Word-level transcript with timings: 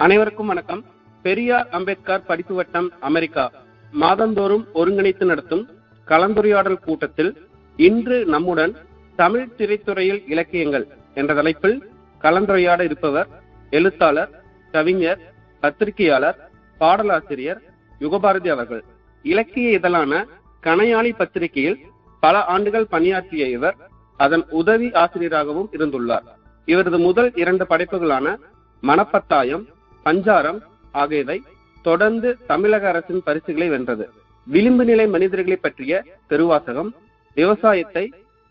அனைவருக்கும் 0.00 0.46
வணக்கம். 0.46 0.84
பெரியார் 1.22 1.68
அம்பேத்கர் 1.70 2.24
படிப்பு 2.24 2.54
வட்டம் 2.54 2.92
அமெரிக்கா. 3.00 3.50
மாதந்தோறும் 3.90 4.66
ஒருங்கிணைத்து 4.74 5.24
நடத்தும் 5.24 5.68
கலந்துரையாடல் 6.06 6.78
கூட்டத்தில் 6.80 7.48
இன்று 7.76 8.24
நம்முடன் 8.24 8.76
தமிழ் 9.16 9.48
திரைத்துறையில் 9.56 10.22
இலக்கியங்கள் 10.26 10.86
என்ற 11.14 11.34
தலைப்பில் 11.34 11.90
கலந்துரையாட 12.22 12.80
இருப்பவர் 12.80 13.26
எழுத்தாளர் 13.70 14.42
கவிஞர் 14.72 15.32
பத்திரிகையாளர் 15.60 16.50
பாடலாசிரியர் 16.80 17.60
யுகபாரதி 18.00 18.48
அவர்கள். 18.48 18.84
இலக்கிய 19.22 19.70
இதழான 19.70 20.26
கணையாளி 20.62 21.12
பத்திரிகையில் 21.16 21.78
பல 22.20 22.44
ஆண்டுகள் 22.44 22.86
பணியாற்றிய 22.86 23.46
இவர் 23.46 23.76
அதன் 24.16 24.44
உதவி 24.48 24.92
ஆசிரியராகவும் 24.92 25.68
இருந்துள்ளார். 25.72 26.26
இவரது 26.64 26.98
முதல் 26.98 27.32
இரண்டு 27.34 27.66
படைப்புகளான 27.70 28.36
மனப்பட்டாயம் 28.82 29.66
பஞ்சாரம் 30.04 30.60
ஆகியவை 30.92 31.42
தொடர்ந்து 31.82 32.36
தமிழக 32.46 32.88
அரசின் 32.88 33.22
பரிசுகளை 33.24 33.68
வென்றது. 33.68 34.10
விளிம்பு 34.46 34.84
நிலை 34.84 35.06
மனிதர்களை 35.06 35.56
பற்றிய 35.56 36.04
தெருவாசகம் 36.28 36.90
விவசாயத்தை 37.34 38.04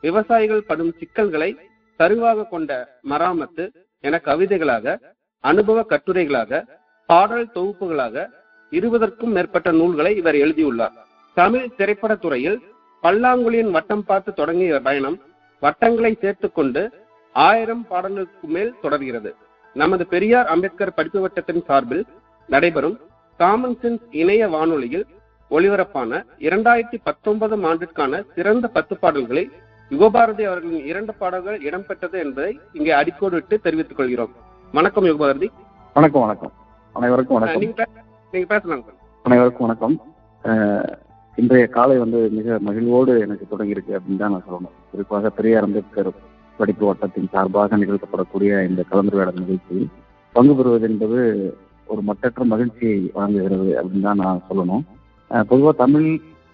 விவசாயிகள் 0.04 0.64
படும் 0.64 0.94
சிக்கல்களை 1.00 1.50
தருவாக 1.96 2.46
கொண்ட 2.46 2.72
மராமத்து 3.10 3.64
என 4.00 4.22
கவிதைகளாக 4.26 4.96
அனுபவ 5.44 5.86
கட்டுரைகளாக 5.90 6.62
பாடல் 7.06 7.50
தொகுப்புகளாக 7.56 8.26
இருபதற்கும் 8.72 9.34
மேற்பட்ட 9.36 9.72
நூல்களை 9.72 10.16
இவர் 10.16 10.36
எழுதியுள்ளார். 10.36 10.96
தமிழ் 11.34 11.76
திரைப்பட 11.78 12.16
துறையில் 12.16 12.60
பல்லாங்குழியின் 13.04 13.72
வட்டம் 13.72 14.06
பார்த்து 14.06 14.34
தொடங்கிய 14.34 14.80
பயணம் 14.80 15.18
வட்டங்களை 15.62 16.12
சேர்த்து 16.22 16.52
கொண்டு 16.52 16.82
ஆயிரம் 17.36 17.86
பாடல்களுக்கு 17.88 18.48
மேல் 18.48 18.76
தொடர்கிறது. 18.82 19.36
நமது 19.80 20.04
பெரியார் 20.14 20.50
அம்பேத்கர் 20.54 20.98
படிப்பு 20.98 21.20
வட்டத்தின் 21.24 21.66
சார்பில் 21.68 22.04
நடைபெறும் 22.50 22.96
காமன் 23.40 23.78
சென்ஸ் 23.82 24.06
இணைய 24.22 24.44
வானொலியில் 24.54 25.06
ஒளிபரப்பான 25.52 26.22
இரண்டாயிரத்தி 26.48 26.98
பத்தொன்பதாம் 27.08 27.66
ஆண்டிற்கான 27.70 28.22
சிறந்த 28.36 28.66
பத்து 28.76 28.96
பாடல்களில் 29.04 29.52
யுகபாரதி 29.92 30.44
அவர்களின் 30.50 30.86
இரண்டு 30.92 31.14
பாடல்கள் 31.22 31.58
இடம்பெற்றது 31.68 32.18
என்பதை 32.24 32.52
இங்கே 32.78 32.94
அடிக்கோடிட்டு 33.00 33.56
தெரிவித்துக் 33.66 34.00
கொள்கிறோம். 34.00 34.34
வணக்கம் 34.74 35.08
யுகபாரதி. 35.10 35.48
வணக்கம் 35.96 36.26
வணக்கம். 36.26 36.54
அனைவருக்கும் 36.96 37.38
வணக்கம். 37.38 37.64
நீங்க 38.34 38.48
பேசலாம் 38.54 38.84
அனைவருக்கும் 39.26 39.68
வணக்கம். 39.68 39.96
இன்றைய 41.38 41.66
காலை 41.78 41.98
வந்து 42.04 42.20
மிக 42.38 42.58
மகிழ்வோடு 42.68 43.14
எனக்கு 43.26 43.46
தொடங்கியிருக்கு 43.52 43.94
அப்படின்னு 43.98 44.22
தான் 44.24 44.36
நான் 44.36 44.48
சொல்லணும். 44.50 44.76
குறிப்பாக 44.92 45.30
பெரியார் 45.38 45.68
அம்பேத்கர் 45.68 46.12
படிப்பு 46.60 46.86
வட்டத்தின் 46.86 47.32
சார்பாக 47.32 47.78
நிகழ்த்தப்படக்கூடிய 47.78 48.62
இந்த 48.70 48.82
கலந்துரையாடல் 48.92 49.42
நிகழ்ச்சியில் 49.42 49.90
பங்கு 50.36 50.54
பெறுவது 50.56 50.88
என்பது 50.90 51.20
ஒரு 51.88 52.02
மட்டற்ற 52.02 52.44
மகிழ்ச்சியை 52.46 52.98
வழங்குகிறது 53.14 53.70
அப்படின்னு 53.78 54.02
தான் 54.02 54.22
நான் 54.24 54.46
சொல்லணும். 54.50 54.84
பொதுவாக 55.32 55.76
தமிழ் 55.78 56.10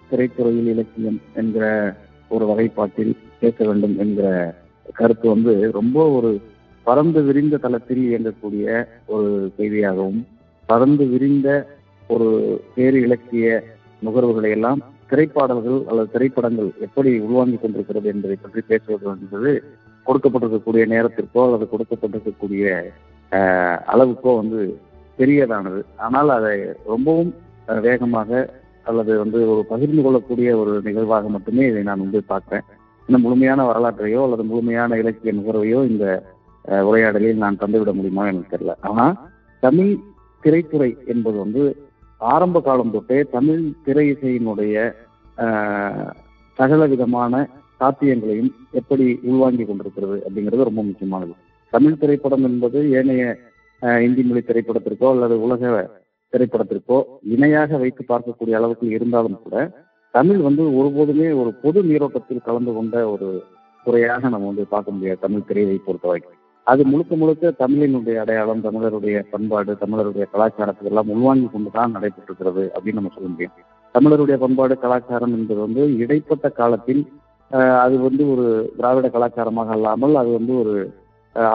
திரைத்துறையில் 0.09 0.69
இலக்கியம் 0.73 1.19
என்கிற 1.33 1.65
ஒரு 2.31 2.45
வகைப்பாட்டில் 2.45 3.11
பேச 3.39 3.57
வேண்டும் 3.65 3.95
என்கிற 3.99 4.27
கருத்து 4.95 5.27
வந்து 5.29 5.53
ரொம்ப 5.71 5.97
ஒரு 6.17 6.31
பறந்து 6.85 7.21
விரிந்த 7.23 7.55
தளத்தில் 7.57 8.03
இயங்கக்கூடிய 8.05 8.65
ஒரு 9.07 9.29
செய்தியாகவும் 9.57 10.19
பறந்து 10.69 11.05
விரிந்த 11.05 11.47
ஒரு 12.09 12.27
பேரு 12.75 12.99
இலக்கிய 13.01 13.45
நுகர்வுகளை 14.01 14.49
எல்லாம் 14.49 14.81
திரைப்பாடல்கள் 15.09 15.79
அல்லது 15.83 16.09
திரைப்படங்கள் 16.11 16.69
எப்படி 16.79 17.11
உள்வாங்கிக் 17.19 17.61
கொண்டிருக்கிறது 17.61 18.07
என்பதை 18.09 18.37
பற்றி 18.37 18.61
பேசுவது 18.67 19.07
என்பது 19.15 19.51
கொடுக்கப்பட்டிருக்கக்கூடிய 20.07 20.83
நேரத்திற்கோ 20.93 21.41
அல்லது 21.47 21.65
கொடுக்கப்பட்டிருக்கக்கூடிய 21.73 22.65
அளவுக்கோ 23.93 24.31
வந்து 24.41 24.59
பெரியதானது. 25.19 25.81
ஆனால் 26.05 26.29
அதை 26.37 26.53
ரொம்பவும் 26.93 27.31
வேகமாக 27.87 28.31
அல்லது 28.89 29.11
வந்து 29.23 29.37
ஒரு 29.51 29.61
பகிர்ந்து 29.71 30.01
கொள்ளக்கூடிய 30.05 30.49
ஒரு 30.61 30.73
நிகழ்வாக 30.87 31.29
மட்டுமே 31.35 31.63
இதை 31.69 31.83
நான் 31.89 32.03
வந்து 32.05 32.19
பார்க்கிறேன். 32.31 32.65
இன்னும் 33.07 33.23
முழுமையான 33.25 33.63
வரலாற்றையோ 33.69 34.19
அல்லது 34.25 34.44
முழுமையான 34.51 34.97
இலக்கிய 35.01 35.31
நுகர்வையோ 35.38 35.79
இந்த 35.91 36.05
உரையாடலில் 36.89 37.41
நான் 37.44 37.61
தந்துவிட 37.61 37.91
முடியுமா 37.97 38.23
எனக்கு 38.31 38.53
தெரியல. 38.53 38.75
ஆனா 38.89 39.05
தமிழ் 39.65 39.91
திரைத்துறை 40.44 40.89
என்பது 41.13 41.38
வந்து 41.44 41.63
ஆரம்ப 42.33 42.57
காலம் 42.67 42.94
தொட்டே 42.95 43.17
தமிழ் 43.35 43.63
திரை 43.85 44.05
இசையினுடைய 44.13 44.75
சகல 46.59 46.81
விதமான 46.94 47.33
சாத்தியங்களையும் 47.80 48.52
எப்படி 48.80 49.06
உள்வாங்கி 49.30 49.63
கொண்டிருக்கிறது 49.66 50.18
அப்படிங்கிறது 50.25 50.69
ரொம்ப 50.69 50.84
முக்கியமானது. 50.90 51.34
தமிழ் 51.74 52.00
திரைப்படம் 52.02 52.46
என்பது 52.50 52.80
ஏனைய 53.00 53.24
இந்தி 54.08 54.24
மொழி 54.28 54.41
திரைப்படத்திற்கோ 54.50 55.08
அல்லது 55.13 55.36
உலக 55.46 55.72
திரைப்படத்திற்கோ 56.34 56.97
இணையாக 57.34 57.78
வைத்து 57.81 58.03
பார்க்கக்கூடிய 58.12 58.59
அளவுக்கு 58.59 58.86
இருந்தாலும் 58.97 59.41
கூட 59.44 59.56
தமிழ் 60.13 60.40
வந்து 60.47 60.63
ஒருபோதுமே 60.80 61.28
ஒரு 61.41 61.52
பொது 61.63 61.80
நீரோட்டத்தில் 61.90 62.46
கலந்து 62.47 62.72
கொண்ட 62.74 62.96
ஒரு 63.13 63.28
துறையாக 63.86 64.30
நம்ம 64.34 64.47
வந்து 64.52 64.66
பார்க்க 64.74 64.96
முடியாது 64.96 65.24
தமிழ் 65.25 65.47
திரையை 65.50 65.78
பொறுத்த 65.88 66.07
வரைக்கும். 66.07 66.38
அது 66.68 66.81
முழுக்க 66.92 67.13
முழுக்க 67.22 67.52
தமிழினுடைய 67.59 68.16
அடையாளம் 68.22 68.63
தமிழருடைய 68.68 69.18
பண்பாடு 69.34 69.72
தமிழருடைய 69.81 70.25
கலாச்சாரத்தை 70.31 70.88
எல்லாம் 70.92 71.12
உள்வாங்கி 71.16 71.47
கொண்டு 71.52 71.69
தான் 71.74 71.94
நடைபெற்றிருக்கிறது 71.96 72.63
அப்படின்னு 72.75 73.00
நம்ம 73.00 73.12
சொல்ல 73.16 73.30
முடியும். 73.34 73.56
தமிழருடைய 73.96 74.38
பண்பாடு 74.46 74.75
கலாச்சாரம் 74.86 75.36
என்பது 75.38 75.59
வந்து 75.66 75.84
இடைப்பட்ட 76.03 76.50
காலத்தில் 76.62 77.03
அது 77.81 77.95
வந்து 78.00 78.23
ஒரு 78.33 78.45
திராவிட 78.78 79.07
கலாச்சாரமாக 79.09 79.72
அல்லாமல் 79.75 80.16
அது 80.22 80.29
வந்து 80.38 80.53
ஒரு 80.61 80.73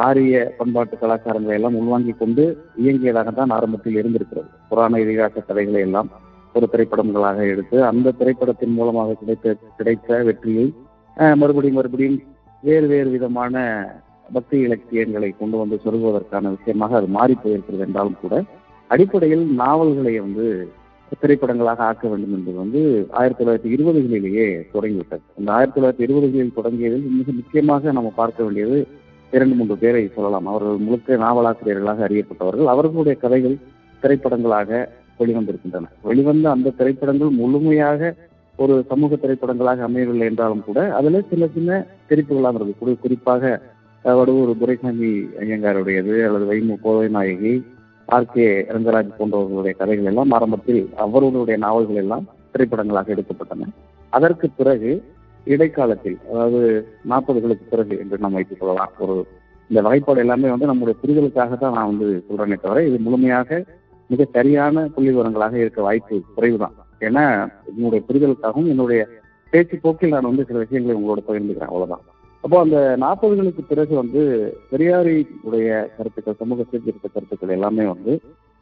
ஆரிய 0.01 0.35
பண்பாட்டு 0.59 0.95
கலாச்சாரங்களை 0.97 1.55
எல்லாம் 1.59 1.79
உள்வாங்கி 1.81 2.13
கொண்டு 2.15 2.43
இயங்கியதாக 2.83 3.31
தான் 3.31 3.55
ஆரம்பத்தில் 3.57 3.99
இருந்திருக்கிறது. 4.01 4.49
புராண 4.69 4.99
இதிகாச 4.99 5.35
கதைகளை 5.41 5.81
எல்லாம் 5.81 6.09
ஒரு 6.55 6.67
திரைப்படங்களாக 6.73 7.41
எடுத்து 7.53 7.77
அந்த 7.85 8.15
திரைப்படத்தின் 8.21 8.77
மூலமாக 8.79 9.17
கிடைத்த 9.21 9.55
கிடைத்த 9.79 10.19
வெற்றியை 10.29 10.67
மறுபடியும் 11.37 11.79
மறுபடியும் 11.79 12.19
வேறு 12.63 12.87
வேறு 12.87 13.09
விதமான 13.11 13.55
பக்தி 14.29 14.57
இலக்கியங்களை 14.67 15.31
கொண்டு 15.33 15.57
வந்து 15.59 15.77
சொல்வதற்கான 15.85 16.51
விஷயமாக 16.57 16.97
அது 16.97 17.09
மாறி 17.17 17.35
போயிருக்கிறது 17.37 17.85
என்றாலும் 17.87 18.21
கூட 18.21 18.35
அடிப்படையில் 18.91 19.45
நாவல்களை 19.55 20.15
வந்து 20.21 20.47
திரைப்படங்களாக 21.23 21.77
ஆக்க 21.77 22.09
வேண்டும் 22.09 22.35
என்பது 22.35 22.57
வந்து 22.57 23.07
ஆயிரத்தி 23.11 23.45
தொள்ளாயிரத்தி 23.45 23.73
இருபதுகளிலேயே 23.77 24.47
தொடங்கிவிட்டது. 24.73 25.23
அந்த 25.39 25.53
ஆயிரத்தி 25.53 25.81
தொள்ளாயிரத்தி 25.81 26.09
இருபதுகளில் 26.09 26.57
தொடங்கியதில் 26.57 27.07
மிக 27.19 27.33
முக்கியமாக 27.33 27.93
நம்ம 27.93 28.13
பார்க்க 28.17 28.45
வேண்டியது 28.45 28.87
இரண்டு 29.33 29.55
மூன்று 29.55 29.77
பேரை 29.77 30.11
சொல்லலாம். 30.15 30.47
அவர்கள் 30.47 30.77
முழுக்க 30.77 31.17
நாவலாசிரியர்களாக 31.17 32.07
அறியப்பட்டவர்கள். 32.09 32.65
அவர்களுடைய 32.65 33.19
கதைகள் 33.19 33.57
திரைப்படங்களாக 34.03 34.89
வெளிவந்திருக்கின்றன. 35.19 35.89
வெளிவந்த 36.03 36.51
அந்த 36.51 36.71
திரைப்படங்கள் 36.71 37.29
முழுமையாக 37.29 38.15
ஒரு 38.57 38.85
சமூக 38.89 39.17
திரைப்படங்களாக 39.17 39.79
அமையவில்லை 39.79 40.27
என்றாலும் 40.27 40.65
கூட 40.65 40.95
அதுல 40.95 41.23
சின்ன 41.31 41.49
சின்ன 41.55 41.87
திருப்புகளாக 42.09 42.55
இருக்கு 42.55 42.99
குறிப்பாக 43.01 43.61
வடுவூர் 44.05 44.59
துரைசாமி 44.59 45.11
ஐயங்காருடையது 45.41 46.15
அல்லது 46.27 46.45
வைமு 46.51 46.75
கோவை 46.83 47.09
நாயகி 47.09 47.65
ஆர். 48.15 48.27
கே. 48.27 48.47
ரங்கராஜ் 48.75 49.17
போன்றவர்களுடைய 49.19 49.73
கதைகள் 49.77 50.05
எல்லாம் 50.05 50.31
ஆரம்பத்தில் 50.31 50.83
அவர்களுடைய 50.97 51.57
நாவல்கள் 51.65 51.97
எல்லாம் 51.97 52.25
திரைப்படங்களாக 52.53 53.15
எடுக்கப்பட்டன. 53.15 53.69
அதற்கு 54.13 54.51
பிறகு 54.51 54.91
இடைக்காலத்தில் 55.47 56.19
அதாவது 56.31 56.61
நாற்பதுகளுக்கு 57.09 57.67
பிறகு 57.71 57.99
என்று 57.99 58.19
நாம் 58.19 58.33
வைத்துக் 58.33 58.61
கொள்ளலாம். 58.61 58.93
ஒரு 58.99 59.15
இந்த 59.71 59.83
வகைப்பாடு 59.83 60.21
எல்லாமே 60.21 60.49
வந்து 60.49 60.67
நம்முடைய 60.67 60.99
புரிதலுக்காக 61.03 61.59
தான் 61.59 61.73
நான் 61.73 61.97
வந்து 61.97 62.25
சொல்றேனே 62.29 62.57
தவிர 62.61 62.85
இது 62.85 62.99
முழுமையாக 62.99 63.65
மிக 64.11 64.27
சரியான 64.33 64.87
புள்ளி 64.95 65.11
விவரங்களாக 65.11 65.55
இருக்க 65.55 65.81
வாய்ப்பு 65.83 66.23
குறைவு 66.35 66.59
தான் 66.59 66.75
ஏன்னா 67.01 67.25
என்னுடைய 67.77 68.01
புரிதலுக்காகவும் 68.09 68.71
என்னுடைய 68.73 69.01
பேச்சு 69.53 69.77
போக்கில் 69.83 70.09
நான் 70.09 70.31
வந்து 70.31 70.45
சில 70.45 70.59
விஷயங்களை 70.59 70.97
உங்களோட 71.01 71.21
பகிர்ந்துக்கிறேன். 71.29 71.71
அவ்வளவுதான். 71.73 72.05
அப்போ 72.45 72.57
அந்த 72.61 72.79
நாற்பதுகளுக்கு 73.01 73.63
பிறகு 73.69 73.95
வந்து 73.95 74.21
பெரியாரியுடைய 74.71 75.69
கருத்துக்கள் 75.97 76.39
சமூக 76.39 76.65
சீர்திருத்த 76.71 77.09
கருத்துக்கள் 77.09 77.57
எல்லாமே 77.57 77.85
வந்து 77.85 78.13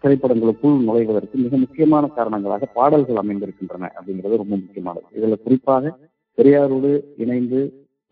திரைப்படங்களுக்குள் 0.05 0.77
நுழைவதற்கு 0.87 1.37
மிக 1.45 1.57
முக்கியமான 1.57 2.07
காரணங்களாக 2.17 2.69
பாடல்கள் 2.79 3.21
அமைந்திருக்கின்றன 3.23 3.91
அப்படிங்கிறது 3.97 4.41
ரொம்ப 4.43 4.55
முக்கியமானது. 4.57 5.07
இதுல 5.19 5.37
குறிப்பாக 5.45 5.93
பெரியாரோடு 6.39 6.91
இணைந்து 7.17 7.61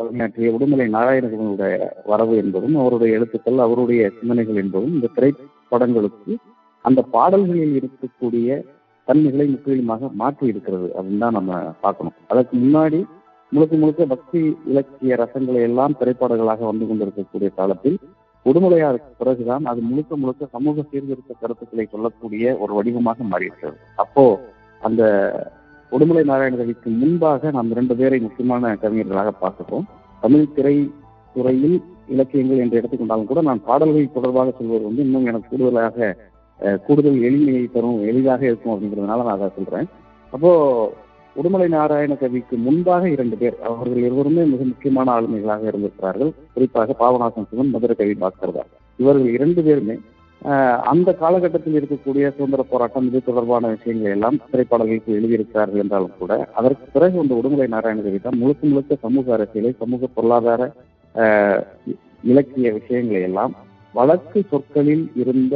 பணியாற்றிய 0.00 0.54
உடுமலை 0.56 0.86
நாராயணகுமனுடைய 0.96 1.74
வரவு 2.04 2.34
என்பதும் 2.36 2.76
அவருடைய 2.76 3.16
எழுத்துக்கள் 3.18 3.58
அவருடைய 3.58 4.02
சிந்தனைகள் 4.18 4.60
என்பதும் 4.64 4.96
இந்த 4.96 5.10
திரைப்படங்களுக்கு 5.16 6.32
அந்த 6.84 7.00
பாடல்களில் 7.14 7.76
இருக்கக்கூடிய 7.80 8.48
தன்மைகளை 9.08 9.46
முற்றிலுமாக 9.46 10.08
மாற்றி 10.22 10.44
இருக்கிறது 10.46 10.88
அப்படின்னு 10.96 11.22
தான் 11.24 11.38
நம்ம 11.38 11.52
பார்க்கணும். 11.80 12.16
அதற்கு 12.28 12.54
முன்னாடி 12.56 13.00
முழுக்க 13.52 13.74
முழுக்க 13.76 14.06
பக்தி 14.06 14.40
இலக்கிய 14.64 15.16
ரசங்களை 15.16 15.60
எல்லாம் 15.62 15.96
திரைப்படங்களாக 16.00 16.64
வந்து 16.64 16.86
கொண்டிருக்கக்கூடிய 16.86 17.50
காலத்தில் 17.54 17.98
உடுமலையாருக்கு 18.46 19.10
பிறகுதான் 19.18 19.64
அது 19.64 19.80
முழுக்க 19.80 20.16
முழுக்க 20.16 20.48
சமூக 20.52 20.84
சீர்திருத்த 20.90 21.34
கருத்துக்களை 21.40 21.84
சொல்லக்கூடிய 21.86 22.56
ஒரு 22.58 22.72
வடிவமாக 22.74 23.24
மாறியிருக்கிறது 23.24 23.78
அப்போ 23.96 24.24
அந்த 24.80 25.02
உடுமலை 25.92 26.22
நாராயணகவிக்கு 26.24 26.88
முன்பாக 26.90 27.50
நாம் 27.50 27.70
இரண்டு 27.70 27.94
பேரை 27.96 28.18
முக்கியமான 28.20 28.76
கவிஞர்களாக 28.76 29.32
பார்க்கிறோம் 29.40 29.86
தமிழ் 30.22 30.52
திரை 30.52 30.76
துறையில் 31.36 31.76
இலக்கியங்கள் 32.08 32.58
என்று 32.58 32.78
எடுத்துக்கொண்டாலும் 32.80 33.24
கூட 33.24 33.40
நான் 33.40 33.64
பாடல்கள் 33.64 34.14
தொடர்பாக 34.14 34.52
சொல்வது 34.58 34.84
வந்து 34.84 35.02
இன்னும் 35.02 35.26
எனக்கு 35.26 35.48
கூடுதலாக 35.48 36.14
கூடுதல் 36.86 37.18
எளிமையை 37.22 37.64
தரும் 37.70 37.98
எளிதாக 38.02 38.42
இருக்கும் 38.46 38.72
அப்படிங்கிறதுனால 38.74 39.24
நான் 39.24 39.36
அதை 39.36 39.48
சொல்றேன். 39.56 39.88
அப்போ 40.32 40.50
உடுமலை 41.40 41.68
நாராயண 41.76 42.12
கவிக்கு 42.20 42.56
முன்பாக 42.66 43.04
இரண்டு 43.14 43.36
பேர். 43.40 43.56
அவர்கள் 43.68 44.04
இருவருமே 44.08 44.42
மிக 44.52 44.62
முக்கியமான 44.70 45.10
ஆளுமைகளாக 45.16 45.64
இருந்திருக்கிறார்கள். 45.70 46.30
குறிப்பாக 46.54 46.96
பாபநாசன் 47.00 47.48
சிவன் 47.50 47.72
மதுரை 47.74 47.96
கவி 48.00 48.14
பாஸ்கர்தார் 48.22 48.70
இவர்கள் 48.98 49.34
இரண்டு 49.36 49.62
பேருமே 49.66 49.96
அந்த 50.92 51.10
காலகட்டத்தில் 51.20 51.76
இருக்கக்கூடிய 51.78 52.24
சுதந்திர 52.34 52.62
போராட்டம் 52.72 53.06
இது 53.08 53.20
தொடர்பான 53.28 53.68
விஷயங்களை 53.74 54.10
எல்லாம் 54.16 54.36
திரைப்பாடல்களுக்கு 54.50 55.16
எழுதியிருக்கிறார்கள் 55.18 55.82
என்றாலும் 55.84 56.18
கூட 56.18 56.32
அதற்கு 56.58 56.86
பிறகு 56.94 57.16
இந்த 57.22 57.34
உடுமலை 57.40 57.66
நாராயண 57.74 58.02
கவி 58.06 58.20
தான் 58.26 58.38
முழுக்க 58.42 58.62
முழுக்க 58.72 58.98
சமூக 59.06 59.34
அரசியலை 59.36 59.72
சமூக 59.82 60.08
பொருளாதார 60.16 60.70
இலக்கிய 62.32 62.70
விஷயங்களை 62.78 63.22
எல்லாம் 63.30 63.54
வழக்கு 63.94 64.40
சொற்களில் 64.52 65.06
இருந்த 65.22 65.54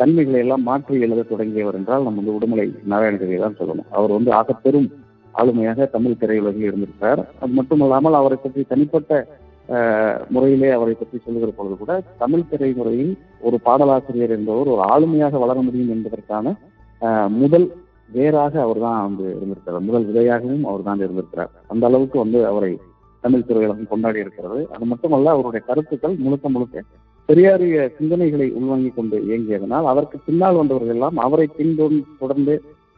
தன்மைகளை 0.00 0.38
எல்லாம் 0.44 0.66
மாற்றி 0.68 1.00
எழுத 1.06 1.24
தொடங்கியவர் 1.30 1.78
என்றால் 1.78 2.04
நம்ம 2.06 2.20
வந்து 2.20 2.36
உடுமலை 2.38 2.66
நாராயண 2.92 3.16
கவியை 3.22 3.40
தான் 3.44 3.58
சொல்லணும். 3.58 3.88
அவர் 3.96 4.16
வந்து 4.16 4.30
ஆகப்பெரும் 4.38 4.88
ஆளுமையாக 5.34 5.86
தமிழ் 5.94 6.20
திரையுலகில் 6.22 6.68
இருந்திருக்கிறார். 6.70 7.20
அது 7.42 7.52
மட்டும் 7.58 7.82
இல்லாமல் 7.84 8.18
அவரை 8.20 8.38
பற்றி 8.38 8.62
தனிப்பட்ட 8.72 9.22
முறையிலே 10.34 10.70
அவரை 10.76 10.94
பற்றி 11.00 11.16
சொல்லுகிற 11.24 11.50
பொழுது 11.56 11.74
கூட 11.80 11.92
தமிழ் 12.22 12.48
திரைமுறையில் 12.50 13.12
ஒரு 13.46 13.56
பாடலாசிரியர் 13.66 14.34
என்பவர் 14.36 14.70
ஒரு 14.74 14.82
ஆளுமையாக 14.94 15.38
வளர 15.42 15.58
முடியும் 15.66 15.92
என்பதற்கான 15.96 16.54
முதல் 17.42 17.66
வேறாக 18.14 18.54
அவர் 18.64 18.80
தான் 18.84 19.04
வந்து 19.06 19.26
இருந்திருக்கிறார். 19.36 19.84
முதல் 19.88 20.06
விதையாகவும் 20.08 20.64
அவர் 20.70 20.86
தான் 20.88 21.02
இருந்திருக்கிறார். 21.04 21.52
அந்த 21.72 21.84
அளவுக்கு 21.88 22.16
வந்து 22.22 22.40
அவரை 22.50 22.72
தமிழ் 23.24 23.46
திரையுலகம் 23.48 23.90
கொண்டாடி 23.92 24.18
இருக்கிறது. 24.24 24.60
அது 24.74 24.84
மட்டுமல்ல 24.92 25.34
அவருடைய 25.36 25.62
கருத்துக்கள் 25.68 26.16
முழுக்க 26.24 26.48
முழுக்க 26.54 26.84
பெரியாரிய 27.28 27.76
சிந்தனைகளை 27.96 28.46
உள்வாங்கிக் 28.58 28.96
கொண்டு 28.98 29.16
இயங்கியதனால் 29.28 29.90
அதற்கு 29.90 30.16
பின்னால் 30.26 30.58
வந்தவர்கள் 30.60 30.94
எல்லாம் 30.94 31.18
அவரை 31.26 31.46
பின்தொடர்ந்து 31.58 32.16
தொடர்ந்து 32.22 32.54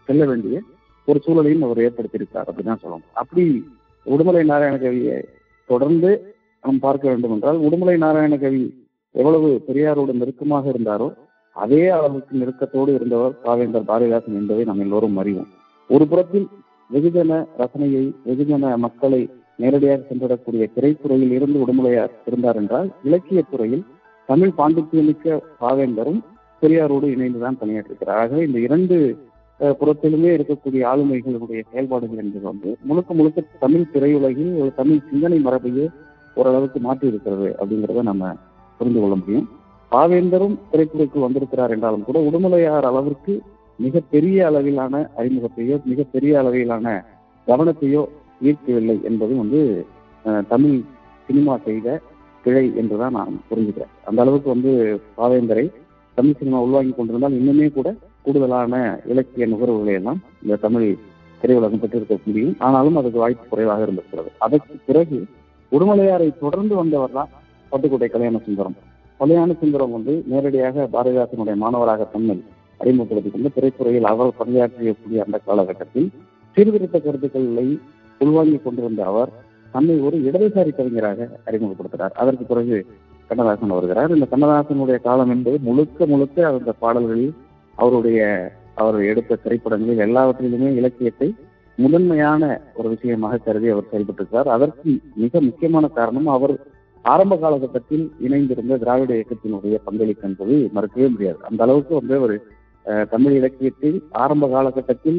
செல்ல 0.08 0.25
வேண்டிய 0.31 0.56
ஒரு 1.04 1.20
சூழலையும் 1.26 1.64
அவர் 1.64 1.78
ஏற்படுத்தியிருக்கிறார் 1.78 2.49
அப்படிதான் 2.50 2.82
சொல்லணும். 2.82 3.06
அப்படி 3.12 3.64
உடுமலை 4.06 4.44
நாராயண 4.44 4.76
கவியை 4.76 5.22
தொடர்ந்து 5.66 6.34
நாம் 6.62 6.78
பார்க்க 6.78 7.08
வேண்டும் 7.08 7.31
என்றால் 7.31 7.58
உடுமலை 7.58 7.96
நாராயண 7.96 8.38
கவி 8.38 8.62
எவ்வளவு 9.10 9.62
பெரியாரோடு 9.69 10.12
நெருக்கமாக 10.12 10.70
இருந்தாரோ 10.70 11.14
அதே 11.56 11.88
அளவுக்கு 11.88 12.37
நெருக்கத்தோடு 12.37 12.94
இருந்தவர் 12.94 13.32
பாவேந்தர் 13.44 13.88
பாரதிதாசன் 13.88 14.38
என்பதை 14.40 14.64
நாம் 14.64 14.81
எல்லோரும் 14.81 15.16
அறிவோம். 15.16 15.49
ஒரு 15.88 16.06
புறத்தில் 16.06 16.49
வெகுஜன 16.90 17.46
ரசனையை 17.58 18.04
வெகுஜன 18.26 18.76
மக்களை 18.76 19.28
நேரடியாக 19.56 20.02
சென்றடக்கூடிய 20.08 20.66
திரைத்துறையில் 20.76 21.32
இருந்து 21.32 21.58
உடுமலையார் 21.58 22.10
இருந்தார் 22.26 22.56
என்றால் 22.56 22.88
இலக்கியத் 23.04 23.50
துறையில் 23.50 23.84
தமிழ் 24.26 24.52
பாண்டித்யமிக்க 24.58 25.40
பாவேந்தரும் 25.60 26.20
பெரியாரோடு 26.62 27.06
இணைந்துதான் 27.14 27.58
பணியாற்றிருக்கிறார் 27.60 28.19
ஆகவே 28.19 28.46
இந்த 28.46 28.58
இரண்டு 28.58 28.96
புறத்திலுமே 29.81 30.31
இருக்கக்கூடிய 30.37 30.82
ஆளுமைகளுடைய 30.93 31.61
செயல்பாடுகள் 31.70 32.20
என்பது 32.23 32.44
வந்து 32.50 32.70
முழுக்க 32.88 33.11
முழுக்க 33.14 33.44
தமிழ் 33.64 33.91
திரையுலகில் 33.93 34.53
ஒரு 34.61 34.70
தமிழ் 34.81 35.06
சிந்தனை 35.11 35.38
மரபையே 35.44 35.87
ஓரளவுக்கு 36.37 36.79
மாற்றி 36.81 37.06
இருக்கிறது 37.12 37.49
அப்படிங்கிறத 37.59 38.03
நம்ம 38.03 38.32
புரிந்து 38.79 39.00
கொள்ள 39.00 39.14
முடியும். 39.14 39.49
பாவேந்தரும் 39.93 40.56
திரைத்துறைக்கு 40.73 41.19
வந்திருக்கிறார் 41.25 41.70
என்றாலும் 41.70 42.05
கூட 42.05 42.19
உடுமலையார் 42.29 42.88
அளவிற்கு 42.91 43.32
மிகப்பெரிய 43.79 44.47
அளவிலான 44.47 44.94
அறிமுகத்தையோ 45.17 45.76
மிகப்பெரிய 45.85 46.38
அளவிலான 46.38 46.87
கவனத்தையோ 47.47 48.03
ஈர்க்கவில்லை 48.43 48.97
என்பது 49.11 49.32
வந்து 49.37 49.61
தமிழ் 50.49 50.79
சினிமா 51.29 51.55
செய்த 51.67 51.88
பிழை 52.44 52.64
என்றுதான் 52.81 53.17
நான் 53.19 53.35
புரிஞ்சுக்கிறேன். 53.50 53.93
அந்த 54.05 54.19
அளவுக்கு 54.23 54.49
வந்து 54.49 54.73
பாவேந்தரை 55.19 55.67
தமிழ் 56.19 56.38
சினிமா 56.38 56.61
உள்வாங்கி 56.67 56.93
கொண்டிருந்தால் 56.94 57.38
இன்னுமே 57.41 57.69
கூட 57.73 57.88
கூடுதலான 58.22 59.00
இலக்கிய 59.06 59.46
நுகர்வுகளை 59.46 59.92
எல்லாம் 59.92 60.20
இந்த 60.42 60.56
தமிழ் 60.56 60.96
திரையுலகம் 61.42 61.80
பெற்றிருக்க 61.80 62.16
முடியும். 62.24 62.56
ஆனாலும் 62.58 62.96
அதுக்கு 62.96 63.19
வாய்ப்பு 63.19 63.46
குறைவாக 63.48 63.82
இருந்திருக்கிறது. 63.82 64.30
அதற்கு 64.38 64.74
பிறகு 64.86 65.26
உடுமலையாரை 65.72 66.38
தொடர்ந்து 66.40 66.74
வந்தவர் 66.74 67.12
தான் 67.12 67.28
பட்டுக்கோட்டை 67.72 68.08
கல்யாண 68.10 68.38
சுந்தரம் 68.38 68.76
கல்யாண 69.19 69.52
சுந்தரம் 69.52 69.90
வந்து 69.90 70.22
நேரடியாக 70.26 70.88
பாரதிதாசனுடைய 70.92 71.54
மாணவராக 71.54 72.04
தன்னை 72.04 72.42
அறிமுகப்படுத்திக் 72.78 73.32
கொண்டு 73.32 73.50
திரைத்துறையில் 73.56 74.06
அவர் 74.12 74.38
பணியாற்றியக்கூடிய 74.38 75.18
அந்த 75.25 75.38
காலகட்டத்தில் 75.46 76.10
சீர்திருத்த 76.54 77.00
கருத்துக்களை 77.00 77.78
உள்வாங்கிக் 78.18 78.64
கொண்டிருந்த 78.64 79.04
அவர் 79.04 79.30
தன்னை 79.72 79.98
ஒரு 79.98 80.16
இடதுசாரி 80.18 80.75
கவிஞராக 80.75 81.28
அறிமுகப்படுத்துகிறார். 81.46 82.14
அதற்கு 82.22 82.44
பிறகு 82.44 82.86
கண்ணதாசன் 83.28 83.68
வருகிறார். 83.68 84.14
இந்த 84.14 84.26
கண்ணதாசனுடைய 84.30 84.98
காலம் 85.02 85.30
என்பது 85.30 85.58
முழுக்க 85.60 86.06
முழுக்க 86.06 86.46
அந்த 86.46 86.72
பாடல்களில் 86.72 87.34
அவருடைய 87.82 88.20
அவர் 88.82 88.99
எடுத்த 89.11 89.38
திரைப்படங்களில் 89.44 90.05
எல்லாவற்றிலுமே 90.06 90.69
இலக்கியத்தை 90.81 91.29
முதன்மையான 91.79 92.43
ஒரு 92.79 92.88
விஷயமாக 92.94 93.40
கருதி 93.46 93.69
அவர் 93.75 93.90
செயல்பட்டிருக்கிறார். 93.90 94.49
அதற்கு 94.56 94.90
மிக 95.23 95.40
முக்கியமான 95.49 95.84
காரணம் 95.99 96.29
அவர் 96.37 96.55
ஆரம்ப 97.05 97.34
காலகட்டத்தில் 97.44 98.05
இணைந்திருந்த 98.26 98.75
திராவிட 98.82 99.12
இயக்கத்தினுடைய 99.19 99.76
பங்களிப்பு 99.87 100.26
என்பது 100.29 100.56
மறுக்கவே 100.76 101.08
முடியாது. 101.14 101.40
அந்த 101.49 101.61
அளவுக்கு 101.67 101.93
வந்து 102.00 102.17
ஒரு 102.26 102.34
தமிழ் 103.12 103.37
இலக்கியத்தில் 103.38 103.99
ஆரம்ப 104.25 104.49
காலகட்டத்தில் 104.55 105.19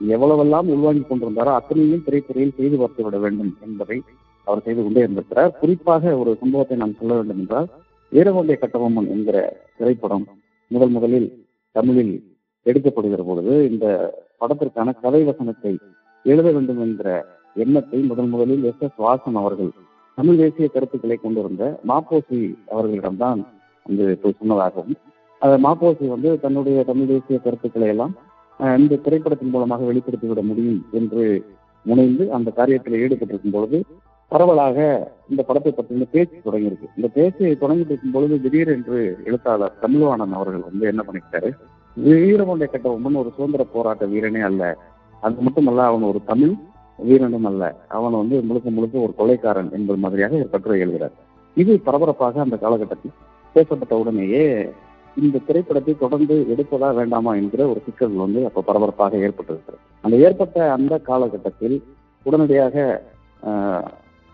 எவ்வளவெல்லாம் 0.00 0.70
உள்வாங்கிக் 0.74 1.08
கொண்டிருந்தாரோ 1.10 1.50
அத்தனையும் 1.58 2.04
திரைத்துறையில் 2.06 2.56
செய்து 2.58 2.76
பார்த்து 2.80 3.04
விட 3.06 3.18
வேண்டும் 3.24 3.52
என்பதை 3.66 3.98
அவர் 4.46 4.64
செய்து 4.66 4.80
கொண்டே 4.82 5.04
இருந்திருக்கிறார். 5.04 5.52
குறிப்பாக 5.60 6.14
ஒரு 6.22 6.30
சம்பவத்தை 6.42 6.76
நாம் 6.80 6.98
சொல்ல 7.00 7.14
வேண்டும் 7.18 7.40
என்றால் 7.42 7.68
வீரகொண்டை 8.12 8.56
கட்டபொம்மன் 8.58 9.10
என்கிற 9.14 9.36
திரைப்படம் 9.78 10.26
முதல் 10.70 10.94
முதலில் 10.96 11.28
தமிழில் 11.74 12.14
எடுக்கப்படுகிற 12.66 13.22
பொழுது 13.24 13.54
இந்த 13.68 13.86
படத்திற்கான 14.40 14.92
கதை 15.00 15.22
வசனத்தை 15.24 15.72
எழுத 16.24 16.48
வேண்டும் 16.50 16.80
என்ற 16.82 17.06
எண்ணத்தை 17.56 17.98
முதன் 18.06 18.30
முதலில் 18.30 18.64
எஸ் 18.70 18.82
எஸ் 18.82 19.00
வாசன் 19.00 19.40
அவர்கள் 19.40 19.72
தமிழ் 20.18 20.40
தேசிய 20.40 20.66
கருத்துக்களை 20.68 21.16
கொண்டிருந்த 21.18 21.62
மாப்போசி 21.88 22.38
அவர்களிடம்தான் 22.72 23.40
வந்து 23.86 24.04
போய் 24.16 24.38
சொன்னதாகவும் 24.38 24.96
அதை 25.42 25.56
மாப்போசி 25.64 26.04
வந்து 26.12 26.30
தன்னுடைய 26.40 26.84
தமிழ் 26.88 27.10
தேசிய 27.12 27.38
கருத்துக்களை 27.40 27.88
எல்லாம் 27.88 28.14
அஹ், 28.60 28.76
இந்த 28.80 28.98
திரைப்படத்தின் 29.04 29.52
மூலமாக 29.52 29.84
வெளிப்படுத்திவிட 29.86 30.42
முடியும் 30.44 30.80
என்று 30.92 31.24
முனைந்து 31.86 32.24
அந்த 32.36 32.48
காரியத்தில் 32.56 33.00
ஈடுபட்டிருக்கும் 33.00 33.54
பொழுது 33.54 33.78
பரவலாக 34.32 34.78
இந்த 35.30 35.40
படத்தை 35.48 35.70
பற்றின 35.72 36.06
பேச்சு 36.14 36.36
தொடங்கியிருக்கு. 36.46 36.88
இந்த 36.98 37.08
பேச்சு 37.16 37.44
தொடங்கிட்டு 37.62 37.92
இருக்கும் 37.92 38.14
பொழுது 38.16 38.36
திடீர் 38.44 38.70
என்று 38.76 38.98
எழுத்தாளர் 39.28 39.78
தமிழ்வாணன் 39.82 40.36
அவர்கள் 40.38 40.68
வந்து 40.68 40.84
என்ன 40.92 41.02
பண்ணிக்கிட்டாரு? 41.06 41.50
வீரமொண்டை 41.96 42.66
கட்டபொம்மன் 42.68 43.20
ஒரு 43.22 43.30
சுதந்திர 43.36 43.64
போராட்ட 43.74 44.04
வீரனே 44.12 44.42
அல்ல. 44.50 44.62
அது 45.22 45.44
மட்டுமல்ல 45.46 45.84
அவன் 45.90 46.08
ஒரு 46.10 46.20
தமிழ் 46.30 46.54
வீரனும் 46.98 47.46
அல்ல. 47.50 47.62
அவன் 47.96 48.20
வந்து 48.20 48.36
முழுக்க 48.48 48.68
முழுக்க 48.76 49.04
ஒரு 49.06 49.12
கொலைக்காரன் 49.20 49.70
என்பது 49.78 49.98
மாதிரியாக 50.04 50.36
ஒரு 50.40 50.50
கட்டுரை 50.54 50.78
எழுதுகிறார் 50.84 51.14
இது 51.56 51.72
பரபரப்பாக 51.86 52.40
அந்த 52.44 52.56
காலகட்டத்தில் 52.64 53.16
பேசப்பட்ட 53.56 53.94
உடனேயே 54.02 54.44
இந்த 55.16 55.40
திரைப்படத்தை 55.48 55.92
தொடர்ந்து 56.02 56.36
எடுப்பதா 56.52 56.88
வேண்டாமா 56.98 57.32
என்கிற 57.40 57.62
ஒரு 57.72 57.80
சிக்கல் 57.86 58.22
வந்து 58.22 58.40
அப்ப 58.48 58.62
பரபரப்பாக 58.68 59.18
ஏற்பட்டிருக்கிறது. 59.26 59.82
அந்த 60.04 60.16
ஏற்பட்ட 60.26 60.56
அந்த 60.76 60.94
காலகட்டத்தில் 61.10 61.76
உடனடியாக 62.26 62.76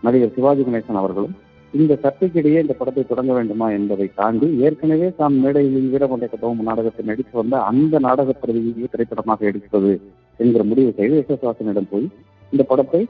நடிகர் 0.03 0.35
சிவாஜி 0.35 0.61
கணேசன் 0.67 1.01
அவர்களும் 1.01 1.35
இந்த 1.73 1.93
சர்ச்சைக்கிடையே 2.03 2.61
இந்த 2.63 2.73
படத்தை 2.79 3.03
தொடங்க 3.09 3.31
வேண்டுமா 3.37 3.67
என்பதை 3.77 4.07
தாண்டி 4.19 4.47
ஏற்கனவே 4.67 5.07
தாம் 5.19 5.37
மேடையில் 5.43 5.91
வீரமண்டை 5.91 6.27
கட்டவும் 6.29 6.63
நாடகத்தில் 6.69 7.09
நடித்து 7.09 7.35
வந்த 7.39 7.57
அந்த 7.71 7.99
நாடக 8.07 8.35
பிரதியை 8.41 8.87
திரைப்படமாக 8.93 9.45
எடுத்தது 9.51 9.91
என்கிற 10.39 10.63
முடிவு 10.71 10.91
செய்து 10.97 11.17
எஸ் 11.21 11.45
வாசனிடம் 11.47 11.91
போய் 11.91 12.07
இந்த 12.53 12.63
படத்தை 12.71 13.01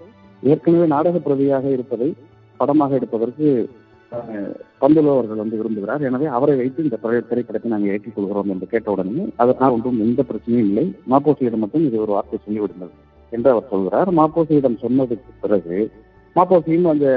ஏற்கனவே 0.43 0.85
நாடக 0.95 1.21
பிரதியாக 1.27 1.65
இருப்பதை 1.77 2.09
படமாக 2.59 2.97
எடுப்பதற்கு 2.99 3.47
பந்துலோ 4.81 5.11
அவர்கள் 5.15 5.41
வந்து 5.41 5.57
விரும்புகிறார். 5.59 6.01
எனவே 6.07 6.27
அவரை 6.37 6.55
வைத்து 6.61 6.85
இந்த 6.87 6.97
திரைப்படத்தை 7.29 7.69
நாங்கள் 7.73 7.91
ஏற்றிக் 7.93 8.15
கொள்கிறோம் 8.15 8.49
என்று 8.53 8.67
கேட்ட 8.71 8.87
உடனே 8.95 9.25
அதனால் 9.41 9.75
ஒன்றும் 9.75 10.01
எந்த 10.05 10.21
பிரச்சனையும் 10.29 10.67
இல்லை. 10.69 10.85
மாப்போசியிடம் 11.11 11.63
மட்டும் 11.63 11.85
இது 11.87 11.97
ஒரு 12.05 12.11
வார்த்தை 12.15 12.39
சொல்லிவிடுங்கள் 12.45 12.91
என்று 13.31 13.49
அவர் 13.53 13.69
சொல்கிறார். 13.73 14.09
மாப்போசியிடம் 14.19 14.81
சொன்னதுக்கு 14.83 15.31
பிறகு 15.43 15.77
மாப்போசியும் 16.35 16.91
அந்த 16.93 17.07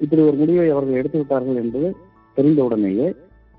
இப்படி 0.00 0.20
ஒரு 0.28 0.36
முடிவை 0.40 0.68
அவர்கள் 0.74 1.00
எடுத்து 1.00 1.18
விட்டார்கள் 1.20 1.62
என்பது 1.62 1.88
தெரிந்த 2.36 2.60
உடனேயே 2.68 3.08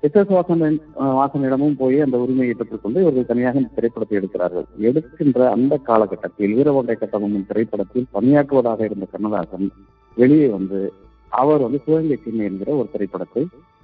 எஸ் 0.02 0.16
எஸ் 0.20 0.32
வாசன் 0.34 0.76
வாசனிடமும் 1.16 1.76
போய் 1.80 1.98
அந்த 2.04 2.16
உரிமையை 2.24 2.54
பெற்றுக்கொண்டு 2.58 3.02
இவர்கள் 3.02 3.26
தனியாக 3.30 3.60
இந்த 3.60 3.72
திரைப்படத்தை 3.78 4.14
எடுக்கிறார்கள். 4.20 4.66
எடுக்கின்ற 4.88 5.40
அந்த 5.56 5.74
காலகட்டத்தில் 5.88 6.54
வீரவண்டை 6.58 6.96
கட்டபொம்மன் 7.00 7.48
திரைப்படத்தில் 7.50 8.06
பணியாற்றுவதாக 8.14 8.80
இருந்த 8.88 9.08
கண்ணதாசன் 9.12 9.66
வெளியே 10.16 10.46
வந்து 10.56 10.80
அவர் 11.40 11.64
வந்து 11.66 11.80
சிவகங்கை 11.84 12.18
சின்ன 12.22 12.46
என்கிற 12.50 12.70
ஒரு 12.80 12.88
திரைப்படத்தை 12.94 13.42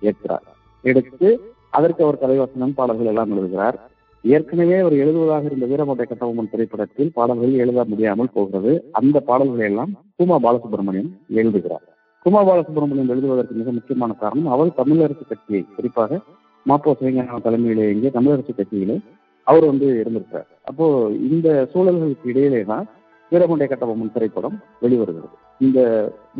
ஏற்கிறார். 0.09 0.47
எடுத்து 0.85 1.29
அதற்கு 1.79 2.01
அவர் 2.07 2.23
கலைவாசனம் 2.23 2.77
பாடல்கள் 2.79 3.11
எல்லாம் 3.13 3.35
எழுதுகிறார். 3.35 3.79
ஏற்கனவே 4.35 4.77
அவர் 4.83 4.95
எழுதுவதாக 5.03 5.49
இருந்த 5.49 5.67
வீரமோட்டை 5.71 6.05
கட்டபொம்மன் 6.07 6.51
திரைப்படத்தில் 6.53 7.11
பாடல்கள் 7.17 7.61
எழுத 7.63 7.85
முடியாமல் 7.91 8.33
போகிறது. 8.37 8.73
அந்த 8.99 9.17
பாடல்களை 9.29 9.65
எல்லாம் 9.71 9.93
குமா 10.19 10.37
பாலசுப்ரமணியம் 10.45 11.11
எழுதுகிறார். 11.41 11.85
குமா 12.27 12.41
பாலசுப்ரமணியம் 12.49 13.13
எழுதுவதற்கு 13.15 13.59
மிக 13.61 13.73
முக்கியமான 13.79 14.15
காரணம் 14.23 14.53
அவர் 14.55 14.77
தமிழரசு 14.81 15.25
கட்சியை 15.31 15.63
குறிப்பாக 15.77 16.21
மாப்போ 16.67 16.93
சிவஞான 17.01 17.41
தலைமையிலே 17.47 17.87
இங்கே 17.95 18.11
தமிழரசு 18.19 18.53
கட்சியிலே 18.53 18.97
அவர் 19.47 19.67
வந்து 19.71 19.89
இருந்திருக்கிறார். 20.03 20.49
அப்போ 20.71 20.87
இந்த 21.33 21.49
சூழல்களுக்கு 21.73 22.31
இடையிலே 22.33 22.63
தான் 22.71 22.87
வீரபாண்டிய 23.33 23.69
கட்டபொம்மன் 23.71 24.15
திரைப்படம் 24.17 24.57
வெளிவருகிறது. 24.83 25.37
இந்த 25.67 25.79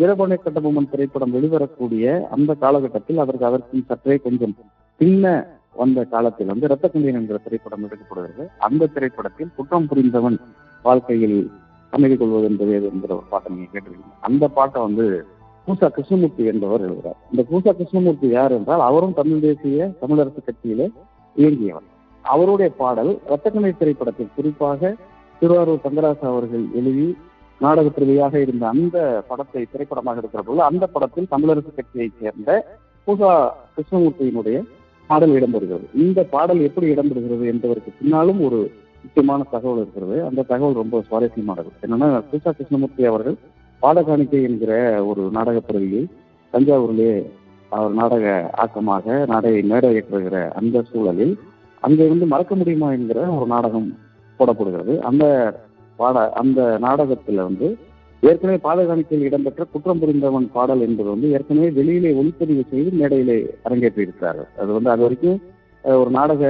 வீரபாண்டிய 0.01 0.39
கட்டபொம்மன் 0.47 0.91
திரைப்படம் 0.93 1.35
வெளிவரக்கூடிய 1.37 2.17
அந்த 2.37 2.51
காலகட்டத்தில் 2.65 3.23
அதற்கு 3.25 3.47
அதற்கும் 3.51 3.87
சற்றே 3.91 4.17
கொஞ்சம் 4.27 4.55
பின்ன 5.01 5.25
வந்த 5.81 6.05
காலத்தில் 6.15 6.51
வந்து 6.53 6.71
ரத்தக்குண்டியன் 6.73 7.19
என்கிற 7.21 7.39
திரைப்படம் 7.47 7.85
எடுக்கப்படுகிறது. 7.87 8.45
அந்த 8.67 8.91
திரைப்படத்தில் 8.95 9.55
குற்றம் 9.57 9.89
புரிந்தவன் 9.91 10.39
வாழ்க்கையில் 10.85 11.39
அமைதி 11.93 12.17
கொள்வது 12.17 12.47
என்பது 12.51 12.75
என்கிற 12.91 13.13
ஒரு 13.19 13.27
பாட்டை 13.33 13.49
நீங்க 13.55 13.69
கேட்டிருக்கீங்க. 13.73 14.17
அந்த 14.29 14.45
பாட்டை 14.59 14.81
வந்து 14.87 15.05
பூசா 15.67 15.87
கிருஷ்ணமூர்த்தி 15.97 16.43
என்பவர் 16.53 16.85
எழுதுகிறார். 16.87 17.19
இந்த 17.31 17.43
பூசா 17.51 17.71
கிருஷ்ணமூர்த்தி 17.79 18.29
யார் 18.37 18.57
என்றால் 18.59 18.83
அவரும் 18.89 19.15
தமிழ் 19.21 19.45
தேசிய 19.47 19.89
தமிழரசு 20.03 20.41
கட்சியிலே 20.49 20.87
இயங்கியவர். 21.37 21.87
அவருடைய 22.25 22.71
பாடல் 22.83 23.13
ரத்தக்கணை 23.31 23.73
திரைப்படத்தில் 23.81 24.35
குறிப்பாக 24.37 24.95
திருவாரூர் 25.43 25.85
தங்கராசு 25.87 26.25
அவர்கள் 26.33 26.65
எழுதி 26.81 27.09
நாடக 27.61 27.89
பிரதியாக 27.97 28.35
இருந்த 28.45 28.65
அந்த 28.75 28.97
படத்தை 29.29 29.63
திரைப்படமாக 29.73 30.21
எடுக்கிற 30.21 30.43
பொழுது 30.47 30.63
அந்த 30.71 30.85
படத்தில் 30.95 31.29
தமிழரசு 31.35 31.71
கட்சியைச் 31.77 32.19
சேர்ந்த 32.21 32.51
பூசா 33.07 33.31
கிருஷ்ணமூர்த்தியினுடைய 33.75 34.59
பாடல் 35.07 35.31
இடம்பெறுகிறது. 35.31 35.87
இந்த 35.95 36.23
பாடல் 36.23 36.61
எப்படி 36.61 36.87
இடம்பெறுகிறது 36.87 37.45
என்பதற்கு 37.45 37.93
பின்னாலும் 38.01 38.41
ஒரு 38.41 38.71
முக்கியமான 39.03 39.43
தகவல் 39.51 39.77
இருக்கிறது. 39.77 40.25
அந்த 40.25 40.43
தகவல் 40.43 40.75
ரொம்ப 40.75 41.03
சுவாரஸ்யமானது. 41.11 41.67
என்னன்னா 41.83 42.23
பூசா 42.33 42.51
கிருஷ்ணமூர்த்தி 42.51 43.05
அவர்கள் 43.05 43.35
பாடகாணிக்கை 43.83 44.43
என்கிற 44.43 45.05
ஒரு 45.05 45.31
நாடகப் 45.33 45.67
பிறவியை 45.67 46.07
தஞ்சாவூரிலே 46.53 47.27
அவர் 47.69 47.93
நாடக 47.93 48.51
ஆக்கமாக 48.57 49.27
நாடகை 49.27 49.63
மேடை 49.63 49.95
ஏற்றுகிற 49.97 50.51
அந்த 50.51 50.83
சூழலில் 50.83 51.39
அங்கிருந்து 51.81 52.27
மறக்க 52.27 52.55
முடியுமா 52.55 52.93
என்கிற 52.93 53.21
ஒரு 53.21 53.47
நாடகம் 53.47 53.99
போடப்படுகிறது. 54.39 54.99
அந்த 54.99 55.55
பாட 55.97 56.31
அந்த 56.31 56.79
நாடகத்துல 56.83 57.35
வந்து 57.35 57.77
ஏற்கனவே 58.23 58.59
பாதகாணிக்கையில் 58.67 59.27
இடம்பெற்ற 59.29 59.65
குற்றம் 59.73 60.01
புரிந்தவன் 60.03 60.49
பாடல் 60.57 60.85
என்பது 60.87 61.09
வந்து 61.15 61.29
ஏற்கனவே 61.37 61.69
வெளியிலே 61.79 62.11
ஒளிப்பதிவு 62.21 62.63
செய்து 62.71 62.91
மேடையிலே 63.01 63.37
அரங்கேற்றி 63.67 64.05
இருக்கிறார்கள் 64.07 64.49
அது 64.63 64.71
வந்து 64.73 64.91
அது 64.95 65.05
வரைக்கும் 65.07 65.39
ஒரு 65.85 66.11
நாடக 66.11 66.43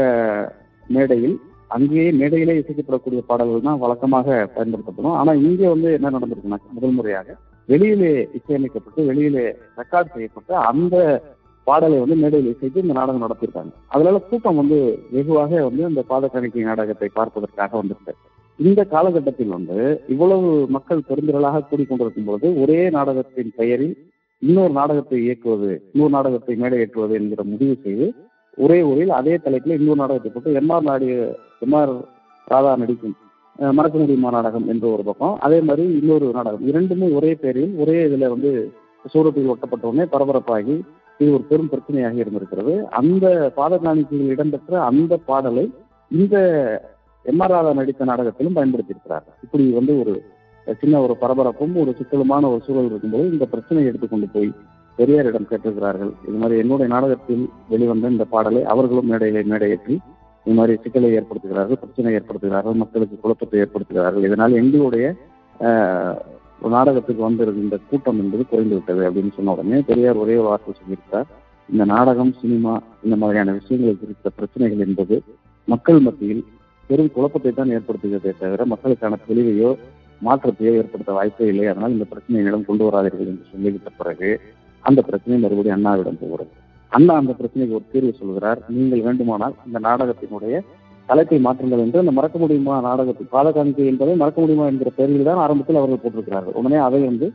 மேடையில் 0.87 1.37
அங்கேயே 1.77 2.11
மேடையிலே 2.21 2.55
இசைக்கப்படக்கூடிய 2.61 3.21
பாடல்கள் 3.31 3.67
தான் 3.69 3.81
வழக்கமாக 3.85 4.37
பயன்படுத்தப்படும். 4.57 5.17
ஆனா 5.21 5.33
இங்கே 5.47 5.67
வந்து 5.73 5.89
என்ன 5.93 6.11
நடந்திருக்குன்னா 6.17 6.59
முதல் 6.77 6.97
முறையாக 6.99 7.37
வெளியிலே 7.69 8.13
இசையமைக்கப்பட்டு 8.39 9.01
வெளியிலே 9.09 9.45
ரெக்கார்ட் 9.81 10.15
செய்யப்பட்டு 10.15 10.55
அந்த 10.71 10.97
பாடலை 11.67 11.99
வந்து 12.03 12.17
மேடையில் 12.23 12.53
இசைத்து 12.53 12.85
இந்த 12.85 12.95
நாடகம் 12.99 13.25
நடத்தியிருக்காங்க. 13.27 13.73
அதனால 13.89 14.19
கூட்டம் 14.19 14.61
வந்து 14.63 14.79
வெகுவாக 15.15 15.63
வந்து 15.69 15.85
அந்த 15.85 16.05
பாதகாணிக்கை 16.11 16.65
நாடகத்தை 16.71 17.09
பார்ப்பதற்காக 17.19 17.77
வந்திருக்கு 17.81 18.15
இந்த 18.59 18.81
காலகட்டத்தில் 18.85 19.55
வந்து 19.57 19.79
இவ்வளவு 20.15 20.51
மக்கள் 20.77 21.07
பெருந்திரளாக 21.09 21.65
கூடிக்கொண்டிருக்கும் 21.71 22.29
பொழுது 22.29 22.49
ஒரே 22.63 22.81
நாடகத்தின் 22.91 23.53
பெயரில் 23.59 23.97
இன்னொரு 24.43 24.73
நாடகத்தை 24.73 25.19
இயக்குவது 25.25 25.71
இன்னொரு 25.93 26.13
நாடகத்தை 26.17 26.55
மேடையேற்றுவது 26.63 27.15
என்கிற 27.19 27.43
முடிவு 27.45 27.75
செய்து 27.85 28.07
ஒரே 28.59 28.79
ஊரில் 28.83 29.13
அதே 29.19 29.35
தலைப்பில் 29.39 29.79
இன்னொரு 29.79 30.01
நாடகத்தை 30.03 30.31
போட்டு 30.31 30.59
எம்ஆர் 30.61 30.89
நாடு 30.89 31.09
எம்ஆர் 31.67 31.93
ராதா 32.47 32.73
நடிக்கும் 32.77 33.17
மறக்க 33.77 33.97
முடியுமா 33.99 34.31
நாடகம் 34.31 34.67
என்ற 34.73 34.85
ஒரு 34.95 35.03
பக்கம் 35.03 35.37
அதே 35.47 35.59
மாதிரி 35.61 35.85
இன்னொரு 36.01 36.27
நாடகம். 36.33 36.65
இரண்டுமே 36.71 37.07
ஒரே 37.19 37.31
பேரில் 37.43 37.73
ஒரே 37.83 37.97
இதுல 38.07 38.29
வந்து 38.35 38.51
சூரத்தில் 39.05 39.51
ஒட்டப்பட்டவுடனே 39.53 40.05
பரபரப்பாகி 40.15 40.75
இது 41.21 41.29
ஒரு 41.37 41.45
பெரும் 41.51 41.71
பிரச்சனையாக 41.73 42.21
இருந்திருக்கிறது. 42.23 42.73
அந்த 43.01 43.27
பாத 43.55 43.75
காணிக்கையில் 43.85 44.33
இடம்பெற்ற 44.35 44.81
அந்த 44.89 45.17
பாடலை 45.29 45.65
இந்த 46.11 46.37
எம் 47.31 47.43
ஆர் 47.45 47.53
ராதா 47.55 47.71
நடித்த 47.79 48.09
நாடகத்திலும் 48.11 48.57
பயன்படுத்தியிருக்கிறார் 48.59 49.27
இப்படி 49.45 49.65
வந்து 49.79 49.93
ஒரு 50.03 50.15
சின்ன 50.81 51.01
ஒரு 51.05 51.15
பரபரப்பும் 51.23 51.75
ஒரு 51.83 51.91
சிக்கலுமான 51.99 52.49
ஒரு 52.53 52.61
சூழல் 52.67 52.89
இருக்கும்போது 52.91 53.27
இந்த 53.35 53.45
பிரச்சனையை 53.53 53.89
எடுத்துக்கொண்டு 53.91 54.29
போய் 54.35 54.51
பெரியாரிடம் 54.99 55.49
கேட்டிருக்கிறார்கள். 55.51 56.13
இது 56.29 56.37
மாதிரி 56.43 56.57
என்னுடைய 56.63 56.89
நாடகத்தில் 56.95 57.45
வெளிவந்த 57.73 58.11
இந்த 58.15 58.25
பாடலை 58.35 58.63
அவர்களும் 58.73 59.11
மேடையிலே 59.11 59.43
மேடையேற்றி 59.53 59.95
இது 60.47 60.55
மாதிரி 60.59 60.75
சிக்கலை 60.83 61.11
ஏற்படுத்துகிறார்கள் 61.19 61.81
பிரச்சனை 61.83 62.13
ஏற்படுத்துகிறார்கள் 62.19 62.77
மக்களுக்கு 62.83 63.17
குழப்பத்தை 63.23 63.59
ஏற்படுத்துகிறார்கள். 63.65 64.27
இதனால் 64.29 64.59
எங்களுடைய 64.61 65.07
ஒரு 66.63 66.73
நாடகத்துக்கு 66.77 67.23
வந்திருந்த 67.27 67.63
இந்த 67.65 67.79
கூட்டம் 67.89 68.21
என்பது 68.23 68.43
குறைந்து 68.53 68.75
விட்டது 68.77 69.03
அப்படின்னு 69.09 69.33
சொன்ன 69.39 69.55
உடனே 69.55 69.81
பெரியார் 69.89 70.23
ஒரே 70.23 70.37
ஒரு 70.43 70.49
வார்த்தை 70.51 70.75
சொல்லியிருக்கார் 70.79 71.29
இந்த 71.69 71.85
நாடகம் 71.95 72.33
சினிமா 72.43 72.75
இந்த 73.05 73.17
மாதிரியான 73.23 73.55
விஷயங்கள் 73.59 74.01
குறித்த 74.03 74.31
பிரச்சனைகள் 74.39 74.85
என்பது 74.87 75.17
மக்கள் 75.69 76.01
மத்தியில் 76.07 76.43
பெரும் 76.91 77.13
குழப்பத்தை 77.17 77.53
தான் 77.53 77.73
ஏற்படுத்துகிறதே 77.77 78.33
தவிர 78.43 78.65
மக்களுக்கான 78.73 79.19
தெளிவையோ 79.29 79.71
மாற்றத்தையோ 80.27 80.73
ஏற்படுத்த 80.81 81.11
வாய்ப்பே 81.17 81.47
இல்லை. 81.53 81.65
அதனால் 81.71 81.95
இந்த 81.97 82.07
பிரச்சனையை 82.13 82.41
என்னிடம் 82.43 82.69
கொண்டு 82.69 82.85
வராதீர்கள் 82.89 83.31
என்று 83.33 83.51
சொல்லிவிட்ட 83.53 83.91
பிறகு 84.01 84.31
அந்த 84.85 85.01
பிரச்சனை 85.09 85.39
மறுபடியும் 85.45 85.77
அண்ணாவிடம் 85.77 86.21
போகிறது 86.23 86.53
அண்ணா 86.93 87.15
அந்த 87.23 87.33
பிரச்சனைக்கு 87.39 87.77
ஒரு 87.79 87.87
தீர்வு 87.93 88.13
சொல்கிறார். 88.21 88.61
நீங்கள் 88.77 89.05
வேண்டுமானால் 89.07 89.57
இந்த 89.69 89.79
நாடகத்தினுடைய 89.89 90.63
தலைப்பை 91.09 91.39
மாற்றுங்கள் 91.47 91.83
என்று 91.85 92.03
அந்த 92.03 92.13
மறக்க 92.19 92.37
முடியுமா 92.43 92.77
நாடகத்தை 92.87 93.25
பாலகாணிக்கை 93.35 93.85
என்பதை 93.91 94.15
மறக்க 94.23 94.39
முடியுமா 94.45 94.65
என்கிற 94.71 94.91
பெயரில் 94.97 95.29
தான் 95.29 95.43
ஆரம்பத்தில் 95.45 95.81
அவர்கள் 95.81 96.03
போட்டிருக்கிறார்கள். 96.05 96.57
உடனே 96.61 96.79
அதை 96.87 97.01
வந்து 97.11 97.27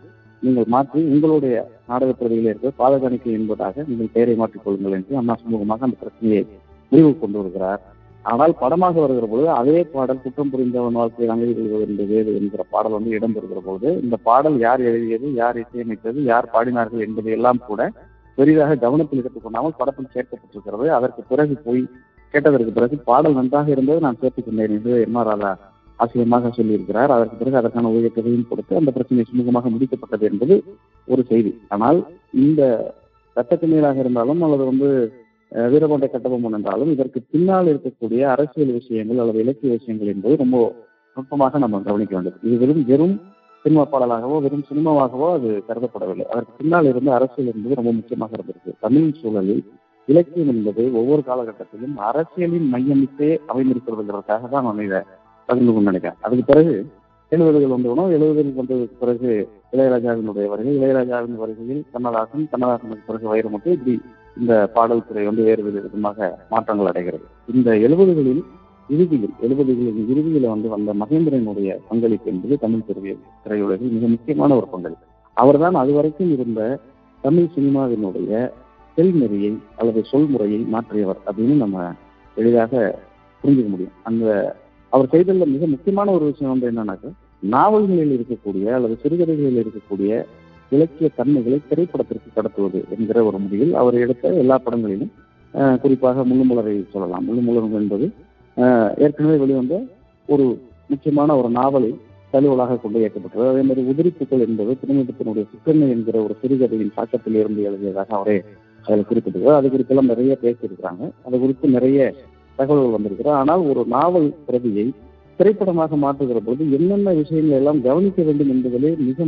நீங்கள் 0.43 0.67
மாற்றி 0.73 0.99
உங்களுடைய 1.13 1.55
நாடக 1.91 2.11
பிரதியில் 2.19 2.49
இருக்கிற 2.49 2.71
பாலகாணிக்கை 2.81 3.33
என்பதாக 3.39 3.83
நீங்கள் 3.89 4.13
பெயரை 4.15 4.35
மாற்றிக்கொள்ளுங்கள் 4.41 4.95
என்று 4.97 5.19
அண்ணா 5.21 5.35
சுமூகமாக 5.41 5.85
அந்த 5.87 5.97
பிரச்சனையை 6.03 6.43
முடிவு 6.91 7.11
கொண்டு 7.23 7.37
வருகிறார். 7.41 7.81
ஆனால் 8.25 8.53
படமாக 8.61 8.99
வருகிற 9.01 9.27
பொழுது 9.29 9.47
அதே 9.59 9.77
பாடல் 9.93 10.21
குற்றம் 10.23 10.51
புரிந்தவன் 10.53 10.99
வாழ்க்கையில் 10.99 11.33
அங்கே 11.33 11.53
கொள்வது 11.53 12.33
என்கிற 12.39 12.63
பாடல் 12.73 12.95
வந்து 12.97 13.15
இடம்பெறுகிற 13.17 13.61
பொழுது 13.67 13.89
இந்த 14.03 14.15
பாடல் 14.27 14.57
யார் 14.65 14.81
எழுதியது 14.89 15.27
யார் 15.41 15.59
இசையமைத்தது 15.63 16.21
யார் 16.31 16.51
பாடினார்கள் 16.53 17.05
என்பது 17.07 17.31
எல்லாம் 17.37 17.61
கூட 17.69 17.81
பெரிதாக 18.37 18.77
கவனத்தில் 18.83 19.21
எடுத்துக்கொண்டாமல் 19.21 19.77
படத்தில் 19.79 20.13
சேர்க்கப்பட்டிருக்கிறது. 20.13 20.85
அதற்கு 20.97 21.21
பிறகு 21.31 21.55
போய் 21.65 21.81
கேட்டதற்கு 22.33 22.71
பிறகு 22.77 22.95
பாடல் 23.09 23.37
நன்றாக 23.39 23.69
இருந்தது 23.75 23.99
நான் 24.05 24.19
சேர்த்துக் 24.21 24.45
கொண்டேன் 24.45 24.75
என்று 24.77 24.93
எம் 25.05 25.17
ஆர் 25.21 25.29
ராதா 25.31 25.51
ஆசிரியமாக 25.99 26.51
சொல்லியிருக்கிறார். 26.57 27.11
அதற்கு 27.15 27.35
பிறகு 27.41 27.59
அதற்கான 27.61 27.89
உதவி 27.93 28.09
தொகையும் 28.09 28.47
கொடுத்து 28.51 28.79
அந்த 28.79 28.91
பிரச்சனை 28.97 29.25
சுமூகமாக 29.31 29.71
முடிக்கப்பட்டது 29.73 30.25
என்பது 30.31 30.55
ஒரு 31.07 31.23
செய்தி. 31.31 31.51
ஆனால் 31.75 31.99
இந்த 32.43 32.61
சட்டத்தின் 33.35 33.73
மேலாக 33.73 33.99
இருந்தாலும் 34.03 34.41
அல்லது 34.45 34.63
வந்து 34.71 34.89
வீரகொண்ட 35.71 36.05
கட்டபொம்மன் 36.11 36.55
என்றாலும் 36.57 36.91
இதற்கு 36.95 37.19
பின்னால் 37.33 37.69
இருக்கக்கூடிய 37.71 38.21
அரசியல் 38.33 38.73
விஷயங்கள் 38.79 39.21
அல்லது 39.23 39.39
இலக்கிய 39.43 39.71
விஷயங்கள் 39.77 40.11
என்பது 40.13 40.35
ரொம்ப 40.43 40.57
நுட்பமாக 41.17 41.59
நம்ம 41.63 41.81
கவனிக்க 41.87 42.13
வேண்டும். 42.17 42.37
இது 42.47 42.57
வெறும் 42.61 42.83
வெறும் 42.91 43.15
சினிமா 43.65 43.83
பாடலாகவோ 43.93 44.37
வெறும் 44.45 44.65
சினிமாவாகவோ 44.69 45.27
அது 45.37 45.49
கருதப்படவில்லை. 45.67 46.25
அதற்கு 46.31 46.53
பின்னால் 46.59 46.89
இருந்த 46.91 47.09
அரசியல் 47.17 47.51
என்பது 47.53 47.77
ரொம்ப 47.79 47.91
முக்கியமாக 47.97 48.31
இருந்திருக்கு. 48.37 48.71
தமிழ் 48.85 49.09
சூழலில் 49.19 49.63
இலக்கியம் 50.07 50.51
என்பது 50.53 50.83
ஒவ்வொரு 50.99 51.21
காலகட்டத்திலும் 51.27 51.97
அரசியலின் 52.09 52.69
மையமிட்டே 52.73 53.29
அமைந்திருக்கிறதுங்கிறதுக்காக 53.51 54.49
தான் 54.53 54.65
நான் 54.67 54.81
இதை 54.87 55.01
பகிர்ந்து 55.49 55.73
கொண்டு 55.73 55.91
நினைக்கிறேன். 55.91 56.19
அதுக்கு 56.25 56.45
பிறகு 56.51 56.73
எழுபதுகள் 57.31 57.75
வந்தவுடன் 57.75 58.15
எழுபதுகள் 58.15 58.57
வந்ததுக்கு 58.61 58.97
பிறகு 59.03 59.29
இளையராஜாவினுடைய 59.75 60.47
வருகை 60.53 60.73
இளையராஜாவின் 60.79 61.37
வருகையில் 61.43 61.83
கண்ணதாசன் 61.93 62.49
கண்ணதாசனுக்கு 62.53 63.07
பிறகு 63.09 63.27
வைரமுத்து 63.33 63.69
இப்படி 63.77 63.95
இந்த 64.39 64.53
பாடல் 64.73 65.07
துறை 65.07 65.25
வந்து 65.25 65.43
வேறு 65.43 65.63
வேறு 65.63 65.81
விதமாக 65.81 66.39
மாற்றங்கள் 66.49 66.85
அடைகிறது. 66.85 67.25
இந்த 67.53 67.71
எழுபதுகளில் 67.71 68.43
இறுதியில் 68.89 69.35
எழுபதுகளின் 69.41 70.09
இறுதியில் 70.11 70.47
வந்து 70.47 70.69
வந்த 70.69 70.93
மகேந்திரனுடைய 70.93 71.77
பங்களிப்பு 71.89 72.31
என்பது 72.31 72.57
தமிழ் 72.57 72.87
திரை 72.87 73.17
திரையுலகில் 73.43 73.93
மிக 73.95 74.07
முக்கியமான 74.07 74.55
ஒரு 74.55 74.67
பங்களிப்பு. 74.67 75.05
அவர்தான் 75.33 75.75
அதுவரைக்கும் 75.75 76.31
இருந்த 76.31 76.79
தமிழ் 77.21 77.53
சினிமாவினுடைய 77.55 78.51
செல்நெறியை 78.97 79.57
அல்லது 79.77 80.01
சொல்முறையை 80.11 80.59
மாற்றியவர் 80.67 81.19
அப்படின்னு 81.25 81.55
நம்ம 81.63 81.93
எளிதாக 82.35 82.99
புரிஞ்சுக்க 83.43 83.69
முடியும். 83.69 83.95
அந்த 84.03 84.55
அவர் 84.89 85.11
செய்துள்ள 85.11 85.45
மிக 85.45 85.67
முக்கியமான 85.67 86.11
ஒரு 86.11 86.25
விஷயம் 86.25 86.53
வந்து 86.53 86.69
என்னன்னாக்க 86.71 87.11
நாவல்களில் 87.39 88.13
இருக்கக்கூடிய 88.17 88.65
அல்லது 88.71 88.97
சிறுகதைகளில் 89.03 89.59
இருக்கக்கூடிய 89.61 90.25
இலக்கிய 90.75 91.07
தன்மைகளை 91.19 91.57
திரைப்படத்திற்கு 91.69 92.29
கடத்துவது 92.35 92.79
என்கிற 92.95 93.17
ஒரு 93.29 93.37
முடிவில் 93.43 93.73
அவர் 93.81 93.95
எடுத்த 94.03 94.33
எல்லா 94.43 94.57
படங்களிலும் 94.65 95.11
குறிப்பாக 95.83 96.23
முள்ளுமுலரை 96.29 96.75
சொல்லலாம். 96.93 97.25
முள்ளுமுலர் 97.29 97.75
என்பது 97.81 98.05
ஏற்கனவே 99.05 99.35
வெளிவந்த 99.43 99.75
ஒரு 100.33 100.45
முக்கியமான 100.91 101.35
ஒரு 101.39 101.49
நாவலை 101.59 101.91
தழுவலாக 102.33 102.77
கொண்டு 102.81 102.97
இயக்கப்பட்டது. 103.01 103.45
அதே 103.51 103.63
மாதிரி 103.67 103.81
உதிரிப்புகள் 103.91 104.43
என்பது 104.47 104.71
திருமணத்தினுடைய 104.81 105.43
சிக்கன்மை 105.53 105.87
என்கிற 105.95 106.17
ஒரு 106.25 106.33
சிறுகதையின் 106.41 106.95
தாக்கத்தில் 106.97 107.37
இருந்து 107.41 107.61
எழுதியதாக 107.69 108.09
அவரே 108.17 108.37
அதில் 108.85 109.07
குறிப்பிட்டிருக்கிறார். 109.09 109.59
அது 109.59 109.71
குறித்தெல்லாம் 109.73 110.11
நிறைய 110.13 110.33
பேசியிருக்கிறாங்க. 110.43 111.03
அது 111.25 111.35
குறித்து 111.43 111.65
நிறைய 111.77 111.99
தகவல்கள் 112.59 112.95
வந்திருக்கிறது. 112.95 113.37
ஆனால் 113.41 113.63
ஒரு 113.71 113.81
நாவல் 113.95 114.29
பிரதியை 114.47 114.85
திரைப்படமாக 115.39 115.97
மாற்றுகிற 116.05 116.39
போது 116.47 116.63
என்னென்ன 116.77 117.13
விஷயங்கள் 117.19 117.59
எல்லாம் 117.59 117.79
கவனிக்க 117.87 118.21
வேண்டும் 118.27 118.51
என்பதிலே 118.55 118.91
மிக 119.07 119.27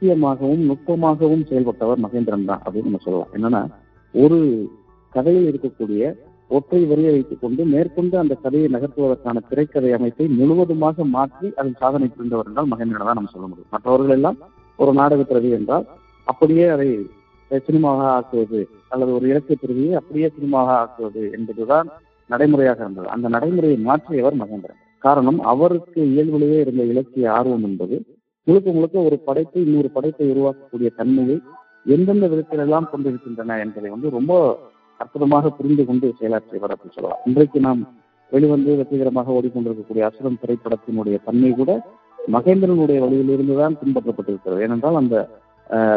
முக்கியமாகவும் 0.00 0.60
நுட்பமாகவும் 0.66 1.44
செயல்பட்டவர் 1.46 2.02
மகேந்திரன் 2.02 2.44
தான் 2.48 2.60
அப்படின்னு 2.64 2.88
நம்ம 2.88 3.00
சொல்லலாம். 3.04 3.30
என்னன்னா 3.36 3.60
ஒரு 4.14 4.36
கதையில் 5.14 5.46
இருக்கக்கூடிய 5.50 6.02
ஒற்றை 6.56 6.80
வரியை 6.90 7.12
வைத்துக் 7.14 7.40
கொண்டு 7.40 7.62
மேற்கொண்டு 7.72 8.14
அந்த 8.20 8.34
கதையை 8.44 8.68
நகர்த்துவதற்கான 8.74 9.40
திரைக்கதை 9.48 9.90
அமைப்பை 9.96 10.26
முழுவதுமாக 10.38 11.04
மாற்றி 11.14 11.48
அதில் 11.60 11.80
சாதனை 11.80 12.08
புரிந்தவர் 12.08 12.48
என்றால் 12.50 12.68
மகேந்திரன் 12.72 13.08
தான் 13.08 13.18
நம்ம 13.20 13.32
சொல்ல 13.32 13.46
முடியும். 13.48 13.70
மற்றவர்கள் 13.74 14.16
எல்லாம் 14.16 14.38
ஒரு 14.78 14.92
நாடக 14.98 15.24
பிரதி 15.30 15.50
என்றால் 15.58 15.86
அப்படியே 16.26 16.68
அதை 16.74 16.88
சினிமாவாக 17.66 18.08
ஆக்குவது 18.18 18.60
அல்லது 18.92 19.10
ஒரு 19.18 19.26
இலக்கிய 19.32 19.56
பிரதியை 19.62 19.92
அப்படியே 20.00 20.28
சினிமாவாக 20.36 20.76
ஆக்குவது 20.82 21.24
என்பதுதான் 21.38 21.90
நடைமுறையாக 22.30 22.80
இருந்தது. 22.84 23.08
அந்த 23.16 23.26
நடைமுறையை 23.36 23.80
மாற்றியவர் 23.88 24.38
மகேந்திரன். 24.42 24.80
காரணம் 25.04 25.40
அவருக்கு 25.54 26.00
இயல்பிலேயே 26.12 26.60
இருந்த 26.66 26.84
இலக்கிய 26.92 27.26
ஆர்வம் 27.38 27.66
என்பது 27.70 27.98
முழுக்க 28.48 28.68
முழுக்க 28.76 28.96
ஒரு 29.08 29.16
படைப்பை 29.28 29.60
இன்னொரு 29.66 29.88
படைப்பை 29.94 30.26
உருவாக்கக்கூடிய 30.32 30.88
தன்மையை 30.98 31.36
எந்தெந்த 31.94 32.26
விதத்தில் 32.32 32.62
எல்லாம் 32.64 32.86
கொண்டிருக்கின்றன 32.92 33.56
என்பதை 33.64 33.88
வந்து 33.94 34.08
ரொம்ப 34.16 34.32
அற்புதமாக 35.02 35.50
புரிந்து 35.58 35.82
கொண்டு 35.88 36.06
செயலாற்றியவர் 36.20 36.72
அப்படின்னு 36.74 36.96
சொல்லலாம். 36.96 37.20
இன்றைக்கு 37.28 37.58
நாம் 37.66 37.80
வெளிவந்து 38.32 38.70
வெற்றிகரமாக 38.78 39.36
ஓடிக்கொண்டிருக்கக்கூடிய 39.38 40.06
அசுரம் 40.08 40.40
திரைப்படத்தினுடைய 40.42 41.18
தன்மை 41.26 41.50
கூட 41.60 41.72
மகேந்திரனுடைய 42.36 42.98
வழியிலிருந்து 43.04 43.54
தான் 43.60 43.78
பின்பற்றப்பட்டிருக்கிறது. 43.82 44.62
ஏனென்றால் 44.66 45.00
அந்த 45.02 45.16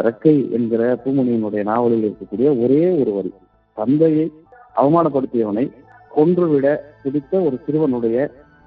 ரெக்கை 0.08 0.36
என்கிற 0.58 0.82
பூமணியினுடைய 1.04 1.62
நாவலில் 1.72 2.06
இருக்கக்கூடிய 2.06 2.48
ஒரே 2.64 2.82
ஒரு 3.00 3.12
வரி. 3.18 3.32
தந்தையை 3.78 4.26
அவமானப்படுத்தியவனை 4.82 5.66
கொன்றுவிட 6.16 6.66
பிடித்த 7.02 7.40
ஒரு 7.48 7.56
சிறுவனுடைய 7.66 8.16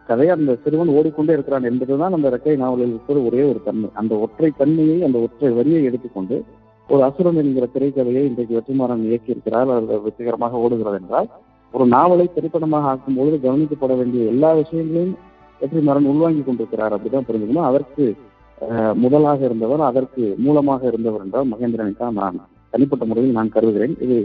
கதை 0.10 0.28
அந்த 0.36 0.52
சிறுவன் 0.64 0.92
ஓடிக்கொண்டே 0.98 1.36
இருக்கிறான் 1.36 1.68
என்பதுதான் 1.70 2.16
அந்த 2.18 2.28
ரெக்கை 2.36 2.56
நாவலில் 2.64 2.94
இருக்கிற 2.94 3.20
ஒரே 3.30 3.42
ஒரு 3.52 3.60
தன்மை. 3.68 3.90
அந்த 4.02 4.14
ஒற்றை 4.26 4.50
தன்மையை 4.62 4.98
அந்த 5.08 5.18
ஒற்றை 5.26 5.52
வரியை 5.60 5.82
எடுத்துக்கொண்டு 5.90 6.38
ஒரு 6.90 7.02
அசுரன் 7.08 7.40
என்கிற 7.42 7.68
திரைக்கதையை 7.76 8.24
இன்றைக்கு 8.30 8.58
வெற்றிமாறன் 8.58 9.06
இயக்கியிருக்கிறார். 9.10 9.70
அது 9.76 10.02
வெற்றிகரமாக 10.08 10.62
ஓடுகிறது 10.66 11.00
என்றால் 11.02 11.30
ஒரு 11.74 11.86
நாவலை 11.96 12.26
திரைப்படமாக 12.36 12.90
ஆக்கும் 12.92 13.18
பொழுது 13.20 13.38
கவனிக்கப்பட 13.46 13.94
வேண்டிய 14.02 14.26
எல்லா 14.34 14.50
விஷயங்களையும் 14.62 15.16
வெற்றிமாறன் 15.62 16.10
உள்வாங்கி 16.12 16.42
கொண்டிருக்கிறார் 16.44 16.96
அப்படிதான் 16.96 17.28
புரிஞ்சுக்கணும். 17.30 17.68
அதற்கு 17.70 18.06
முதலாக 19.04 19.40
இருந்தவர் 19.48 19.82
அதற்கு 19.90 20.24
மூலமாக 20.46 20.82
இருந்தவர் 20.92 21.24
என்றால் 21.26 21.50
மகேந்திரனை 21.54 21.94
தான் 22.04 22.18
நான். 22.20 22.38
தனிப்பட்ட 22.74 23.04
முறையில் 23.10 23.38
நான் 23.38 23.54
கருதுகிறேன். 23.56 23.96
இது 24.06 24.18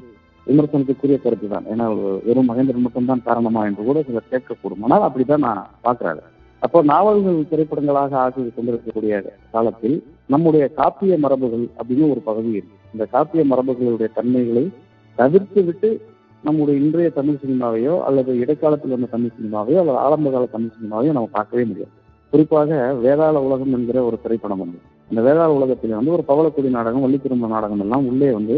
விமர்சனத்துக்குரிய 0.50 1.16
கருத்து 1.25 1.49
தான். 1.54 1.66
ஏன்னா 1.73 1.87
வெறும் 2.28 2.49
மகேந்திரன் 2.50 2.87
மட்டும்தான் 2.87 3.26
காரணமா 3.28 3.62
என்று 3.71 3.88
கூட 3.88 4.00
சிலர் 4.09 4.30
கேட்கக்கூடும். 4.35 4.85
ஆனால் 4.87 5.07
அப்படிதான் 5.09 5.45
நான் 5.47 5.64
பார்க்கிறாரு 5.87 6.23
அப்போ 6.62 6.78
நாவல்கள் 6.90 7.37
திரைப்படங்களாக 7.50 8.16
ஆகி 8.23 8.40
கொண்டிருக்கக்கூடிய 8.57 9.21
காலத்தில் 9.54 9.95
நம்முடைய 10.33 10.64
காப்பிய 10.78 11.14
மரபுகள் 11.25 11.64
அப்படின்னு 11.78 12.11
ஒரு 12.14 12.21
பகுதி 12.26 12.50
இருக்கு. 12.59 12.76
இந்த 12.95 13.04
காப்பிய 13.14 13.42
மரபுகளுடைய 13.52 14.09
தன்மைகளை 14.19 14.64
தவிர்த்து 15.19 15.61
விட்டு 15.69 15.90
நம்முடைய 16.45 16.76
இன்றைய 16.83 17.09
தமிழ் 17.16 17.40
சினிமாவையோ 17.42 17.95
அல்லது 18.09 18.33
இடைக்காலத்தில் 18.42 18.95
வந்த 18.95 19.09
தமிழ் 19.14 19.35
சினிமாவையோ 19.38 19.78
அல்லது 19.83 19.99
ஆரம்ப 20.04 20.30
கால 20.35 20.45
தமிழ் 20.54 20.75
சினிமாவையோ 20.76 21.14
நம்ம 21.16 21.30
பார்க்கவே 21.38 21.64
முடியாது. 21.71 21.92
குறிப்பாக 22.33 22.71
வேதாள 23.04 23.37
உலகம் 23.47 23.75
என்கிற 23.76 23.99
ஒரு 24.09 24.16
திரைப்படம் 24.25 24.62
வந்து 24.64 24.78
அந்த 25.11 25.21
வேதாள 25.26 25.49
உலகத்தில் 25.59 25.99
வந்து 25.99 26.14
ஒரு 26.16 26.25
பவளக்குடி 26.30 26.69
நாடகம் 26.76 27.04
வள்ளித்திரும்ப 27.04 27.49
நாடகம் 27.54 27.83
எல்லாம் 27.85 28.07
உள்ளே 28.11 28.28
வந்து 28.38 28.57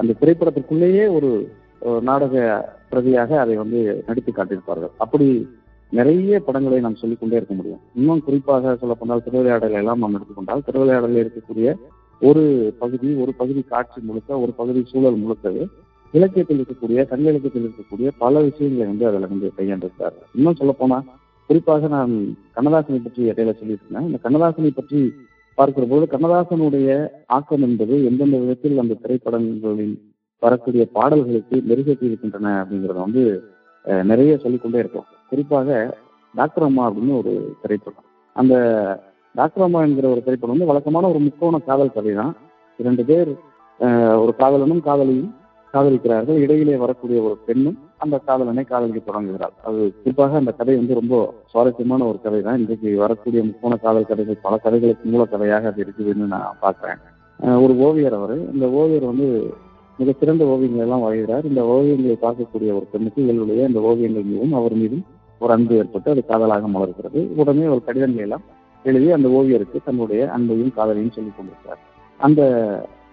அந்த 0.00 0.12
திரைப்படத்திற்குள்ளேயே 0.20 1.04
ஒரு 1.16 1.30
நாடக 2.08 2.34
பிரதியாக 2.90 3.30
அதை 3.42 3.54
வந்து 3.62 3.80
நடித்து 4.08 4.30
காட்டியிருப்பார்கள். 4.32 4.92
அப்படி 5.04 5.26
நிறைய 5.92 6.40
படங்களை 6.46 6.78
நாம் 6.84 7.00
சொல்லிக்கொண்டே 7.02 7.38
இருக்க 7.38 7.54
முடியும். 7.58 7.80
இன்னும் 7.98 8.24
குறிப்பாக 8.26 8.74
சொல்ல 8.82 8.94
போனால் 8.98 9.24
திருவிளையாடலை 9.26 9.78
எல்லாம் 9.82 10.02
நாம் 10.02 10.16
எடுத்துக்கொண்டால் 10.18 10.66
திருவிளையாடலில் 10.66 11.22
இருக்கக்கூடிய 11.22 11.68
ஒரு 12.22 12.42
பகுதி 12.82 13.08
ஒரு 13.22 13.32
பகுதி 13.40 13.60
காட்சி 13.72 13.98
முழுக்க 14.08 14.38
ஒரு 14.44 14.52
பகுதி 14.58 14.80
சூழல் 14.90 15.22
முழுக்கவே 15.22 15.62
இலக்கியத்தில் 16.14 16.58
இருக்கக்கூடிய 16.58 16.98
சங்க 17.10 17.26
இலக்கியத்தில் 17.32 17.66
இருக்கக்கூடிய 17.66 18.08
பல 18.22 18.40
விஷயங்களை 18.46 18.86
வந்து 18.90 19.04
அதில் 19.10 19.30
வந்து 19.32 19.48
கையாண்டிருக்காரு 19.58 20.16
இன்னும் 20.36 20.58
சொல்ல 20.60 20.72
போனா 20.80 20.98
குறிப்பாக 21.50 21.88
நான் 21.96 22.12
கண்ணதாசனை 22.56 23.00
பற்றி 23.04 23.22
இடையில 23.30 23.52
சொல்லியிருந்தேன் 23.60 24.08
இந்த 24.08 24.18
கண்ணதாசனை 24.24 24.72
பற்றி 24.72 25.00
பார்க்கிற 25.60 25.86
போது 25.92 26.04
கண்ணதாசனுடைய 26.12 26.88
ஆக்கம் 27.38 27.64
என்பது 27.68 27.94
எந்தெந்த 28.10 28.36
விதத்தில் 28.42 28.82
அந்த 28.82 28.98
திரைப்படங்களில் 29.02 29.96
வரக்கூடிய 30.42 30.82
பாடல்களுக்கு 30.96 31.56
மெருகேற்றி 31.70 32.06
இருக்கின்றன 32.10 32.52
அப்படிங்கிறத 32.60 32.98
வந்து 33.06 33.24
நிறைய 34.10 34.32
சொல்லிக்கொண்டே 34.44 34.78
இருக்கும். 34.82 35.08
குறிப்பாக 35.30 35.68
டாக்டர் 36.34 36.66
அம்மா 36.68 36.82
அப்படின்னு 36.88 37.14
ஒரு 37.22 37.32
திரைப்படம். 37.62 38.06
அந்த 38.36 38.54
டாக்டர் 39.34 39.64
அம்மா 39.66 39.80
என்கிற 39.86 40.06
ஒரு 40.14 40.20
திரைப்படம் 40.26 40.54
வந்து 40.54 40.70
வழக்கமான 40.70 41.08
ஒரு 41.12 41.20
முக்கோண 41.26 41.58
காதல் 41.68 41.94
கதை 41.96 42.12
தான். 42.20 42.32
இரண்டு 42.78 43.02
பேர் 43.10 43.30
ஒரு 44.22 44.32
காதலனும் 44.40 44.82
காதலியும் 44.88 45.30
காதலிக்கிறார்கள். 45.74 46.38
இடையிலே 46.44 46.76
வரக்கூடிய 46.84 47.18
ஒரு 47.28 47.36
பெண்ணும் 47.48 47.78
அந்த 48.04 48.16
காதலனை 48.26 48.62
காதலிக்க 48.64 49.00
தொடங்குகிறார். 49.06 49.54
அது 49.68 49.80
குறிப்பாக 49.96 50.36
அந்த 50.40 50.52
கதை 50.58 50.74
வந்து 50.80 50.98
ரொம்ப 51.00 51.14
சுவாரஸ்யமான 51.52 52.04
ஒரு 52.10 52.18
கதை 52.24 52.40
தான் 52.46 52.60
இன்றைக்கு 52.60 52.90
வரக்கூடிய 53.04 53.40
முக்கோண 53.48 53.76
காதல் 53.84 54.10
கதைகள் 54.10 54.44
பல 54.46 54.56
கதைகளுக்கு 54.64 55.10
மூல 55.14 55.24
கதையாக 55.32 55.68
அது 55.72 55.84
இருக்குதுன்னு 55.84 56.30
நான் 56.34 56.60
பார்க்குறேன். 56.62 57.02
ஒரு 57.64 57.74
ஓவியர் 57.86 58.16
அவர். 58.20 58.36
இந்த 58.54 58.66
ஓவியர் 58.80 59.10
வந்து 59.12 59.28
மிக 59.98 60.12
சிறந்த 60.20 60.44
ஓவியங்கள் 60.52 60.84
எல்லாம் 60.86 61.04
வரைகிறார். 61.06 61.44
இந்த 61.50 61.62
ஓவியங்களை 61.74 62.16
பார்க்கக்கூடிய 62.26 62.70
ஒரு 62.78 62.86
பெண்ணுக்கு 62.92 63.24
இயல்புடைய 63.24 63.66
இந்த 63.70 63.80
ஓவியங்கள் 63.90 64.28
மீதும் 64.30 64.56
அவர் 64.60 64.76
மீதும் 64.82 65.04
ஒரு 65.42 65.52
அன்பு 65.52 65.74
ஏற்பட்டு 65.80 66.10
அது 66.10 66.22
காதலாக 66.30 66.68
மலர்கிறது. 66.76 67.20
உடனே 67.36 67.66
ஒரு 67.74 67.82
கடிதங்களை 67.84 68.24
எல்லாம் 68.28 68.46
எழுதி 68.84 69.08
அந்த 69.18 69.28
ஓவியருக்கு 69.28 69.78
தன்னுடைய 69.84 70.22
அன்பையும் 70.36 70.74
காதலையும் 70.78 71.16
சொல்லிக் 71.16 71.36
கொண்டிருக்கிறார். 71.36 71.82
அந்த 72.26 72.42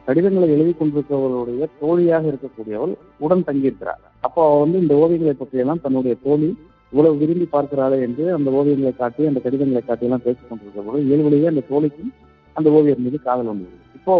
கடிதங்களை 0.07 0.47
எழுதி 0.55 0.73
கொண்டிருக்கிறவர்களுடைய 0.73 1.67
தோழியாக 1.81 2.25
இருக்கக்கூடியவள் 2.31 2.93
உடன் 3.19 3.47
தங்கியிருக்கிறார் 3.47 4.01
அப்போ 4.19 4.41
அவ 4.47 4.57
வந்து 4.59 4.77
இந்த 4.83 4.93
ஓவியங்களை 4.95 5.35
பற்றியெல்லாம் 5.35 5.83
தன்னுடைய 5.85 6.15
தோழி 6.25 6.49
இவ்வளவு 6.93 7.19
விரும்பி 7.21 7.47
பார்க்கிறாளே 7.53 7.97
என்று 8.01 8.25
அந்த 8.35 8.49
ஓவியங்களை 8.51 8.93
காட்டி 8.95 9.23
அந்த 9.27 9.39
கடிதங்களை 9.39 9.81
காட்டி 9.81 10.05
எல்லாம் 10.05 10.25
பேசிக் 10.25 10.49
கொண்டிருக்கிறவர்கள் 10.49 11.07
இயல்புலேயே 11.09 11.47
அந்த 11.47 11.63
தோழிக்கும் 11.69 12.11
அந்த 12.55 12.69
ஓவியர் 12.69 13.03
மீது 13.05 13.17
காதல் 13.23 13.51
வந்து 13.51 13.67
இப்போ 13.95 14.15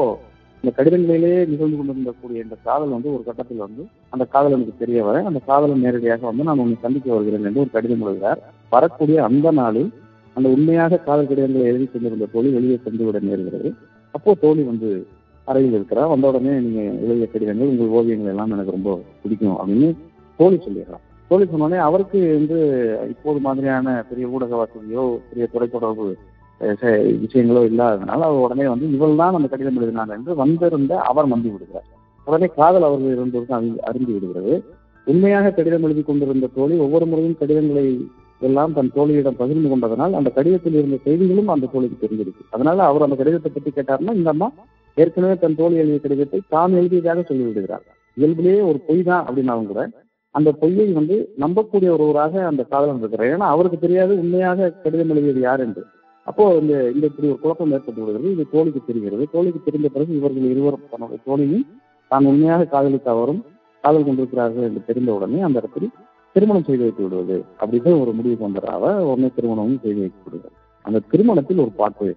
இந்த 0.63 0.71
கடிதங்களிலேயே 0.78 1.39
நிகழ்ந்து 1.45 1.78
கொண்டிருந்தக்கூடிய 1.78 2.38
இந்த 2.43 2.56
காதல் 2.63 2.93
வந்து 2.95 3.10
ஒரு 3.15 3.23
கட்டத்தில் 3.23 3.63
வந்து 3.65 3.84
அந்த 4.10 4.23
காதலனுக்கு 4.34 4.73
தெரிய 4.80 5.00
வர 5.04 5.17
அந்த 5.23 5.39
காதலன் 5.47 5.84
நேரடியாக 5.86 6.26
வந்து 6.26 6.43
நான் 6.43 6.62
உன்னை 6.63 6.78
சந்திக்க 6.82 7.08
வருகிறேன் 7.13 7.47
என்று 7.50 7.62
ஒரு 7.63 7.71
கடிதம் 7.73 8.04
எழுதுகிறார். 8.06 8.39
வரக்கூடிய 8.71 9.17
அந்த 9.23 9.52
நாளில் 9.52 9.89
அந்த 10.36 10.47
உண்மையாக 10.50 11.00
காதல் 11.06 11.30
கடிதங்களை 11.30 11.65
எழுதி 11.65 11.86
கொண்டிருந்த 11.86 12.28
தோழி 12.34 12.50
வெளியே 12.50 12.78
சென்றுவிட 12.78 13.19
நேர்கிறது 13.19 13.30
நேருகிறது. 13.30 13.69
அப்போ 14.13 14.34
தோழி 14.43 14.63
வந்து 14.63 14.89
அறையில் 15.47 15.77
இருக்கிறார் 15.77 16.12
வந்த 16.13 16.31
உடனே 16.31 16.53
நீங்க 16.65 16.81
எழுதிய 17.03 17.27
கடிதங்கள் 17.33 17.71
உங்கள் 17.73 17.93
ஓவியங்கள் 17.99 18.31
எல்லாம் 18.33 18.53
எனக்கு 18.55 18.75
ரொம்ப 18.77 18.93
பிடிக்கும் 19.21 19.57
அப்படின்னு 19.60 19.89
தோழி 20.39 20.57
சொல்லிடுறான் 20.65 21.03
தோழி 21.31 21.45
சொன்னோடனே 21.51 21.79
அவருக்கு 21.86 22.19
வந்து 22.38 22.57
இப்போது 23.13 23.39
மாதிரியான 23.45 23.93
பெரிய 24.10 24.33
ஊடக 24.36 24.55
வசதியோ 24.62 25.05
பெரிய 25.29 25.45
தொலைத்தொடர்பு 25.53 26.07
விஷயங்களோ 27.23 27.62
இல்லாததுனால 27.69 28.19
அவர் 28.27 28.43
உடனே 28.45 28.65
வந்து 28.73 28.86
இவள் 28.95 29.19
தான் 29.21 29.38
அந்த 29.38 29.47
கடிதம் 29.49 29.79
எழுதினார் 29.79 30.13
என்று 30.15 30.33
வந்திருந்த 30.41 30.93
அவர் 31.10 31.31
நம்பி 31.33 31.49
விடுகிறார். 31.53 31.88
உடனே 32.27 32.47
காதல் 32.60 32.88
அவர்கள் 32.88 33.15
இருந்தவருக்கு 33.15 33.57
அறிந்து 33.57 33.81
அறிந்து 33.89 34.12
விடுகிறது. 34.15 34.53
உண்மையாக 35.07 35.51
கடிதம் 35.57 35.86
எழுதி 35.88 36.03
கொண்டிருந்த 36.07 36.47
தோழி 36.55 36.77
ஒவ்வொரு 36.86 37.05
முறையும் 37.12 37.38
கடிதங்களை 37.41 37.86
எல்லாம் 38.41 38.73
தன் 38.77 38.91
தோழியிடம் 38.95 39.38
பகிர்ந்து 39.41 39.69
கொண்டதனால் 39.69 40.17
அந்த 40.19 40.29
கடிதத்தில் 40.38 40.79
இருந்த 40.79 40.97
செய்திகளும் 41.05 41.53
அந்த 41.53 41.69
தோழிக்கு 41.73 42.01
தெரிஞ்சிருக்கு. 42.01 42.43
அதனால 42.55 42.77
அவர் 42.89 43.05
அந்த 43.05 43.17
கடிதத்தை 43.21 43.51
பற்றி 43.51 43.71
கேட்டார்னா 43.77 44.15
இந்த 44.19 44.31
அம்மா 44.36 44.49
ஏற்கனவே 44.97 45.36
தன் 45.43 45.57
தோல் 45.60 45.79
எழுதிய 45.81 45.99
கடிதத்தை 46.03 46.39
தான் 46.55 46.77
எழுதியதாக 46.79 47.23
சொல்லிவிடுகிறார் 47.29 47.86
இயல்பிலேயே 48.17 48.62
ஒரு 48.69 48.79
பொய் 48.88 49.01
தான் 49.10 49.23
அப்படின்னாலும் 49.27 49.69
கூட 49.71 49.81
அந்த 50.36 50.49
பொய்யை 50.62 50.88
வந்து 50.97 51.15
நம்பக்கூடிய 51.43 51.89
ஒருவராக 51.95 52.33
அந்த 52.49 52.62
காதலன் 52.71 52.99
இருக்கிறார் 53.01 53.31
ஏன்னா 53.33 53.47
அவருக்கு 53.53 53.77
தெரியாது 53.86 54.13
உண்மையாக 54.23 54.69
கடிதம் 54.83 55.12
எழுதியது 55.13 55.41
யார் 55.45 55.62
என்று. 55.65 55.83
அப்போ 56.27 56.45
இந்த 56.62 56.73
இந்த 56.93 57.05
இப்படி 57.10 57.27
ஒரு 57.31 57.39
குழப்பம் 57.43 57.73
ஏற்பட்டு 57.75 58.01
விடுகிறது 58.01 58.31
இது 58.36 58.43
தோழிக்கு 58.53 58.81
தெரிகிறது. 58.89 59.23
தோழிக்கு 59.36 59.60
தெரிந்த 59.67 59.89
பிறகு 59.95 60.12
இவர்கள் 60.19 60.51
இருவரும் 60.53 60.89
தன்னுடைய 60.91 61.19
தோழியும் 61.27 61.65
தான் 62.12 62.27
உண்மையாக 62.31 62.67
காதலித்த 62.73 63.10
அவரும் 63.15 63.41
காதல் 63.83 64.07
கொண்டிருக்கிறார்கள் 64.07 64.67
என்று 64.69 64.81
தெரிந்த 64.89 65.12
உடனே 65.17 65.39
அந்த 65.47 65.62
இடத்தில் 65.62 65.89
திருமணம் 66.36 66.67
செய்து 66.69 66.83
வைத்து 66.86 67.03
விடுவது. 67.05 67.38
அப்படின்னு 67.62 67.93
ஒரு 68.03 68.12
முடிவு 68.17 68.38
கொண்டதாக 68.38 68.83
உடனே 69.12 69.29
திருமணமும் 69.38 69.81
செய்து 69.86 70.01
வைத்து 70.03 70.21
விடுவது 70.25 70.49
அந்த 70.86 71.03
திருமணத்தில் 71.13 71.63
ஒரு 71.65 71.73
பாட்டு 71.81 72.07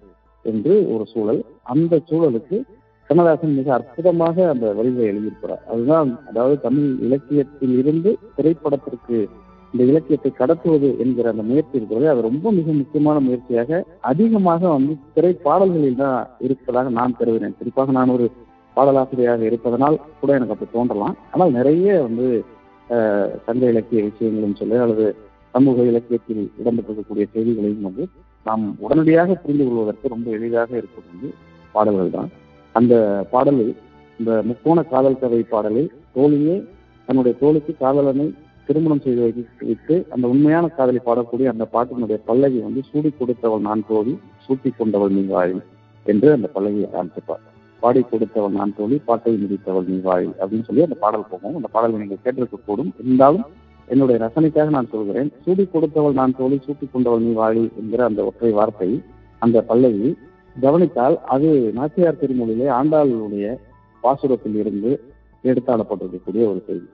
என்று 0.49 0.75
ஒரு 0.93 1.05
சூழல். 1.13 1.41
அந்த 1.73 2.01
சூழலுக்கு 2.09 2.57
கண்ணதாசன் 3.09 3.55
மிக 3.59 3.69
அற்புதமாக 3.77 4.35
அந்த 4.51 4.65
வரிகளை 4.77 5.05
எழுதியிருக்கிறார். 5.11 5.63
அதுதான் 5.71 6.11
அதாவது 6.29 6.55
தமிழ் 6.65 6.91
இலக்கியத்தில் 7.05 7.73
இருந்து 7.81 8.11
திரைப்படத்திற்கு 8.37 9.17
இந்த 9.73 9.83
இலக்கியத்தை 9.91 10.29
கடத்துவது 10.39 10.87
என்கிற 11.03 11.25
அந்த 11.33 11.43
முயற்சி 11.49 11.75
இருக்கிறது. 11.79 12.07
அது 12.13 12.21
ரொம்ப 12.29 12.45
மிக 12.59 12.67
முக்கியமான 12.79 13.17
முயற்சியாக 13.27 13.81
அதிகமாக 14.11 14.61
வந்து 14.75 14.93
திரைப்பாடல்களில் 15.17 16.01
தான் 16.03 16.19
இருப்பதாக 16.47 16.89
நான் 16.99 17.17
கருதினேன் 17.19 17.59
குறிப்பாக 17.59 17.93
நான் 17.99 18.13
ஒரு 18.15 18.25
பாடலாசிரியராக 18.77 19.43
இருப்பதனால் 19.49 19.97
கூட 20.19 20.31
எனக்கு 20.37 20.55
அப்படி 20.55 20.71
தோன்றலாம். 20.77 21.15
ஆனால் 21.33 21.55
நிறைய 21.59 21.87
வந்து 22.07 22.27
சங்க 23.47 23.63
இலக்கிய 23.73 24.01
விஷயங்களும் 24.09 24.57
சொல்லி 24.59 24.77
அல்லது 24.85 25.05
சமூக 25.53 25.83
இலக்கியத்தில் 25.91 26.43
இடம்பெற்றிருக்கக்கூடிய 26.61 27.25
செய்திகளையும் 27.33 27.87
வந்து 27.89 28.03
நாம் 28.45 28.63
உடனடியாக 28.83 29.35
புரிந்து 29.41 29.65
கொள்வதற்கு 29.65 30.13
ரொம்ப 30.13 30.27
எளிதாக 30.37 30.69
இருப்பது 30.77 31.07
வந்து 31.11 31.29
பாடல்கள் 31.75 32.15
தான் 32.15 32.29
அந்த 32.75 32.93
பாடலில் 33.33 33.73
இந்த 34.19 34.31
முக்கோண 34.49 34.79
காதல் 34.89 35.21
கதை 35.21 35.41
பாடலில் 35.51 35.89
தோழியே 36.15 36.55
தன்னுடைய 37.07 37.33
தோழிக்கு 37.39 37.73
காதலனை 37.77 38.25
திருமணம் 38.69 39.03
செய்து 39.05 39.21
வைத்து 39.61 39.95
அந்த 40.13 40.25
உண்மையான 40.27 40.65
காதலி 40.71 40.99
பாடக்கூடிய 41.05 41.47
அந்த 41.53 41.65
பாட்டினுடைய 41.73 42.17
பல்லவி 42.27 42.59
வந்து 42.65 42.81
சூடி 42.89 43.09
கொடுத்தவள் 43.13 43.65
நான் 43.67 43.87
தோழி 43.87 44.13
சூட்டி 44.45 44.69
கொண்டவள் 44.73 45.15
நீ 45.15 45.23
வாழி 45.31 45.57
என்று 46.05 46.29
அந்த 46.35 46.47
பல்லவியை 46.53 46.87
ஆரம்பிச்சிருப்பார் 46.91 47.43
பாடி 47.81 48.01
கொடுத்தவள் 48.03 48.57
நான் 48.57 48.75
தோழி 48.77 48.97
பாட்டை 49.07 49.33
மிதித்தவள் 49.41 49.87
நீ 49.87 49.97
வாழி 50.03 50.29
அப்படின்னு 50.33 50.67
சொல்லி 50.67 50.85
அந்த 50.85 50.97
பாடல் 50.99 51.29
போகும். 51.31 51.55
அந்த 51.59 51.69
பாடலை 51.73 51.95
நீங்கள் 52.01 52.21
கேட்டிருக்க 52.23 52.57
கூடும் 52.61 52.91
இருந்தாலும் 52.99 53.45
என்னுடைய 53.91 54.17
ரசனைக்காக 54.23 54.69
நான் 54.75 54.91
சொல்கிறேன். 54.93 55.29
சூடி 55.43 55.63
கொடுத்தவள் 55.73 56.19
நான் 56.19 56.35
தோழி 56.39 56.57
சூட்டி 56.65 56.85
கொண்டவள் 56.91 57.23
நீ 57.25 57.31
வாழி 57.39 57.63
என்கிற 57.79 58.01
அந்த 58.09 58.21
ஒற்றை 58.29 58.51
வார்த்தை 58.59 58.89
அந்த 59.41 59.57
பல்லவி 59.69 60.09
கவனித்தால் 60.55 61.15
அது 61.33 61.49
நாச்சியார் 61.77 62.21
திருமொழியிலே 62.21 62.67
ஆண்டாளுடைய 62.77 63.45
பாசுரத்தில் 64.03 64.57
இருந்து 64.61 64.91
எடுத்தாடப்பட்டிருக்கக்கூடிய 65.43 66.43
ஒரு 66.51 66.61
செய்தி. 66.67 66.87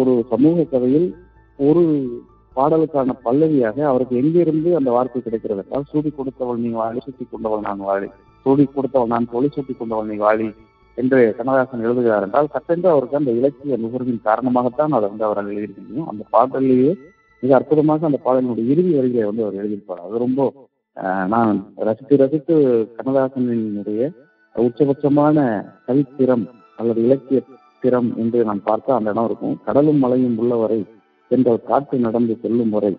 ஒரு 0.00 0.12
சமூக 0.32 0.66
கதையில் 0.72 1.08
ஒரு 1.58 1.82
பாடலுக்கான 2.56 3.14
பல்லவியாக 3.26 3.78
அவருக்கு 3.90 4.14
எங்கிருந்து 4.20 4.70
அந்த 4.78 4.90
வார்த்தை 4.96 5.20
கிடைக்கிறது 5.22 5.62
என்றால் 5.62 5.88
சூடி 5.92 6.10
கொடுத்தவள் 6.12 6.62
நீ 6.64 6.70
வாழி 6.80 7.00
சுத்தி 7.06 7.24
கொண்டவள் 7.24 7.66
நான் 7.68 7.82
வாழி 7.88 8.08
சூடி 8.46 8.64
கொடுத்தவள் 8.76 9.12
நான் 9.14 9.30
தொழில் 9.34 9.56
சுத்தி 9.56 9.74
கொண்டவள் 9.74 10.10
நீ 10.10 10.16
வாழி 10.24 10.48
என்று 11.00 11.20
கண்ணதாசன் 11.38 11.84
எழுதுகிறார் 11.86 12.24
என்றால் 12.26 12.52
சட்டென்று 12.54 12.88
அவருக்கு 12.92 13.20
அந்த 13.20 13.32
இலக்கிய 13.38 13.76
நுகர்வின் 13.82 14.26
காரணமாகத்தான் 14.28 14.96
அதை 14.98 15.06
வந்து 15.10 15.26
அவரால் 15.28 15.50
எழுதியிருக்க 15.52 15.82
முடியும் 15.82 16.08
அந்த 16.12 16.22
பாடலிலேயே 16.34 16.92
மிக 17.42 17.52
அற்புதமாக 17.58 18.06
அந்த 18.08 18.20
பாடலினுடைய 18.24 18.72
இறுதி 18.72 18.92
வரிகளை 18.96 19.26
வந்து 19.28 19.44
அவர் 19.44 19.58
எழுதியிருப்பார். 19.60 20.04
அது 20.06 20.24
ரொம்ப 20.24 20.46
நான் 21.32 21.58
ரசித்து 21.88 22.14
ரசித்து 22.22 22.54
கண்ணதாசனினுடைய 22.96 24.02
உச்சபட்சமான 24.54 25.38
கவித்திறம் 25.86 26.44
அல்லது 26.78 27.00
இலக்கிய 27.06 27.40
திறம் 27.82 28.08
என்று 28.22 28.38
நான் 28.48 28.62
பார்த்தா 28.68 28.96
அந்த 28.98 29.12
இடம் 29.12 29.28
இருக்கும். 29.28 29.54
கடலும் 29.66 30.00
மலையும் 30.04 30.38
உள்ளவரை 30.42 30.80
சென்றல் 31.30 31.66
காற்று 31.68 31.96
நடந்து 32.06 32.34
செல்லும் 32.42 32.72
வரை 32.76 32.92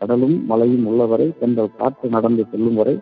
கடலும் 0.00 0.36
மலையும் 0.46 0.86
உள்ளவரை 0.90 1.26
சென்றல் 1.40 1.76
காற்று 1.78 2.06
நடந்து 2.16 2.42
செல்லும் 2.50 2.78
வரை 2.80 2.94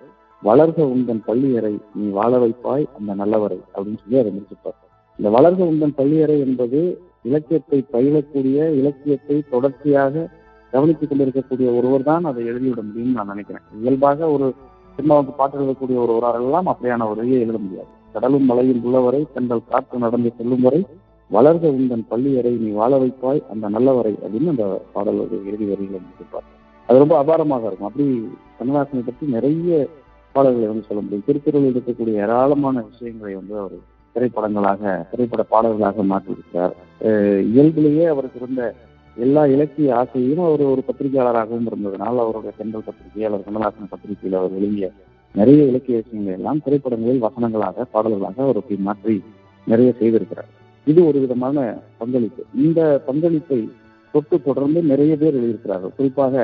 வளர்க 0.49 0.79
உந்தன் 0.95 1.23
பள்ளியறை 1.29 1.75
நீ 1.99 2.07
வாழ 2.19 2.33
வைப்பாய் 2.43 2.85
அந்த 2.97 3.13
நல்லவரை 3.21 3.59
அப்படின்னு 3.75 4.01
சொல்லி 4.03 4.19
அதை 4.23 4.31
முடிச்சுப்பார் 4.37 4.79
இந்த 5.19 5.29
வளர்க 5.37 5.61
உந்தன் 5.73 5.97
பள்ளியறை 5.99 6.37
என்பது 6.47 6.81
இலக்கியத்தை 7.29 7.79
பயிலக்கூடிய 7.95 8.57
இலக்கியத்தை 8.81 9.37
தொடர்ச்சியாக 9.53 10.25
கவனித்துக் 10.73 11.11
கொண்டிருக்கக்கூடிய 11.11 11.69
ஒருவர் 11.79 12.07
தான் 12.09 12.25
அதை 12.31 12.43
எழுதிவிட 12.51 12.81
முடியும்னு 12.87 13.17
நான் 13.19 13.31
நினைக்கிறேன். 13.33 13.65
இயல்பாக 13.83 14.29
ஒரு 14.35 14.47
சின்னவங்க 14.97 15.33
பாட்டு 15.39 15.59
எழுதக்கூடிய 15.61 15.99
ஒருவரெல்லாம் 16.05 16.69
அப்படியான 16.73 17.07
உரையை 17.13 17.39
எழுத 17.45 17.59
முடியாது. 17.65 17.91
கடலும் 18.15 18.49
மலையும் 18.51 18.83
உள்ளவரை 18.87 19.21
தங்கள் 19.37 19.69
காற்று 19.71 20.05
நடந்து 20.05 20.31
செல்லும் 20.39 20.65
வரை 20.67 20.81
வளர்க 21.31 21.65
உந்தன் 21.79 22.07
பள்ளியறை 22.11 22.53
நீ 22.65 22.71
வாழ 22.81 22.93
வைப்பாய் 23.03 23.41
அந்த 23.53 23.67
நல்லவரை 23.77 24.15
அப்படின்னு 24.25 24.53
அந்த 24.55 24.67
பாடல் 24.95 25.21
இறுதி 25.49 25.67
வரிகளை 25.71 25.99
முடிச்சிருப்பார் 26.03 26.49
அது 26.89 27.03
ரொம்ப 27.03 27.15
அபாரமாக 27.23 27.65
இருக்கும். 27.69 27.91
அப்படி 27.91 28.07
கண்ணதாசனை 28.59 29.03
பற்றி 29.05 29.27
நிறைய 29.37 29.71
பாடல்களை 30.35 30.69
வந்து 30.71 30.89
சொல்ல 30.89 31.01
முடியும். 31.03 31.27
திருக்குறள் 31.29 31.69
இருக்கக்கூடிய 31.73 32.23
ஏராளமான 32.25 32.77
விஷயங்களை 32.91 33.35
வந்து 33.41 33.55
அவர் 33.63 33.77
திரைப்படங்களாக 34.15 34.83
திரைப்பட 35.13 35.43
பாடல்களாக 35.53 36.05
மாற்றியிருக்கிறார். 36.11 36.75
இயல்பிலேயே 37.53 38.05
அவருக்கு 38.15 38.41
இருந்த 38.43 38.63
எல்லா 39.17 39.43
இலக்கிய 39.55 39.89
ஆசையும் 40.01 40.43
அவர் 40.47 40.63
ஒரு 40.73 40.83
பத்திரிகையாளராகவும் 40.87 41.69
இருந்ததுனால் 41.71 42.21
அவருடைய 42.23 42.53
செங்கல் 42.59 42.87
பத்திரிகை 42.87 43.25
அல்லது 43.27 43.47
கண்ணதாசன் 43.47 43.93
பத்திரிகையில் 43.93 44.39
அவர் 44.41 44.57
எழுதிய 44.59 44.87
நிறைய 45.35 45.63
இலக்கிய 45.71 45.97
விஷயங்கள் 46.01 46.37
எல்லாம் 46.39 46.63
திரைப்படங்களில் 46.65 47.25
வசனங்களாக 47.27 47.87
பாடல்களாக 47.95 48.43
அவர் 48.47 48.61
மாற்றி 48.89 49.17
நிறைய 49.67 49.91
செய்திருக்கிறார். 50.01 50.51
இது 50.91 51.01
ஒரு 51.09 51.19
விதமான 51.25 51.59
பங்களிப்பு. 52.01 52.43
இந்த 52.65 52.81
பங்களிப்பை 53.07 53.61
தொட்டு 54.15 54.37
தொடர்ந்து 54.49 54.81
நிறைய 54.91 55.13
பேர் 55.21 55.39
எழுதியிருக்கிறார்கள். 55.39 55.95
குறிப்பாக 55.99 56.35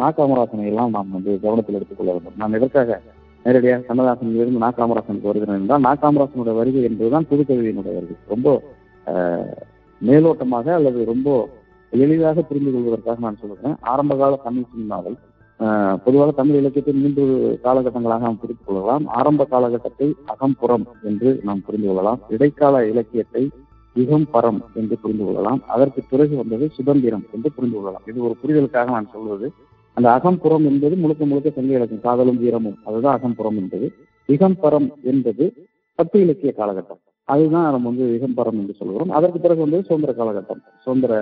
நா 0.00 0.06
காமராசனை 0.16 0.64
எல்லாம் 0.70 0.94
நாம் 0.96 1.14
வந்து 1.16 1.32
கவனத்தில் 1.44 1.76
எடுத்துக்கொள்ள 1.78 2.12
வேண்டும். 2.14 2.38
நாம் 2.40 2.56
எதற்காக 2.58 2.98
நேரடியாக 3.44 3.86
கண்ணதாசன் 3.88 4.38
இருந்து 4.42 4.62
நா 4.64 4.70
காமராசனுக்கு 4.78 5.30
வருகிறேன் 5.30 5.60
என்றால் 5.60 5.84
நா 5.86 5.92
காமராசனுடைய 6.02 6.54
வருகை 6.60 6.82
என்பதுதான் 6.90 7.28
புதுக்கவிதையினுடைய 7.30 7.94
வருகை 7.98 8.16
ரொம்ப 8.34 8.48
மேலோட்டமாக 10.00 10.66
அல்லது 10.78 11.00
ரொம்ப 11.12 11.28
எளிதாக 11.92 12.42
புரிந்து 12.48 12.70
கொள்வதற்காக 12.72 13.22
நான் 13.26 13.40
சொல்கிறேன் 13.42 13.76
ஆரம்ப 13.92 14.12
கால 14.22 14.38
தமிழ் 14.46 14.70
சினிமாவில் 14.72 15.18
பொதுவாக 16.04 16.30
தமிழ் 16.38 16.58
இலக்கியத்தை 16.60 16.92
மூன்று 16.94 17.24
காலகட்டங்களாக 17.64 18.24
நாம் 18.28 18.40
புரிந்து 18.40 18.64
கொள்ளலாம். 18.64 19.04
ஆரம்ப 19.18 19.42
காலகட்டத்தை 19.52 20.08
அகம்புறம் 20.32 20.86
என்று 21.10 21.28
நாம் 21.48 21.62
புரிந்து 21.66 21.88
கொள்ளலாம். 21.88 22.20
இடைக்கால 22.34 22.80
இலக்கியத்தை 22.92 23.42
யுகம் 23.96 24.26
பரம் 24.32 24.60
என்று 24.80 24.94
புரிந்து 25.02 25.24
கொள்ளலாம். 25.24 25.60
அதற்கு 25.74 26.00
பிறகு 26.10 26.34
வந்தது 26.40 26.66
சுதந்திரம் 26.78 27.24
என்று 27.34 27.50
புரிந்து 27.56 27.76
கொள்ளலாம். 27.76 28.04
இது 28.10 28.18
ஒரு 28.26 28.34
புரிதலுக்காக 28.42 28.90
நான் 28.96 29.12
சொல்வது. 29.14 29.48
அந்த 29.96 30.08
அகம்புறம் 30.10 30.64
என்பது 30.70 30.94
முழுக்க 30.96 31.24
முழுக்க 31.24 31.50
சங்க 31.50 31.74
இலக்கியம் 31.74 32.06
காதலும் 32.06 32.38
வீரமும். 32.38 32.78
அதுதான் 32.84 33.16
அகம்புறம் 33.18 33.58
என்பது. 33.62 33.86
இகம்பரம் 34.28 34.88
என்பது 35.02 35.44
பத்து 35.98 36.20
இலக்கிய 36.20 36.52
காலகட்டம். 36.56 37.00
அதுதான் 37.28 37.70
நம்ம 37.74 37.88
வந்து 37.90 38.06
இகம்பரம் 38.16 38.58
என்று 38.60 38.74
சொல்கிறோம் 38.78 39.10
அதற்கு 39.10 39.38
பிறகு 39.40 39.60
வந்து 39.60 39.78
சுதந்திர 39.82 40.12
காலகட்டம் 40.18 40.60
சுதந்திர 40.84 41.12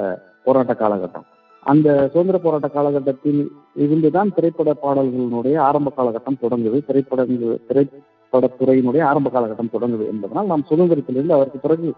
போராட்ட 0.45 0.75
காலகட்டம். 0.75 1.27
அந்த 1.63 1.89
சுதந்திர 2.13 2.39
போராட்ட 2.39 2.69
காலகட்டத்தில் 2.69 3.41
இருந்துதான் 3.85 4.33
திரைப்பட 4.37 4.71
பாடல்களினுடைய 4.83 5.57
ஆரம்ப 5.69 5.93
காலகட்டம் 5.97 6.41
தொடங்குது. 6.43 6.79
திரைப்படங்கள் 6.87 7.61
திரைப்படத்துறையினுடைய 7.69 9.03
ஆரம்ப 9.03 9.31
காலகட்டம் 9.35 9.75
தொடங்குது 9.77 10.05
என்பதனால் 10.13 10.51
நாம் 10.53 10.69
சுதந்திரத்திலிருந்து 10.71 11.37
அதற்கு 11.39 11.59
பிறகு 11.59 11.89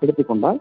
எடுத்துக்கொண்டால் 0.00 0.58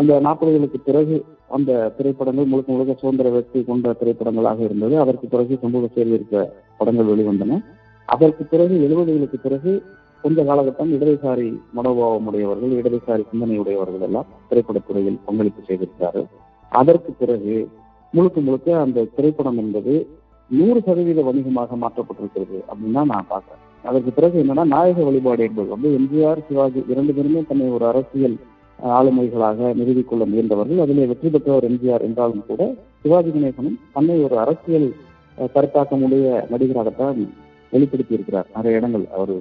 அந்த 0.00 0.12
நாற்பதுகளுக்கு 0.26 0.78
பிறகு 0.88 1.16
அந்த 1.56 1.72
திரைப்படங்கள் 1.96 2.50
முழுக்க 2.52 2.68
முழுக்க 2.74 2.94
சுதந்திர 3.00 3.28
வெற்றி 3.34 3.60
கொண்ட 3.68 3.92
திரைப்படங்களாக 4.00 4.60
இருந்தது. 4.68 4.94
அதற்கு 5.02 5.26
பிறகு 5.34 5.58
சமூக 5.64 5.88
சேர்விருக்க 5.96 6.36
படங்கள் 6.78 7.10
வெளிவந்தன. 7.12 7.58
அதற்கு 8.08 8.42
பிறகு 8.52 8.74
எழுபதுகளுக்கு 8.86 9.38
பிறகு 9.46 9.72
கொஞ்ச 10.24 10.42
காலகட்டம் 10.48 10.92
இடதுசாரி 10.96 11.48
மனோபாவம் 11.76 12.26
உடையவர்கள் 12.30 12.72
இடதுசாரி 12.80 13.22
சிந்தனை 13.30 13.56
உடையவர்கள் 13.62 14.04
எல்லாம் 14.08 14.28
திரைப்படத்துறையில் 14.50 15.18
பங்களிப்பு 15.26 15.62
செய்திருக்கிறார்கள். 15.68 16.28
அதற்கு 16.72 17.10
பிறகு 17.22 17.54
முழுக்க 18.14 18.38
முழுக்க 18.46 18.68
அந்த 18.84 19.04
திரைப்படம் 19.16 19.58
என்பது 19.62 19.94
நூறு 20.50 20.80
சதவீத 20.86 21.20
வணிகமாக 21.28 21.76
மாற்றப்பட்டிருக்கிறது 21.82 22.58
அப்படின்னு 22.70 22.98
தான் 22.98 23.12
நான் 23.12 23.30
பார்க்கிறேன். 23.32 23.62
அதற்கு 23.84 24.10
பிறகு 24.18 24.36
என்னன்னா 24.42 24.64
நாயக 24.74 25.04
வழிபாடு 25.08 25.42
என்பது 25.48 25.68
வந்து 25.74 25.88
எம்ஜிஆர் 25.98 26.44
சிவாஜி 26.48 26.82
இரண்டு 26.92 27.14
பேருமே 27.16 27.40
தன்னை 27.50 27.66
ஒரு 27.76 27.84
அரசியல் 27.92 28.36
ஆளுமைகளாக 28.78 29.72
நிறுவிக்கொள்ள 29.80 30.24
முயன்றவர்கள். 30.30 30.82
அதிலே 30.84 31.06
வெற்றி 31.10 31.28
பெற்றவர் 31.34 31.66
எம்ஜிஆர் 31.70 32.06
என்றாலும் 32.08 32.46
கூட 32.50 32.62
சிவாஜி 33.02 33.30
கணேசனும் 33.34 33.78
தன்னை 33.94 34.16
ஒரு 34.26 34.36
அரசியல் 34.44 34.88
கருத்தாக்கமுடைய 35.54 36.26
நடிகராகத்தான் 36.52 37.18
வெளிப்படுத்தி 37.72 38.16
இருக்கிறார் 38.16 38.48
நிறைய 38.56 38.78
இடங்கள் 38.80 39.04
அவர் 39.16 39.34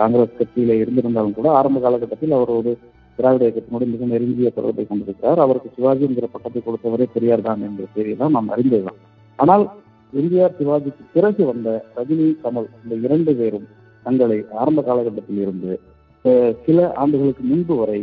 காங்கிரஸ் 0.00 0.38
கட்சியில 0.38 0.76
இருந்திருந்தாலும் 0.82 1.36
கூட 1.38 1.48
ஆரம்ப 1.58 1.80
காலகட்டத்தில் 1.84 2.36
அவர் 2.38 2.52
ஒரு 2.58 2.70
திராவிட 3.18 3.42
இயக்கத்தினோடு 3.46 3.86
மிக 3.92 4.04
நெருங்கிய 4.12 4.50
தொடர்பை 4.56 4.84
கொண்டிருக்கிறார். 4.84 5.40
அவருக்கு 5.44 5.68
சிவாஜி 5.76 6.04
என்கிற 6.06 6.28
பட்டத்தை 6.34 6.60
கொடுத்தவரே 6.60 7.06
பெரியார் 7.14 7.46
தான் 7.48 7.64
என்கிற 7.66 7.86
செய்தியெல்லாம் 7.94 8.34
நாம் 8.36 8.52
அறிந்ததுதான் 8.54 8.98
ஆனால் 9.38 9.64
எம்ஜிஆர் 10.12 10.56
சிவாஜிக்கு 10.58 11.04
பிறகு 11.16 11.42
வந்த 11.50 11.68
ரஜினி 11.98 12.26
கமல் 12.44 12.68
இந்த 12.82 12.94
இரண்டு 13.06 13.32
பேரும் 13.40 13.66
தங்களை 14.06 14.38
ஆரம்ப 14.62 14.80
காலகட்டத்தில் 14.88 15.42
இருந்து 15.44 15.72
சில 16.66 16.78
ஆண்டுகளுக்கு 17.02 17.44
முன்பு 17.52 17.74
வரை 17.76 18.00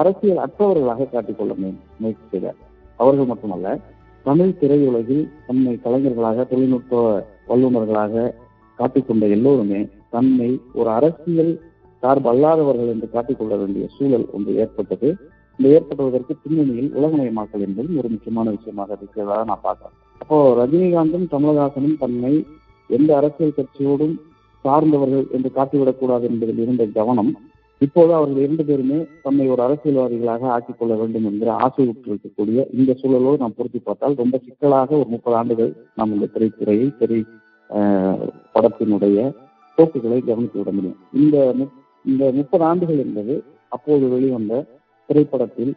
அரசியல் 0.00 0.42
அற்றவர்களாக 0.44 1.08
காட்டிக்கொள்ள 1.12 1.52
முயற்சி 2.00 2.24
செய்தார். 2.32 2.58
அவர்கள் 3.00 3.30
மட்டுமல்ல 3.32 3.68
தமிழ் 4.26 4.58
திரையுலகில் 4.60 5.24
தன்னை 5.46 5.72
கலைஞர்களாக 5.84 6.46
தொழில்நுட்ப 6.52 7.00
வல்லுநர்களாக 7.50 8.24
காட்டிக்கொண்ட 8.78 9.24
எல்லோருமே 9.36 9.80
தன்னை 10.14 10.50
ஒரு 10.78 10.88
அரசியல் 10.98 11.52
சார்பு 12.02 12.28
அல்லாதவர்கள் 12.32 12.92
என்று 12.94 13.08
காட்டிக்கொள்ள 13.12 13.54
வேண்டிய 13.56 13.84
சூழல் 13.96 14.26
ஒன்று 14.32 14.52
ஏற்பட்டது. 14.62 15.08
இந்த 15.58 15.66
ஏற்படுவதற்கு 15.76 16.32
பின்னணியில் 16.42 16.90
உலகமயமாக்கல் 16.98 17.64
என்பது 17.66 17.88
ஒரு 18.00 18.08
முக்கியமான 18.14 18.46
விஷயமாக 18.56 18.96
இருக்கிறதா 18.98 19.38
நான் 19.50 19.62
பார்க்கிறேன். 19.62 19.96
அப்போ 20.22 20.38
ரஜினிகாந்தும் 20.60 21.26
கமலஹாசனும் 21.32 21.96
தன்னை 22.02 22.32
எந்த 22.90 23.10
அரசியல் 23.16 23.58
கட்சியோடும் 23.58 24.16
சார்ந்தவர்கள் 24.64 25.26
என்று 25.36 25.50
காட்டிவிடக்கூடாது 25.56 26.24
என்பதில் 26.30 26.60
இருந்த 26.64 26.84
கவனம் 26.98 27.32
இப்போது 27.80 28.12
அவர்கள் 28.14 28.42
இரண்டு 28.44 28.64
பேருமே 28.64 28.98
தன்னை 29.22 29.46
ஒரு 29.54 29.60
அரசியல்வாதிகளாக 29.64 30.44
ஆக்கிக் 30.56 30.78
கொள்ள 30.78 30.92
வேண்டும் 30.94 31.26
என்கிற 31.30 31.50
ஆசை 31.64 31.84
உற்றிருக்கக்கூடிய 31.90 32.60
இந்த 32.78 32.90
சூழலோடு 33.00 33.42
நாம் 33.42 33.56
பொருத்தி 33.56 33.78
பார்த்தால் 33.78 34.14
ரொம்ப 34.14 34.36
சிக்கலாக 34.44 34.96
ஒரு 34.96 35.08
முப்பது 35.08 35.36
ஆண்டுகள் 35.36 35.72
நாம் 35.94 36.14
இந்த 36.16 36.28
திரைத்துறையை 36.34 36.86
திரை 36.98 37.20
படத்தினுடைய 38.54 39.18
போக்குகளை 39.78 40.18
கவனித்து 40.20 40.58
விட 40.58 40.70
முடியும். 40.72 40.98
இந்த 41.12 41.36
இந்த 42.04 42.24
முப்பது 42.32 42.64
ஆண்டுகள் 42.64 43.02
என்பது 43.04 43.34
அப்போது 43.72 44.04
வெளிவந்த 44.08 44.62
திரைப்படத்தில் 45.08 45.72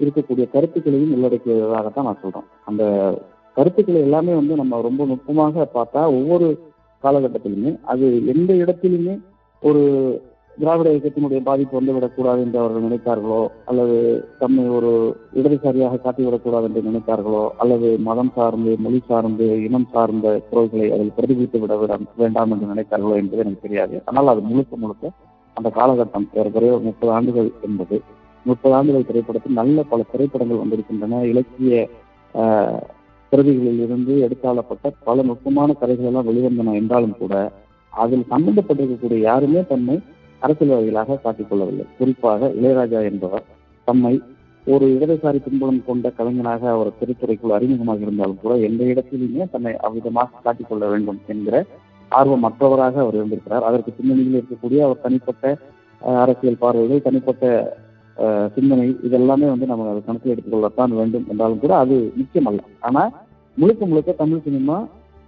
இருக்கக்கூடிய 0.00 0.44
கருத்துக்களையும் 0.54 1.14
உள்ளடக்கியதாகத்தான் 1.16 2.08
நான் 2.08 2.22
சொல்றேன். 2.22 2.48
அந்த 2.64 2.84
கருத்துக்களை 3.56 4.00
எல்லாமே 4.00 4.32
வந்து 4.34 4.54
நம்ம 4.56 4.80
ரொம்ப 4.80 5.02
நுட்பமாக 5.10 5.66
பார்த்தா 5.74 6.02
ஒவ்வொரு 6.18 6.46
காலகட்டத்திலுமே 7.04 7.72
அது 7.92 8.06
எந்த 8.34 8.50
இடத்திலுமே 8.54 9.14
ஒரு 9.62 9.82
திராவிட 10.58 10.88
இயக்கத்தினுடைய 10.92 11.40
பாதிப்பு 11.48 11.74
வந்து 11.78 11.94
விடக்கூடாது 11.94 12.40
என்று 12.44 12.58
அவர்கள் 12.62 12.84
நினைத்தார்களோ 12.86 13.40
அல்லது 13.70 13.96
தம்மை 14.40 14.64
ஒரு 14.76 14.90
இடதுசாரியாக 15.38 16.00
காட்டிவிடக்கூடாது 16.04 16.66
என்று 16.68 16.82
நினைத்தார்களோ 16.88 17.42
அல்லது 17.62 17.88
மதம் 18.08 18.32
சார்ந்து 18.36 18.72
மொழி 18.84 19.00
சார்ந்து 19.08 19.46
இனம் 19.66 19.88
சார்ந்த 19.94 20.28
குரல்களை 20.50 20.86
அதில் 20.96 21.14
பிரதிபலித்து 21.16 21.60
விட 21.64 21.76
விட 21.82 21.98
வேண்டாம் 22.22 22.52
என்று 22.56 22.70
நினைத்தார்களோ 22.72 23.16
என்பது 23.22 23.42
எனக்கு 23.44 23.66
தெரியாது. 23.66 23.96
ஆனால் 24.10 24.32
அது 24.34 24.42
முழுக்க 24.50 24.76
முழுக்க 24.84 25.12
அந்த 25.56 25.68
காலகட்டம் 25.78 26.28
ஏறக்குறைய 26.38 26.78
முப்பது 26.88 27.12
ஆண்டுகள் 27.16 27.50
என்பது. 27.68 27.98
முப்பது 28.46 28.74
ஆண்டுகள் 28.78 29.08
திரைப்படத்தில் 29.10 29.60
நல்ல 29.60 29.78
பல 29.92 30.00
திரைப்படங்கள் 30.12 30.62
வந்திருக்கின்றன. 30.62 31.20
இலக்கிய 31.32 31.74
பிரதிகளில் 33.32 33.84
இருந்து 33.84 34.14
எடுத்தாளப்பட்ட 34.24 34.90
பல 35.06 35.22
நுட்பமான 35.28 35.72
கதைகள் 35.78 36.08
எல்லாம் 36.10 36.28
வெளிவந்தன 36.30 36.74
என்றாலும் 36.80 37.16
கூட 37.20 37.34
அதில் 37.92 38.26
சம்பந்தப்பட்டிருக்கக்கூடிய 38.32 39.18
யாருமே 39.28 39.60
தன்னை 39.70 39.96
அரசியல்வாதிகளாக 40.44 41.18
காட்டிக்கொள்ளவில்லை 41.24 41.84
குறிப்பாக 41.98 42.50
இளையராஜா 42.58 43.00
என்பவர் 43.10 43.44
தம்மை 43.88 44.14
ஒரு 44.64 44.86
இடதுசாரி 44.96 45.38
பின்புலம் 45.46 45.80
கொண்ட 45.86 46.10
கலைஞனாக 46.18 46.62
அவர் 46.74 46.90
திருத்துறைக்குள் 47.00 47.56
அறிமுகமாக 47.56 48.04
இருந்தாலும் 48.06 48.42
கூட 48.42 48.54
எந்த 48.68 48.82
இடத்திலுமே 48.92 49.46
தன்னை 49.54 49.72
அவ்விதமாக 49.86 50.40
காட்டிக்கொள்ள 50.44 50.84
வேண்டும் 50.92 51.18
என்கிற 51.32 51.56
ஆர்வம் 52.10 52.44
மற்றவராக 52.46 53.00
அவர் 53.04 53.16
இருந்திருக்கிறார். 53.18 53.66
அதற்கு 53.68 53.90
பின்னணியில் 53.96 54.38
இருக்கக்கூடிய 54.38 54.80
அவர் 54.86 55.04
தனிப்பட்ட 55.04 55.44
அரசியல் 56.22 56.60
பார்வைகள் 56.62 57.06
தனிப்பட்ட 57.06 57.44
சிந்தனை 58.54 58.86
இதெல்லாமே 59.06 59.46
வந்து 59.52 59.68
நம்ம 59.70 59.86
அதை 59.92 60.00
கணக்கில் 60.08 60.34
எடுத்துக்கொள்ளத்தான் 60.34 60.92
வேண்டும் 60.98 61.24
என்றாலும் 61.32 61.62
கூட 61.64 61.72
அது 61.84 61.96
முக்கியமல்ல. 62.18 62.60
ஆனா 62.88 63.02
முழுக்க 63.56 63.82
முழுக்க 63.90 64.12
தமிழ் 64.20 64.44
சினிமா 64.46 64.76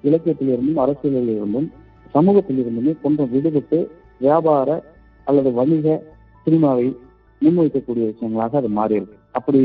இலக்கியத்திலிருந்தும் 0.04 0.82
அரசியலில் 0.84 1.32
இருந்தும் 1.36 1.68
சமூகத்தில் 2.14 2.60
இருந்துமே 2.62 2.92
கொஞ்சம் 3.04 3.30
விடுபட்டு 3.34 3.78
வியாபார 4.24 4.68
அல்லது 5.26 5.50
வணிக 5.58 5.98
சினிமாவை 6.46 6.86
முன்வைக்கக்கூடிய 7.42 8.04
விஷயங்களாக 8.10 8.56
அது 8.60 8.68
மாறியிருக்கு 8.78 9.16
அப்படி 9.38 9.60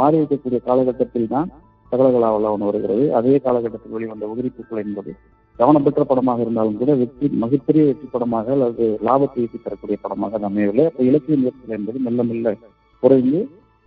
மாறி 0.00 0.18
இருக்கக்கூடிய 0.20 0.60
காலகட்டத்தில் 0.68 1.32
தான் 1.34 1.48
சகலகலாவெல்லாம் 1.92 2.54
ஒன்று 2.56 2.68
வருகிறது. 2.68 3.04
அதே 3.18 3.36
காலகட்டத்தில் 3.46 3.94
வெளிவந்த 3.96 4.26
உதிரிப்பூக்கள் 4.32 4.82
என்பது 4.84 5.12
கவனப்பெற்ற 5.58 6.02
படமாக 6.10 6.44
இருந்தாலும் 6.44 6.76
கூட 6.80 6.92
வெற்றி 7.00 7.26
மிகப்பெரிய 7.44 7.82
வெற்றி 7.88 8.06
படமாக 8.12 8.52
அல்லது 8.56 8.84
லாபத்தை 9.06 9.40
ஈட்டி 9.44 9.58
தரக்கூடிய 9.64 9.96
படமாக 10.04 10.36
அது 10.38 10.46
அமையவில்லை. 10.50 10.84
அப்போ 10.90 11.02
இலக்கிய 11.08 11.36
முயற்சிகள் 11.40 11.78
என்பது 11.78 11.98
மெல்ல 12.06 12.22
மெல்ல 12.30 12.54
குறைந்து 13.02 13.40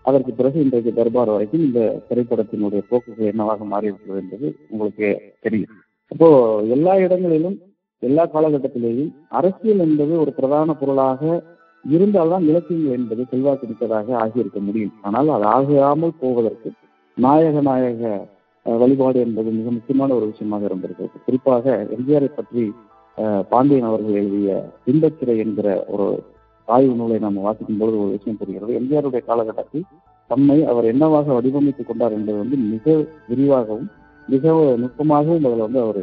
அதற்கு 0.05 0.31
பிறகு 0.39 0.57
இன்றைக்கு 0.65 0.91
தர்பார் 0.99 1.33
வரைக்கும் 1.33 1.63
இந்த 1.67 1.79
திரைப்படத்தினுடைய 2.09 2.81
போக்குகள் 2.89 3.31
என்னவாக 3.31 3.65
மாறியிருக்கிறது 3.73 4.21
என்பது 4.23 4.47
உங்களுக்கு 4.71 5.07
தெரியும். 5.45 5.73
அப்போ 6.11 6.29
எல்லா 6.75 6.93
இடங்களிலும் 7.05 7.57
எல்லா 8.03 8.23
காலகட்டத்திலேயும் 8.27 9.09
அரசியல் 9.37 9.83
என்பது 9.85 10.13
ஒரு 10.19 10.31
பிரதான 10.37 10.73
பொருளாக 10.75 11.21
இருந்தால்தான் 11.85 12.45
இலக்கியங்கள் 12.49 12.97
என்பது 12.97 13.21
செல்வாக்கு 13.29 13.65
மிக்கதாக 13.69 14.15
ஆகியிருக்க 14.19 14.59
முடியும். 14.61 14.93
ஆனால் 15.07 15.29
அது 15.33 15.45
ஆகாமல் 15.51 16.19
போவதற்கு 16.21 16.69
நாயக 17.17 17.55
நாயக 17.63 18.01
அஹ், 18.65 18.77
வழிபாடு 18.81 19.17
என்பது 19.21 19.49
மிக 19.53 19.69
முக்கியமான 19.71 20.09
ஒரு 20.15 20.25
விஷயமாக 20.29 20.67
இருந்திருக்கிறது 20.67 21.17
குறிப்பாக 21.25 21.65
எம்ஜிஆரை 21.95 22.29
பற்றி 22.31 22.63
பாண்டியன் 23.49 23.87
அவர்கள் 23.89 24.19
எழுதிய 24.19 24.51
இன்பச்சிறை 24.87 25.35
என்கிற 25.41 25.65
ஒரு 25.93 26.05
ஆய்வு 26.67 26.93
நூலை 26.95 27.17
நாம் 27.19 27.43
வாசிக்கும் 27.43 27.79
பொழுது 27.79 27.97
ஒரு 27.99 28.11
விஷயம் 28.13 28.39
புரிகிறது 28.39 28.77
எம்ஜிஆருடைய 28.79 29.21
காலகட்டத்தில் 29.25 29.85
தம்மை 30.29 30.57
அவர் 30.69 30.85
என்னவாக 30.91 31.33
வடிவமைத்துக் 31.35 31.89
கொண்டார் 31.89 32.15
என்பது 32.17 32.37
வந்து 32.39 32.57
மிக 32.67 32.85
விரிவாகவும் 33.29 33.89
மிக 34.27 34.45
நுட்பமாகவும் 34.83 35.45
அதில் 35.45 35.65
வந்து 35.65 35.81
அவர் 35.81 36.01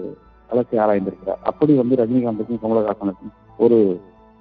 அலசி 0.52 0.76
ஆராய்ந்திருக்கிறார். 0.84 1.40
அப்படி 1.50 1.72
வந்து 1.80 2.00
ரஜினிகாந்துக்கும் 2.00 2.62
கமலஹாசனுக்கும் 2.64 3.34
ஒரு 3.64 3.78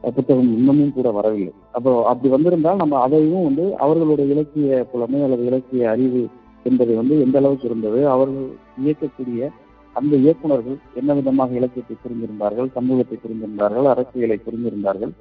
புத்தகம் 0.03 0.51
இன்னமும் 0.57 0.93
கூட 0.97 1.07
வரவில்லை. 1.17 1.53
அப்போ 1.77 1.91
அப்படி 2.11 2.29
வந்திருந்தால் 2.33 2.81
நம்ம 2.81 2.99
அதையும் 3.05 3.47
வந்து 3.47 3.65
அவர்களுடைய 3.83 4.27
இலக்கிய 4.33 4.77
புலமை 4.91 5.21
அல்லது 5.25 5.43
இலக்கிய 5.49 5.89
அறிவு 5.93 6.21
என்பது 6.65 6.93
வந்து 6.99 7.15
எந்த 7.25 7.35
அளவுக்கு 7.41 7.67
இருந்தது 7.69 7.99
அவர்கள் 8.13 8.47
இயக்கக்கூடிய 8.83 9.49
அந்த 9.95 10.13
இயக்குனர்கள் 10.23 10.77
என்ன 10.99 11.13
விதமாக 11.19 11.55
இலக்கியத்தை 11.59 11.95
புரிந்திருந்தார்கள் 12.03 12.69
சமூகத்தை 12.77 13.15
புரிந்திருந்தார்கள் 13.23 13.87
அரசியலை 13.93 14.37
புரிந்திருந்தார்கள் 14.45 15.13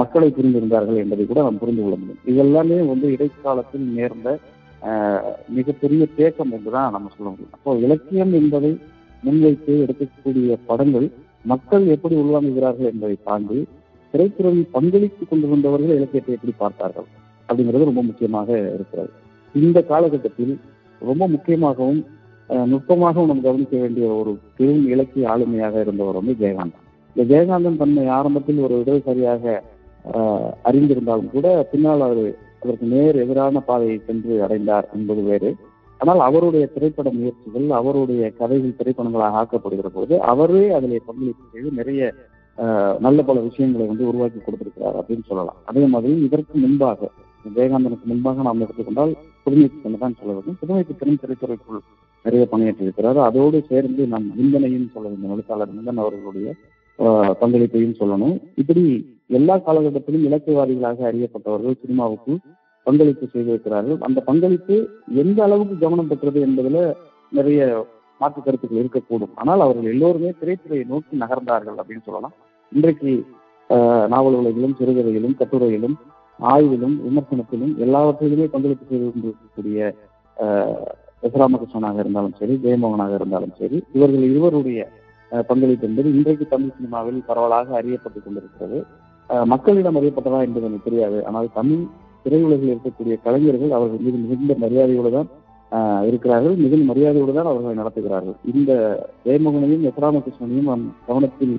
மக்களை 0.00 0.28
புரிந்திருந்தார்கள் 0.36 1.00
என்பதை 1.00 1.24
கூட 1.30 1.40
நாம் 1.46 1.62
புரிந்து 1.62 1.82
கொள்ள 1.82 1.96
முடியும். 2.00 2.22
இதெல்லாமே 2.32 2.78
வந்து 2.90 3.06
இடைக்காலத்தில் 3.14 3.86
நேர்ந்த 3.96 4.28
மிகப்பெரிய 5.56 6.02
தேக்கம் 6.18 6.52
என்றுதான் 6.56 6.94
நம்ம 6.94 7.10
சொல்ல 7.16 7.28
முடியும். 7.32 7.54
அப்போ 7.56 7.74
இலக்கியம் 7.86 8.32
என்பதை 8.40 8.70
முன்வைத்து 9.24 9.72
எடுக்கக்கூடிய 9.84 10.56
படங்கள் 10.68 11.06
மக்கள் 11.52 11.84
எப்படி 11.94 12.14
உள்வாங்குகிறார்கள் 12.22 12.90
என்பதை 12.92 13.16
தாண்டி 13.28 13.58
திரைத்துறையில் 14.14 14.72
பங்களித்துக் 14.76 15.30
கொண்டிருந்தவர்கள் 15.30 15.96
இலக்கியத்தை 15.98 16.34
எப்படி 16.36 16.54
பார்த்தார்கள் 16.62 17.08
அப்படிங்கிறது 17.48 17.88
ரொம்ப 17.90 18.02
முக்கியமாக 18.08 18.50
இருக்கிறது. 18.76 19.10
இந்த 19.54 19.78
காலகட்டத்தில் 19.90 20.54
ரொம்ப 21.02 21.24
முக்கியமாகவும் 21.34 22.00
நுட்பமாகவும் 22.72 23.30
நம்ம 23.30 23.44
கவனிக்க 23.46 23.76
வேண்டிய 23.82 24.06
ஒரு 24.20 24.32
பெரும் 24.56 24.84
இலக்கிய 24.92 25.30
ஆளுமையாக 25.32 25.80
இருந்தவர் 25.84 26.18
வந்து 26.20 26.34
ஜெயகாந்தன். 26.42 26.84
இந்த 27.16 27.24
ஜெயகாந்தன் 27.32 27.80
தன்னை 27.82 28.04
ஆரம்பத்தில் 28.18 28.64
ஒரு 28.66 28.74
இடதுசாரியாக 28.82 29.44
அறிந்திருந்தாலும் 30.68 31.32
கூட 31.36 31.46
பின்னால் 31.70 32.04
அவர் 32.08 32.24
அதற்கு 32.62 32.86
நேர் 32.92 33.16
எதிரான 33.22 33.60
பாதையை 33.68 33.96
சென்று 34.06 34.34
அடைந்தார் 34.44 34.86
என்பது 34.96 35.22
வேறு. 35.30 35.50
ஆனால் 36.00 36.20
அவருடைய 36.28 36.64
திரைப்பட 36.74 37.08
முயற்சிகள் 37.18 37.68
அவருடைய 37.80 38.22
கதைகள் 38.40 38.78
திரைப்படங்களாக 38.80 39.38
ஆக்கப்படுகிற 39.42 39.90
போது 39.98 40.14
அவரே 40.32 40.64
அதில் 40.78 41.06
பங்களிப்பு 41.10 41.44
செய்து 41.52 41.70
நிறைய 41.80 42.08
நல்ல 43.04 43.18
பல 43.28 43.38
விஷயங்களை 43.46 43.86
வந்து 43.88 44.04
உருவாக்கி 44.10 44.40
கொடுத்திருக்கிறார் 44.40 44.98
அப்படின்னு 45.00 45.24
சொல்லலாம். 45.30 45.58
அதே 45.70 45.82
மாதிரி 45.94 46.12
இதற்கு 46.26 46.54
முன்பாக 46.64 47.10
விவேகானந்தனுக்கு 47.44 48.06
முன்பாக 48.12 48.44
நாம் 48.46 48.62
எடுத்துக்கொண்டால் 48.64 49.12
புதுமை 49.44 49.66
தான் 50.04 50.16
சொல்ல 50.20 50.30
வேண்டும். 50.36 50.56
புதுமை 50.60 50.82
பித்தனும் 50.88 51.20
திரைத்துறைக்குள் 51.22 51.82
நிறைய 52.24 52.44
பணியாற்றியிருக்கிறார். 52.52 53.18
அதோடு 53.28 53.58
சேர்ந்து 53.70 54.02
நாம் 54.14 54.26
விந்தனையும் 54.38 54.88
சொல்ல 54.94 55.06
வேண்டும். 55.10 55.34
எழுத்தாளர் 55.34 55.74
விந்தன் 55.74 56.02
அவர்களுடைய 56.04 56.54
பங்களிப்பையும் 57.42 57.98
சொல்லணும். 58.00 58.36
இப்படி 58.62 58.84
எல்லா 59.38 59.54
காலகட்டத்திலும் 59.66 60.26
இலக்கியவாதிகளாக 60.28 61.04
அறியப்பட்டவர்கள் 61.10 61.80
சினிமாவுக்குள் 61.82 62.40
பங்களிப்பு 62.86 63.26
செய்திருக்கிறார்கள். 63.26 63.98
அந்த 64.02 64.20
பங்களிப்பு 64.22 64.74
எந்த 65.22 65.38
அளவுக்கு 65.42 65.76
கவனம் 65.78 66.10
பெற்றது 66.10 66.38
என்பதுல 66.46 66.80
நிறைய 67.32 67.60
மாற்று 68.20 68.40
கருத்துக்கள் 68.40 68.82
இருக்கக்கூடும். 68.82 69.32
ஆனால் 69.34 69.60
அவர்கள் 69.60 69.92
எல்லோருமே 69.92 70.30
திரைத்துறையை 70.40 70.84
நோக்கி 70.86 71.14
நகர்ந்தார்கள் 71.16 71.80
அப்படின்னு 71.80 72.06
சொல்லலாம். 72.06 72.36
இன்றைக்கு 72.72 73.10
ஆஹ், 73.70 74.06
நாவல் 74.08 74.36
உலகிலும் 74.36 74.76
சிறுகதையிலும் 74.78 75.38
கட்டுரையிலும் 75.38 75.96
ஆய்விலும் 76.40 76.94
விமர்சனத்திலும் 77.04 77.72
எல்லாவற்றிலுமே 77.78 78.46
பங்களிப்பு 78.46 78.84
செய்து 78.86 79.06
கொண்டிருக்கக்கூடிய 79.06 79.78
ஆஹ், 80.36 80.84
ராமகிருஷ்ணனாக 81.40 81.98
இருந்தாலும் 81.98 82.36
சரி 82.38 82.54
ஜெயமோகனாக 82.64 83.12
இருந்தாலும் 83.14 83.54
சரி 83.58 83.78
இவர்கள் 83.92 84.26
இருவருடைய 84.28 84.80
பங்களிப்பு 85.48 85.86
என்பது 85.86 86.08
இன்றைக்கு 86.10 86.44
தமிழ் 86.46 86.74
சினிமாவில் 86.76 87.20
பரவலாக 87.26 87.68
அறியப்பட்டுக் 87.80 88.24
கொண்டிருக்கிறது. 88.24 88.78
மக்களிடம் 89.46 89.98
அறியப்பட்டதா 89.98 90.40
என்பது 90.42 90.66
எனக்கு 90.66 90.88
தெரியாது. 90.88 91.18
ஆனால் 91.26 91.48
தமிழ் 91.52 91.82
திரையுலகில் 92.26 92.72
இருக்கக்கூடிய 92.74 93.16
கலைஞர்கள் 93.26 93.76
அவர்கள் 93.78 94.04
மீது 94.06 94.18
மிகுந்த 94.24 94.54
மரியாதையோடு 94.64 95.12
தான் 95.16 95.30
இருக்கிறார்கள். 96.08 96.56
மிகுந்த 96.64 96.84
மரியாதையோடு 96.90 97.32
தான் 97.38 97.50
அவர்களை 97.52 97.74
நடத்துகிறார்கள். 97.80 98.36
இந்த 98.52 98.72
ஜெயமோகனையும் 99.26 99.86
எஸ் 99.90 100.02
ராமகிருஷ்ணனையும் 100.04 100.70
நாம் 100.72 100.84
கவனத்தில் 101.08 101.56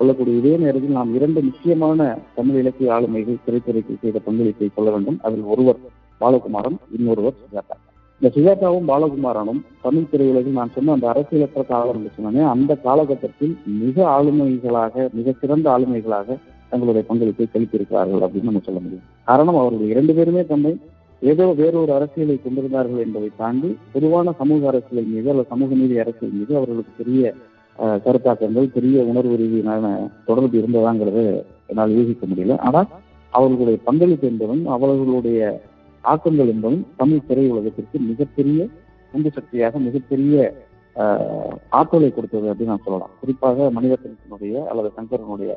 கொள்ளக்கூடிய 0.00 0.40
இதே 0.40 0.52
நேரத்தில் 0.64 0.98
நாம் 0.98 1.10
இரண்டு 1.16 1.40
முக்கியமான 1.48 2.00
தமிழ் 2.36 2.58
இலக்கிய 2.60 2.94
ஆளுமைகள் 2.96 3.42
திரைத்துறைக்கு 3.46 3.94
செய்த 4.02 4.18
பங்களிப்பை 4.26 4.68
சொல்ல 4.76 4.90
வேண்டும். 4.94 5.18
அதில் 5.26 5.46
ஒருவர் 5.54 5.80
பாலகுமாரன் 6.20 6.78
இன்னொருவர் 6.96 7.36
சுஜாதா. 7.40 7.76
இந்த 8.20 8.30
சுஜாதாவும் 8.36 8.88
பாலகுமாரனும் 8.90 9.60
தமிழ் 9.84 10.08
திரையுலகில் 10.12 10.58
நான் 10.60 10.72
சொன்ன 10.76 10.94
அந்த 10.96 11.06
அரசியலற்ற 11.12 11.62
காலம் 11.72 12.08
சொன்னேன் 12.16 12.50
அந்த 12.54 12.72
காலகட்டத்தில் 12.86 13.54
மிக 13.82 13.96
ஆளுமைகளாக 14.16 15.06
மிக 15.18 15.34
சிறந்த 15.42 15.66
ஆளுமைகளாக 15.74 16.38
தங்களுடைய 16.72 17.04
பங்களிப்பை 17.06 17.46
செலுத்தியிருக்கிறார்கள் 17.46 18.24
அப்படின்னு 18.24 18.50
நம்ம 18.50 18.62
சொல்ல 18.64 18.80
முடியும். 18.80 19.04
காரணம் 19.28 19.60
அவர்கள் 19.60 19.92
இரண்டு 19.92 20.12
பேருமே 20.14 20.42
தம்மை 20.46 20.72
ஏதோ 21.22 21.46
வேறொரு 21.56 21.92
அரசியலை 21.94 22.36
கொண்டிருந்தார்கள் 22.38 23.04
என்பதை 23.04 23.30
தாண்டி 23.36 23.70
பொதுவான 23.92 24.32
சமூக 24.38 24.68
அரசியல் 24.68 25.10
மீது 25.10 25.30
அல்லது 25.32 25.50
சமூக 25.50 25.74
நீதி 25.74 25.96
அரசியல் 25.98 26.36
மீது 26.36 26.52
அவர்களுக்கு 26.58 26.92
பெரிய 26.98 27.22
அஹ், 27.78 27.98
கருத்தாக்கங்கள் 28.04 28.66
பெரிய 28.72 28.96
உணர்வு 29.10 29.34
ரீதியிலான 29.36 29.84
தொடர்பு 30.24 30.56
இருந்ததாங்கிறது 30.58 31.22
என்னால் 31.68 31.94
யூகிக்க 31.96 32.24
முடியல. 32.26 32.56
ஆனால் 32.60 32.88
அவர்களுடைய 33.32 33.78
பங்களிப்பு 33.84 34.26
என்பதும் 34.26 34.64
அவர்களுடைய 34.74 35.40
ஆக்கங்கள் 36.04 36.50
என்பதும் 36.52 36.84
தமிழ் 36.96 37.26
திரையுலகத்திற்கு 37.28 37.96
மிகப்பெரிய 38.08 38.60
உந்து 39.12 39.30
சக்தியாக 39.36 39.78
மிகப்பெரிய 39.80 40.34
ஆற்றலை 41.72 42.10
கொடுத்தது 42.10 42.46
அப்படின்னு 42.50 42.72
நான் 42.72 42.84
சொல்லலாம். 42.84 43.12
குறிப்பாக 43.20 43.70
மணிரத்னத்தினுடைய 43.76 44.54
அல்லது 44.66 44.90
சங்கரனுடைய 44.96 45.50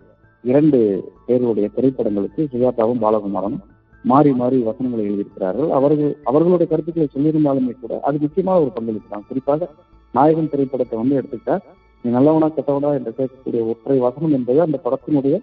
இரண்டு 0.51 0.79
பேருடைய 1.27 1.67
திரைப்படங்களுக்கு 1.75 2.41
சுஜாதாவும் 2.53 3.01
பாலகுமாரனும் 3.03 3.63
மாறி 4.05 4.31
மாறி 4.39 4.57
வசனங்களை 4.69 5.03
எழுதியிருக்கிறார்கள். 5.09 5.69
அவர்கள் 5.77 6.11
அவர்களுடைய 6.29 6.67
கருத்துக்களை 6.71 7.07
சொல்லியிருந்தாலுமே 7.13 7.73
கூட 7.81 7.99
அது 8.07 8.17
முக்கியமான 8.23 8.57
ஒரு 8.63 8.71
பங்களிப்பு 8.77 9.09
தான். 9.13 9.27
குறிப்பாக 9.29 9.69
நாயகன் 10.13 10.51
திரைப்படத்தை 10.53 10.95
வந்து 11.01 11.17
எடுத்துக்கிட்டா 11.19 11.55
நீ 12.03 12.09
நல்லவனா 12.15 12.47
கெட்டவனா 12.55 12.89
என்று 12.99 13.11
கேட்கக்கூடிய 13.19 13.61
ஒற்றை 13.71 13.97
வசனம் 14.05 14.35
என்பது 14.37 14.59
அந்த 14.65 14.77
படத்தினுடைய 14.85 15.35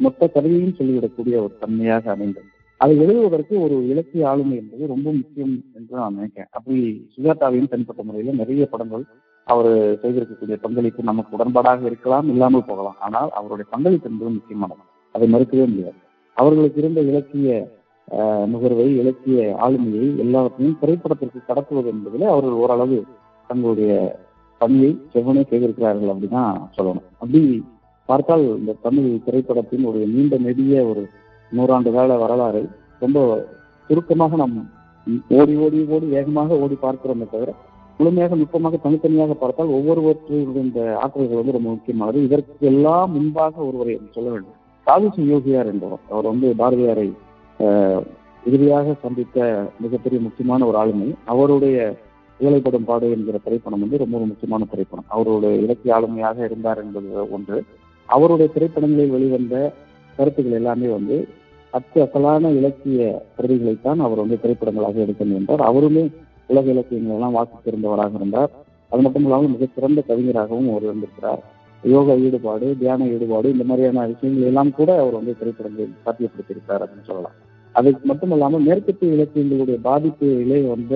மொத்த 0.00 0.28
கதையையும் 0.34 0.76
சொல்லிவிடக்கூடிய 0.78 1.36
ஒரு 1.44 1.54
தன்மையாக 1.62 2.10
அமைந்தது. 2.14 2.48
அதை 2.80 2.94
எழுதுவதற்கு 3.04 3.54
ஒரு 3.66 3.76
இலக்கிய 3.92 4.24
ஆளுமை 4.30 4.56
என்பது 4.62 4.82
ரொம்ப 4.94 5.08
முக்கியம் 5.18 5.54
என்று 5.78 5.94
நான் 6.00 6.16
நினைக்கிறேன். 6.18 6.50
அப்படி 6.56 6.80
சுஜாதாவையும் 7.14 7.70
தனிப்பட்ட 7.72 8.02
முறையில் 8.08 8.40
நிறைய 8.40 8.64
படங்கள் 8.72 9.04
அவர் 9.52 9.70
செய்திருக்கக்கூடிய 10.02 10.56
பங்களிப்பு 10.64 11.08
நமக்கு 11.10 11.34
உடன்பாடாக 11.36 11.84
இருக்கலாம் 11.90 12.28
இல்லாமல் 12.32 12.68
போகலாம். 12.68 12.98
ஆனால் 13.06 13.30
அவருடைய 13.38 13.66
பங்களிப்பு 13.74 14.08
என்பது 14.10 14.30
முக்கியமானது. 14.36 14.82
அதை 15.14 15.26
மறுக்கவே 15.34 15.66
முடியாது. 15.72 15.98
அவர்களுக்கு 16.36 16.80
இருந்த 16.82 17.00
இலக்கிய 17.10 17.50
நுகர்வை 18.52 18.88
இலக்கிய 19.02 19.38
ஆளுமையை 19.64 20.08
எல்லாத்தையும் 20.24 20.76
திரைப்படத்திற்கு 20.80 21.40
கடத்துவது 21.48 21.88
என்பதில் 21.92 22.24
அவர்கள் 22.32 22.60
ஓரளவு 22.62 22.98
தங்களுடைய 23.50 23.92
பணியை 24.60 24.90
செவ்வனே 25.12 25.42
செய்திருக்கிறார்கள் 25.50 26.12
அப்படின்னு 26.12 26.36
தான் 26.38 26.60
சொல்லணும். 26.76 27.06
அப்படி 27.22 27.40
பார்த்தால் 28.08 28.44
இந்த 28.60 28.72
தமிழ் 28.86 29.08
திரைப்படத்தின் 29.26 29.86
ஒரு 29.90 30.00
நீண்ட 30.14 30.36
நெடிய 30.46 30.82
ஒரு 30.90 31.02
நூறாண்டு 31.52 31.90
கால 31.96 32.16
வரலாறு 32.22 32.62
ரொம்ப 33.04 33.18
சுருக்கமாக 33.88 34.36
நாம் 34.42 34.54
ஓடி 35.38 35.54
ஓடி 35.64 35.80
ஓடி 35.94 36.06
வேகமாக 36.14 36.58
ஓடி 36.64 36.76
பார்க்கிறோமே 36.84 37.26
தவிர 37.34 37.50
முழுமையாக 37.98 38.36
நுட்பமாக 38.40 38.78
தனித்தனியாக 38.84 39.34
பார்த்தால் 39.42 39.74
ஒவ்வொருவற்றினுடைய 39.76 40.62
இந்த 40.66 40.80
ஆற்றல்கள் 41.02 41.40
வந்து 41.40 41.56
ரொம்ப 41.56 41.68
முக்கியமானது. 41.74 42.18
இதற்கு 42.26 42.66
எல்லாம் 42.72 43.12
முன்பாக 43.16 43.54
ஒருவரை 43.68 43.94
சொல்ல 44.16 44.28
வேண்டும். 44.34 44.56
காவிசி 44.86 45.22
யோகியார் 45.32 45.70
என்பவர் 45.72 46.02
அவர் 46.12 46.28
வந்து 46.32 46.48
பாரதியாரை 46.60 47.06
இறுதியாக 48.48 48.94
சந்தித்த 49.04 49.46
மிகப்பெரிய 49.84 50.18
முக்கியமான 50.26 50.66
ஒரு 50.70 50.76
ஆளுமை. 50.82 51.08
அவருடைய 51.32 51.78
இலைப்படும் 52.40 52.86
பாடு 52.90 53.06
என்கிற 53.14 53.36
திரைப்படம் 53.44 53.82
வந்து 53.84 54.00
ரொம்ப 54.02 54.14
ஒரு 54.18 54.26
முக்கியமான 54.32 54.66
திரைப்படம். 54.72 55.08
அவருடைய 55.14 55.54
இலக்கிய 55.64 55.94
ஆளுமையாக 55.98 56.38
இருந்தார் 56.48 56.82
என்பது 56.84 57.08
ஒன்று. 57.36 57.58
அவருடைய 58.08 58.48
திரைப்படங்களில் 58.56 59.14
வெளிவந்த 59.16 59.54
கருத்துக்கள் 60.18 60.58
எல்லாமே 60.60 60.88
வந்து 60.96 61.16
அச்சு 61.76 61.98
அசலான 62.04 62.50
இலக்கிய 62.58 63.00
பிரதிகளைத்தான் 63.36 64.00
அவர் 64.06 64.22
வந்து 64.22 64.36
திரைப்படங்களாக 64.42 65.02
எடுக்க 65.04 65.22
முயன்றார். 65.30 65.64
அவருமே 65.70 66.04
உலக 66.52 66.66
இலக்கியங்கள் 66.74 67.16
எல்லாம் 67.18 67.36
வாசித்திருந்தவராக 67.38 68.18
இருந்தார். 68.20 68.50
அது 68.92 69.02
மட்டும் 69.04 69.26
இல்லாமல் 69.26 69.52
மிக 69.54 69.68
சிறந்த 69.76 70.00
கவிஞராகவும் 70.08 70.70
அவர் 70.72 70.86
இருந்திருக்கிறார். 70.88 71.42
யோகா 71.84 72.14
ஈடுபாடு 72.26 72.66
தியான 72.80 73.06
ஈடுபாடு 73.14 73.46
இந்த 73.54 73.64
மாதிரியான 73.68 74.06
விஷயங்கள் 74.12 74.48
எல்லாம் 74.50 74.70
கூட 74.78 74.90
அவர் 75.02 75.18
வந்து 75.18 75.32
திரைப்படங்களில் 75.40 75.92
சாத்தியப்படுத்தியிருக்கிறார் 76.04 76.82
அப்படின்னு 76.84 77.08
சொல்லலாம். 77.10 77.36
அதுக்கு 77.74 78.04
மட்டும் 78.10 78.32
இல்லாமல் 78.34 78.66
மேற்கத்திய 78.68 79.16
இலக்கியங்களுடைய 79.16 79.78
பாதிப்பிலே 79.88 80.58
வந்த 80.72 80.94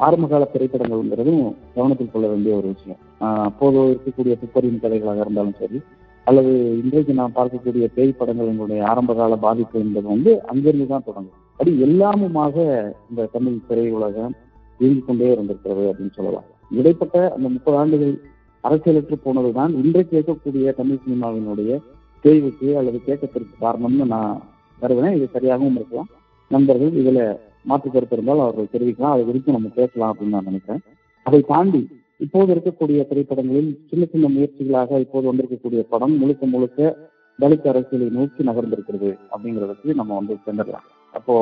ஆரம்பகால 0.00 0.46
திரைப்படங்கள்ங்கிறதும் 0.54 1.44
கவனத்தில் 1.76 2.10
கொள்ள 2.14 2.26
வேண்டிய 2.32 2.52
ஒரு 2.58 2.68
விஷயம். 2.74 3.00
அப்போது 3.48 3.78
இருக்கக்கூடிய 3.92 4.34
துப்பறியின் 4.42 4.82
கதைகளாக 4.82 5.24
இருந்தாலும் 5.24 5.58
சரி 5.60 5.78
அல்லது 6.26 6.52
இன்றைக்கு 6.80 7.12
நான் 7.20 7.36
பார்க்கக்கூடிய 7.36 7.84
பேய் 7.96 8.18
படங்களினுடைய 8.18 8.80
ஆரம்பகால 8.90 9.36
பாதிப்பு 9.46 9.76
என்பது 9.84 10.06
வந்து 10.14 10.32
அங்கிருந்து 10.50 10.86
தான் 10.90 11.06
தொடங்கும். 11.06 11.38
அப்படி 11.52 11.72
எல்லாமுமாக 11.86 12.56
இந்த 13.10 13.28
தமிழ் 13.36 13.64
திரையுலகம் 13.68 14.34
இயங்கிக் 14.78 15.06
கொண்டே 15.06 15.32
இருந்திருக்கிறது 15.32 15.84
அப்படின்னு 15.90 16.16
சொல்லலாம். 16.18 16.46
இடைப்பட்ட 16.70 17.16
அந்த 17.36 17.46
முப்பது 17.48 17.76
ஆண்டுகள் 17.76 18.14
அரசியலற்று 18.64 19.16
போனதுதான் 19.24 19.72
இன்றைக்கு 19.82 20.14
இருக்கக்கூடிய 20.18 20.74
தமிழ் 20.80 21.02
சினிமாவினுடைய 21.04 21.72
தேய்வுக்கு 22.24 22.68
அல்லது 22.78 23.00
தேக்கத்திற்கு 23.06 23.54
காரணம்னு 23.60 24.06
நான் 24.14 24.42
கருதுனேன் 24.82 25.16
இது 25.18 25.28
சரியாகவும் 25.34 25.78
இருக்கலாம். 25.80 26.10
நண்பர்கள் 26.50 26.92
இதுல 27.00 27.20
மாற்று 27.64 27.90
கருத்து 27.90 28.16
இருந்தால் 28.16 28.40
அவர்கள் 28.40 28.72
தெரிவிக்கலாம். 28.74 29.14
அதை 29.14 29.24
குறித்து 29.24 29.52
நம்ம 29.52 29.68
பேசலாம் 29.68 30.10
அப்படின்னு 30.12 30.34
நான் 30.36 30.44
நினைக்கிறேன். 30.44 30.82
அதை 31.26 31.40
தாண்டி 31.52 31.82
இப்போது 32.24 32.52
இருக்கக்கூடிய 32.54 33.00
திரைப்படங்களில் 33.06 33.70
சின்ன 33.90 34.04
சின்ன 34.12 34.26
முயற்சிகளாக 34.28 35.00
இப்போது 35.00 35.26
வந்திருக்கக்கூடிய 35.32 35.80
படம் 35.92 36.16
முழுக்க 36.18 36.46
முழுக்க 36.46 36.96
தலித் 37.38 37.68
அரசியலை 37.68 38.06
நோக்கி 38.08 38.42
நகர்ந்திருக்கிறது 38.44 39.10
அப்படிங்கிறதுக்கு 39.32 39.94
நம்ம 39.94 40.14
வந்து 40.14 40.36
சென்றலாம் 40.44 40.86
அப்போ 41.12 41.34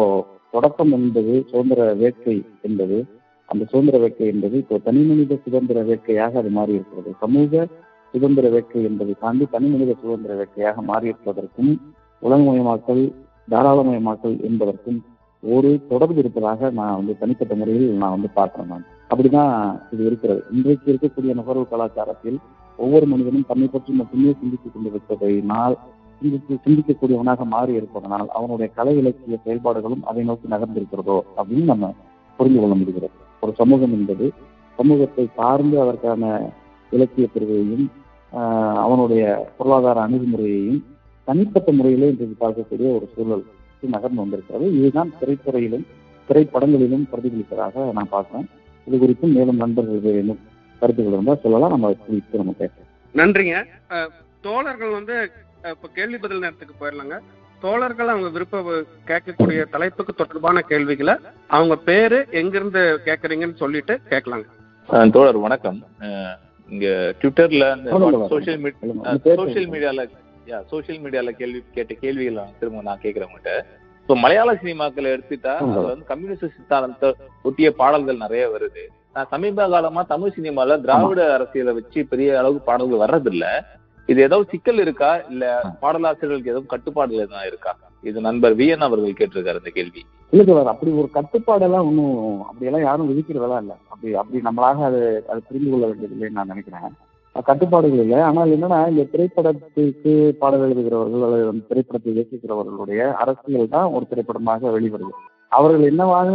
தொடக்கம் 0.51 0.93
என்பது 0.93 1.45
சுதந்திர 1.51 1.95
வேட்கை 1.95 2.35
என்பது 2.63 2.99
அந்த 3.49 3.65
சுதந்திர 3.65 3.99
வேட்கை 3.99 4.27
என்பது 4.27 4.57
இப்போ 4.57 4.79
தனி 4.79 5.01
மனித 5.01 5.39
சுதந்திர 5.45 5.83
வேட்கையாக 5.83 6.33
அது 6.33 6.51
மாறி 6.51 6.73
இருக்கிறது 6.73 7.11
சமூக 7.21 7.67
சுதந்திர 8.15 8.49
வேட்கை 8.49 8.83
என்பதை 8.85 9.15
தாண்டி 9.21 9.45
தனி 9.51 9.69
மனித 9.69 9.95
சுதந்திர 10.03 10.35
வேட்கையாக 10.35 10.83
மாறி 10.83 11.07
இருப்பதற்கும் 11.07 11.73
உலகமயமாக்கல் 12.23 13.05
தாராளமயமாக்கல் 13.51 14.37
என்பதற்கும் 14.41 14.99
ஒரு 15.43 15.71
தொடர்பு 15.89 16.21
இருப்பதாக 16.23 16.71
நான் 16.71 16.95
வந்து 16.95 17.19
தனிப்பட்ட 17.19 17.55
முறையில் 17.55 17.91
நான் 17.93 18.15
வந்து 18.15 18.29
பார்க்கிறேன் 18.29 18.71
நான். 18.73 18.87
அப்படிதான் 19.11 19.53
இது 19.91 20.03
இருக்கிறது. 20.07 20.41
இன்றைக்கு 20.51 20.91
இருக்கக்கூடிய 20.93 21.35
நுகர்வு 21.35 21.65
கலாச்சாரத்தில் 21.73 22.39
ஒவ்வொரு 22.79 23.07
மனிதனும் 23.07 23.47
தன்னை 23.47 23.69
பற்றி 23.69 23.93
மட்டுமே 23.93 24.33
சிந்தித்துக் 24.41 24.75
கொண்டிருப்பதையினால் 24.75 25.77
சிந்தித்து 26.23 26.55
சிந்திக்கக்கூடியவனாக 26.65 27.45
மாறி 27.45 27.73
இருப்பதனால் 27.73 28.29
அவனுடைய 28.29 28.69
கலை 28.75 28.97
இலக்கிய 28.97 29.39
செயல்பாடுகளும் 29.45 30.03
அதை 30.03 30.25
நோக்கி 30.25 30.49
நகர்ந்திருக்கிறதோ 30.49 31.19
அப்படின்னு 31.37 31.65
நம்ம 31.65 31.93
புரிந்து 32.39 32.61
கொள்ள 32.61 32.75
முடிகிறது. 32.75 33.17
ஒரு 33.47 33.55
சமூகம் 33.61 33.95
என்பது 33.99 34.27
சமூகத்தை 34.79 35.25
சார்ந்து 35.39 35.77
அதற்கான 35.85 36.25
இலக்கிய 36.93 37.27
பிரிவையும் 37.35 37.87
அவனுடைய 38.85 39.23
பொருளாதார 39.59 39.99
அணுகுமுறையையும் 40.07 40.81
தனிப்பட்ட 41.29 41.71
முறையிலே 41.77 42.09
இன்றைக்கு 42.13 42.37
பார்க்கக்கூடிய 42.43 42.89
ஒரு 42.97 43.07
சூழல் 43.15 43.45
நகர்ந்து 43.95 44.23
வந்திருக்கிறது. 44.23 44.67
இதுதான் 44.79 45.11
திரைத்துறையிலும் 45.21 45.87
திரைப்படங்களிலும் 46.29 47.05
பிரதிபலிப்பதாக 47.13 47.85
நான் 47.97 48.13
பார்க்கிறேன். 48.15 48.47
இது 48.87 48.97
குறித்தும் 49.03 49.35
மேலும் 49.37 49.61
நண்பர்கள் 49.63 50.07
வேணும் 50.07 50.41
கருத்துக்கள் 50.81 51.17
இருந்தால் 51.17 51.43
சொல்லலாம். 51.45 51.75
நம்ம 51.75 51.93
குறித்து 52.07 52.41
நம்ம 52.41 52.55
பேசலாம் 52.61 52.93
நன்றிங்க. 53.21 53.57
தோழர்கள் 54.47 54.97
வந்து 54.99 55.17
இப்ப 55.73 55.89
கேள்வி 55.99 56.19
பதில் 56.25 56.43
நேரத்துக்கு 56.45 56.75
போயிடலாங்க. 56.81 57.17
தோழர்கள் 57.63 58.11
அவங்க 58.13 58.29
விருப்ப 58.35 58.61
கேட்கக்கூடிய 59.11 59.61
தலைப்புக்கு 59.75 60.13
தொடர்பான 60.21 60.63
கேள்விகளை 60.71 61.15
அவங்க 61.57 61.75
பேரு 61.89 62.19
எங்கிருந்து 62.41 62.83
கேக்குறீங்கன்னு 63.07 63.63
சொல்லிட்டு 63.63 63.95
கேட்கலாங்க. 64.13 64.47
தோழர் 65.15 65.39
வணக்கம். 65.47 65.79
இங்க 66.69 66.87
ட்விட்டர்ல 67.21 67.67
சோசியல் 68.33 68.61
மீடியா 68.65 69.15
சோசியல் 69.41 69.71
மீடியால 69.75 70.05
யா 70.51 70.59
சோசியல் 70.73 71.01
மீடியால 71.05 71.31
கேள்வி 71.41 71.61
கேட்ட 71.77 71.95
கேள்விகள் 72.03 72.53
திரும்ப 72.59 72.83
நான் 72.89 73.03
கேட்கிறேன் 73.05 73.29
உங்கள்கிட்ட. 73.29 73.55
இப்போ 74.03 74.17
மலையாள 74.25 74.51
சினிமாக்களை 74.63 75.09
எடுத்துட்டா 75.15 75.55
அது 75.63 75.87
வந்து 75.89 76.11
கம்யூனிஸ்ட் 76.13 76.55
சித்தாந்தத்தை 76.59 77.09
ஒட்டிய 77.49 77.71
பாடல்கள் 77.81 78.23
நிறைய 78.25 78.45
வருது. 78.55 78.85
நான் 79.15 79.31
சமீப 79.33 79.69
காலமா 79.75 80.03
தமிழ் 80.13 80.37
சினிமால 80.37 80.79
திராவிட 80.85 81.21
அரசியலை 81.37 81.73
வச்சு 81.79 82.01
பெரிய 82.13 82.39
அளவுக்கு 82.41 82.69
பாடல்கள் 82.69 83.03
வர்றதில்ல. 83.05 83.47
இது 84.09 84.19
ஏதாவது 84.27 84.51
சிக்கல் 84.53 84.83
இருக்கா? 84.85 85.09
இல்ல 85.33 85.45
பாடலாசிரியர்களுக்கு 85.83 86.53
ஏதாவது 86.53 86.73
கட்டுப்பாடுகள் 86.75 87.25
எதுவும் 87.25 87.49
இருக்கா? 87.51 87.73
இது 88.09 88.19
நண்பர் 88.27 88.55
வி 88.59 88.67
என் 88.75 88.87
அவர்கள் 88.87 89.19
கேட்டிருக்காரு 89.21 89.61
இந்த 89.63 89.73
கேள்வி. 89.79 90.03
இல்ல 90.33 90.45
சார் 90.49 90.71
அப்படி 90.73 90.91
ஒரு 91.03 91.09
கட்டுப்பாடெல்லாம் 91.17 91.87
ஒன்றும் 91.89 92.17
அப்படியெல்லாம் 92.49 92.87
யாரும் 92.89 93.09
விதிக்கிறதெல்லாம் 93.11 93.63
இல்லை. 93.65 93.77
அப்படி 93.93 94.15
அப்படி 94.21 94.41
நம்மளாக 94.49 94.85
அது 94.91 95.01
அது 95.31 95.41
புரிந்து 95.49 95.71
கொள்ள 95.73 95.87
வேண்டியதில்லைன்னு 95.91 96.39
நான் 96.39 96.53
நினைக்கிறேன். 96.53 96.95
கட்டுப்பாடுகள் 97.49 98.03
இல்லை. 98.05 98.19
ஆனால் 98.29 98.53
என்னன்னா 98.57 98.79
இந்த 98.93 99.03
திரைப்படத்துக்கு 99.15 100.13
பாடல் 100.43 100.65
எழுதுகிறவர்கள் 100.67 101.25
அல்லது 101.27 101.49
அந்த 101.53 101.65
திரைப்படத்தை 101.71 102.13
இயக்குகிறவர்களுடைய 102.15 103.01
அரசியல் 103.23 103.75
தான் 103.75 103.93
ஒரு 103.97 104.07
திரைப்படமாக 104.13 104.71
வெளிவருது. 104.77 105.13
அவர்கள் 105.57 105.91
என்னவாக 105.91 106.31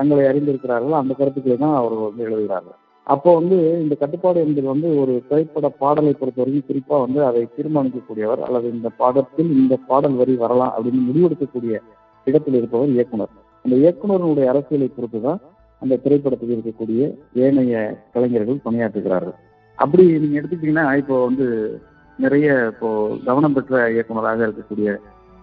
தங்களை 0.00 0.24
அறிந்திருக்கிறார்களோ 0.30 0.98
அந்த 1.02 1.14
கருத்துக்களை 1.20 1.56
தான் 1.64 1.78
அவர்கள் 1.80 2.08
வந்து 2.08 2.26
எழுதுகிறார்கள். 2.28 2.78
அப்போ 3.06 3.30
வந்து 3.38 3.56
இந்த 3.82 3.94
கட்டுப்பாடு 4.00 4.38
என்பது 4.44 4.66
வந்து 4.72 4.88
ஒரு 5.00 5.12
திரைப்பட 5.28 5.66
பாடலை 5.82 6.12
பொறுத்தவரைக்கும் 6.20 6.68
குறிப்பா 6.68 6.96
வந்து 7.04 7.20
அதை 7.28 7.42
தீர்மானிக்கக்கூடியவர் 7.56 8.40
அல்லது 8.46 8.66
இந்த 8.76 8.88
பாடத்தில் 9.00 9.50
இந்த 9.60 9.74
பாடல் 9.90 10.16
வரி 10.20 10.34
வரலாம் 10.44 10.72
அப்படின்னு 10.76 11.02
முடிவெடுக்கக்கூடிய 11.08 11.74
இடத்தில் 12.26 12.58
இருப்பவர் 12.60 12.94
இயக்குனர். 12.96 13.32
அந்த 13.64 13.74
இயக்குனருடைய 13.82 14.46
அரசியலை 14.52 14.88
பொறுத்து 14.88 15.20
தான் 15.20 15.40
அந்த 15.82 15.98
திரைப்படத்தில் 16.04 16.54
இருக்கக்கூடிய 16.54 17.00
ஏனைய 17.44 17.74
கலைஞர்கள் 18.14 18.64
பணியாற்றுகிறார்கள். 18.66 19.36
அப்படி 19.78 20.04
நீங்க 20.22 20.38
எடுத்துக்கிட்டீங்கன்னா 20.40 20.86
இப்போ 21.00 21.16
வந்து 21.26 21.46
நிறைய 22.18 22.46
இப்போ 22.72 22.88
கவனம் 23.24 23.56
பெற்ற 23.56 23.80
இயக்குனராக 23.94 24.46
இருக்கக்கூடிய 24.46 24.90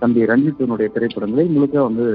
தம்பி 0.01 0.29
ரஞ்சித்தினுடைய 0.31 0.87
திரைப்படங்களை 0.95 1.45
முழுக்க 1.55 1.77
வந்து 1.89 2.07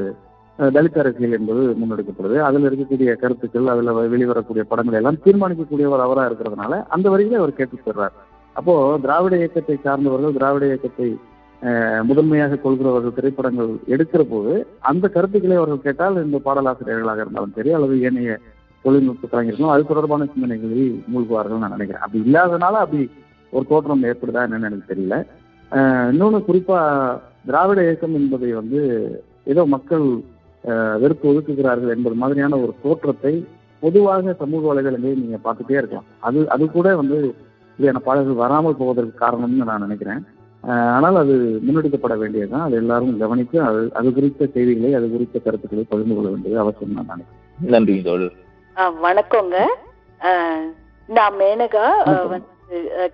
தலித் 0.58 0.98
அரசியல் 1.02 1.36
என்பது 1.38 1.62
முன்னெடுக்கப்படுது. 1.80 2.36
அதில் 2.46 2.66
இருக்கக்கூடிய 2.68 3.10
கருத்துக்கள் 3.22 3.72
அதில் 3.72 3.90
வெளிவரக்கூடிய 4.14 4.62
படங்கள் 4.70 4.98
எல்லாம் 5.00 5.20
தீர்மானிக்கக்கூடியவர் 5.24 6.04
அவராக 6.06 6.28
இருக்கிறதுனால 6.30 6.80
அந்த 6.94 7.06
வரியில 7.14 7.40
அவர் 7.42 7.58
கேட்டு 7.58 7.76
பெறார். 7.86 8.14
அப்போ 8.56 8.74
திராவிட 9.04 9.34
இயக்கத்தை 9.42 9.76
சார்ந்தவர்கள் 9.86 10.36
திராவிட 10.38 10.64
இயக்கத்தை 10.70 11.08
முதன்மையாக 12.08 12.58
கொள்கிறவர்கள் 12.64 13.14
திரைப்படங்கள் 13.16 13.70
எடுக்கிற 13.94 14.22
போது 14.32 14.52
அந்த 14.90 15.04
கருத்துக்களை 15.14 15.56
அவர்கள் 15.60 15.86
கேட்டால் 15.86 16.22
இந்த 16.24 16.38
பாடலாசிரியர்களாக 16.46 17.24
இருந்தாலும் 17.24 17.54
சரி 17.56 17.70
அல்லது 17.76 17.94
ஏனைய 18.08 18.34
தொழில்நுட்ப 18.84 19.28
கலைஞர்களும் 19.30 19.72
அது 19.74 19.88
தொடர்பான 19.90 20.26
சிந்தனைகளில் 20.32 20.92
மூழ்குவார்கள் 21.12 21.62
நான் 21.62 21.74
நினைக்கிறேன். 21.76 22.04
அப்படி 22.04 22.22
இல்லாதனால 22.28 22.80
அப்படி 22.84 23.02
ஒரு 23.52 23.64
தோற்றம் 23.70 24.06
ஏற்படுதா 24.10 24.44
என்னன்னு 24.46 24.68
எனக்கு 24.70 24.90
தெரியல. 24.92 25.16
இன்னொன்று 26.12 26.40
குறிப்பா 26.48 26.80
திராவிட 27.48 27.80
இயக்கம் 27.86 28.18
என்பதை 28.20 28.50
வந்து 28.60 28.80
ஏதோ 29.52 29.62
மக்கள் 29.74 30.06
வெறுப்பு 31.02 31.26
ஒதுக்குகிறார்கள் 31.30 31.94
என்பது 31.96 32.16
மாதிரியான 32.22 32.58
ஒரு 32.64 32.72
தோற்றத்தை 32.84 33.34
பொதுவாக 33.82 34.34
சமூக 34.40 34.62
வலைதளங்களில் 34.68 35.22
நீங்க 35.24 35.38
பார்த்துட்டே 35.44 35.76
இருக்கலாம். 35.80 36.08
அது 36.28 36.38
அது 36.54 36.64
கூட 36.76 36.88
வந்து 37.00 37.18
இப்படியான 37.70 38.00
பாடல்கள் 38.06 38.42
வராமல் 38.44 38.80
போவதற்கு 38.80 39.22
காரணம்னு 39.24 39.68
நான் 39.70 39.84
நினைக்கிறேன். 39.86 40.22
ஆனால் 40.94 41.16
அது 41.22 41.34
முன்னெடுக்கப்பட 41.66 42.14
வேண்டியதுதான். 42.22 42.64
அது 42.68 42.76
எல்லாரும் 42.82 43.20
கவனித்து 43.22 43.58
அது 43.68 43.82
அது 43.98 44.08
குறித்த 44.16 44.48
செய்திகளை 44.54 44.90
அது 44.98 45.06
குறித்த 45.14 45.42
கருத்துக்களை 45.44 45.84
பகிர்ந்து 45.92 46.16
கொள்ள 46.16 46.30
வேண்டியது 46.32 46.62
அவசியம் 46.64 46.96
நான் 46.98 47.10
நினைக்கிறேன். 47.12 47.70
நன்றி 47.74 47.96
தோழர். 48.08 48.36
வணக்கங்க. 49.06 49.56
நான் 51.08 51.36
மேனகா. 51.42 51.86
வந்து 52.34 52.50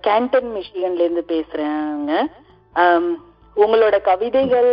கேண்டன் 0.07 0.49
மிஷிகன்ல 0.55 1.05
இருந்து 1.05 1.23
பேசுறேங்க. 1.33 2.11
உங்களோட 3.57 3.95
கவிதைகள் 4.09 4.71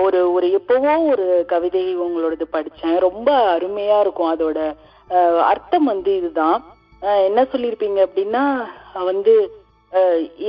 ஒரு 0.00 0.20
ஒரு 0.36 0.46
எப்பவோ 0.58 0.92
ஒரு 1.12 1.26
கவிதை 1.52 1.82
உங்களோடது 2.04 2.46
படிச்சேன். 2.56 2.96
ரொம்ப 3.06 3.30
அருமையா 3.54 3.96
இருக்கும் 4.04 4.32
அதோட 4.34 4.58
அர்த்தம் 5.52 5.88
வந்து 5.92 6.12
இதுதான். 6.20 6.60
என்ன 7.28 7.40
சொல்லியிருப்பீங்க 7.52 8.00
அப்படின்னா 8.06 8.44
வந்து 9.10 9.34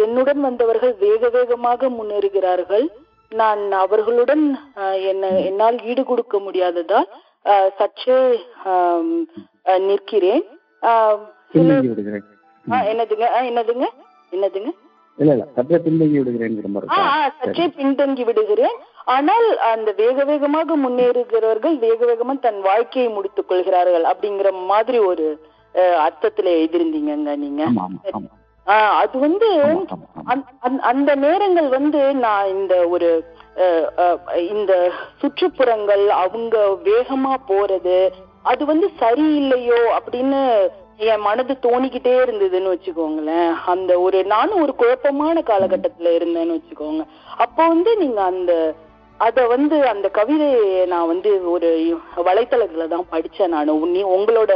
என்னுடன் 0.04 0.42
வந்தவர்கள் 0.48 0.94
வேக 1.06 1.30
வேகமாக 1.36 1.90
முன்னேறுகிறார்கள். 1.98 2.86
நான் 3.32 3.64
அவர்களுடன் 3.84 4.46
என்ன 5.12 5.32
என்னால் 5.48 5.78
ஈடு 5.92 6.04
கொடுக்க 6.12 6.38
முடியாததால் 6.46 7.10
சற்றே 7.80 8.20
நிற்கிறேன். 9.88 10.44
என்னதுங்க? 12.92 13.28
என்னதுங்க? 13.50 13.88
என்னதுங்க? 14.36 14.72
இல்ல 15.18 15.32
இல்ல 15.32 15.48
சற்றே 15.56 15.78
பின்தங்கி? 15.78 16.18
ஆ, 16.92 16.96
சற்றே 17.40 17.66
பின்தங்கி 17.76 18.26
விடுகிறேன். 18.26 18.76
ஆனால் 19.06 19.58
அந்த 19.58 19.92
வேக 19.92 20.24
வேகமாக 20.24 20.78
முன்னேறுகிறவர்கள் 20.78 21.78
வேக 21.78 22.06
வேகமா 22.06 22.40
தன் 22.40 22.62
வாழ்க்கையை 22.62 23.12
முடித்துக் 23.12 23.48
கொள்கிறார்கள் 23.48 24.04
அப்படிங்கிற 24.04 24.66
மாதிரி 24.66 24.98
ஒரு 25.00 25.26
அர்த்தத்துல 25.74 26.50
எழுதிருந்தீங்கங்க 26.56 27.36
நீங்க. 27.36 27.64
அது 28.96 29.20
வந்து 29.20 29.48
அந்த- 30.84 31.16
நேரங்கள் 31.16 31.68
வந்து 31.68 32.14
நான் 32.16 32.48
இந்த 32.48 32.88
ஒரு 32.88 33.10
இந்த 34.50 34.92
சுற்றுப்புறங்கள் 35.22 36.08
அவங்க 36.08 36.78
வேகமா 36.84 37.34
போறது 37.48 37.98
அது 38.44 38.66
வந்து 38.66 38.90
சரியில்லையோ 39.00 39.80
அப்படின்னு 39.98 40.42
என் 41.00 41.22
மனது 41.22 41.54
தோணிக்கிட்டே 41.62 42.14
இருந்ததுன்னு 42.24 42.74
வச்சுக்கோங்களேன். 42.74 43.52
அந்த 43.66 44.00
ஒரு 44.00 44.26
நானும் 44.26 44.62
ஒரு 44.62 44.76
குழப்பமான 44.76 45.42
காலகட்டத்துல 45.42 46.12
இருந்தேன்னு 46.18 46.58
வச்சுக்கோங்க. 46.58 47.04
அப்போ 47.38 47.68
வந்து 47.68 47.98
நீங்க 47.98 48.22
அந்த 48.24 48.76
அத 49.20 49.48
வந்து 49.48 49.88
அந்த 49.88 50.10
கவிதையை 50.10 50.86
நான் 50.86 51.08
வந்து 51.08 51.32
ஒரு 51.52 51.70
வலைத்தளத்துல 52.28 52.88
தான் 52.88 53.06
படிச்சேன் 53.12 53.52
நான். 53.54 53.70
நீ 53.96 54.02
உங்களோட 54.16 54.54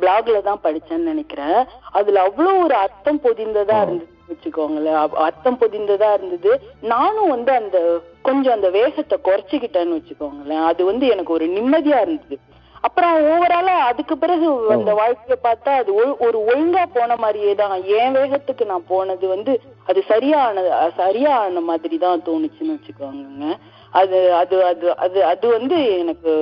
பிளாக்ல 0.00 0.42
தான் 0.42 0.62
படிச்சேன்னு 0.62 1.10
நினைக்கிறேன். 1.12 1.58
அதுல 1.90 2.22
அவ்வளவு 2.22 2.62
ஒரு 2.64 2.74
அர்த்தம் 2.74 3.20
பொதிந்ததா 3.24 3.78
இருந்தது 3.82 4.12
வச்சுக்கோங்களேன். 4.30 4.98
அர்த்தம் 5.26 5.58
பொதிந்ததா 5.60 6.10
இருந்தது. 6.12 6.52
நானும் 6.80 7.28
வந்து 7.28 7.52
அந்த 7.52 7.78
கொஞ்சம் 8.22 8.52
அந்த 8.52 8.68
வேகத்தை 8.70 9.18
குறைச்சிக்கிட்டேன்னு 9.28 9.98
வச்சுக்கோங்களேன். 9.98 10.64
அது 10.64 10.84
வந்து 10.84 11.06
எனக்கு 11.06 11.32
ஒரு 11.32 11.46
நிம்மதியா 11.46 12.00
இருந்தது. 12.00 12.38
அப்புறம் 12.86 13.14
ஓவராலா 13.28 13.74
அதுக்கு 13.88 14.14
பிறகு 14.18 14.46
அந்த 14.74 14.90
வாழ்க்கைய 14.98 15.36
பார்த்தா 15.42 15.72
அது 15.80 15.90
ஒரு 16.24 16.38
ஒழுங்கா 16.44 16.84
போன 16.92 17.16
மாதிரியே 17.22 17.52
தான். 17.56 17.72
என் 17.96 18.14
வேகத்துக்கு 18.16 18.64
நான் 18.70 18.88
போனது 18.90 19.26
வந்து 19.30 19.52
அது 19.88 20.00
சரியான 20.10 20.64
சரியான 20.98 21.60
மாதிரி 21.68 21.96
தான் 22.00 22.24
தோணுச்சுன்னு 22.26 22.76
வச்சுக்கோங்க 22.76 23.50
அது 23.92 24.18
அது 24.40 24.56
அது 24.70 24.86
அது 25.04 25.18
அது 25.30 25.46
வந்து 25.54 25.76
எனக்கு 25.96 26.32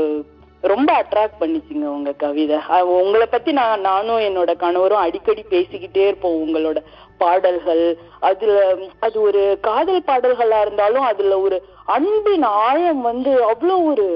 ரொம்ப 0.62 0.90
அட்ராக்ட் 0.98 1.40
பண்ணிச்சுங்க 1.40 1.86
உங்க 1.94 2.12
கவிதை. 2.20 2.58
உங்களை 2.98 3.26
பத்தி 3.28 3.50
நான் 3.58 3.82
நானும் 3.86 4.22
என்னோட 4.28 4.52
கணவரும் 4.58 5.02
அடிக்கடி 5.02 5.42
பேசிக்கிட்டே 5.50 6.04
இருப்போம் 6.06 6.38
உங்களோட 6.44 6.78
பாடல்கள். 7.20 7.82
அதுல 8.22 8.54
அது 9.00 9.16
ஒரு 9.22 9.40
காதல் 9.62 10.06
பாடல்களா 10.08 10.60
இருந்தாலும் 10.62 11.06
அதுல 11.10 11.36
ஒரு 11.40 11.58
அன்பின் 11.94 12.46
ஆழம் 12.62 13.02
வந்து 13.04 13.32
அவ்வளோ 13.50 13.76
ஒரு 13.90 14.06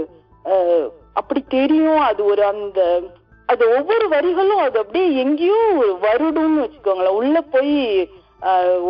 அஹ், 0.44 0.86
அப்படி 1.20 1.40
தெரியும். 1.56 2.02
அது 2.10 2.20
ஒரு 2.32 2.42
அந்த 2.52 2.80
அது 3.48 3.64
ஒவ்வொரு 3.76 4.06
வரிகளும் 4.14 4.62
அது 4.64 4.76
அப்படியே 4.82 5.06
எங்கேயோ 5.22 5.60
ஒரு 5.80 5.92
வருடும்னு 6.06 6.64
வச்சுக்கோங்களேன். 6.64 7.18
உள்ள 7.20 7.36
போய் 7.54 7.76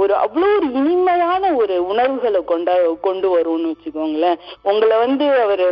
ஒரு 0.01 0.15
அவ்வளோ 0.23 0.49
ஒரு 0.57 0.67
இனிமையான 0.79 1.51
ஒரு 1.61 1.75
உணர்வுகளை 1.91 2.41
கொண்டா 2.51 2.75
கொண்டு 3.07 3.29
வரும்னு 3.37 3.71
வச்சுக்கோங்களேன். 3.73 4.41
உங்களை 4.71 4.97
வந்து 5.05 5.27
அவரு 5.45 5.67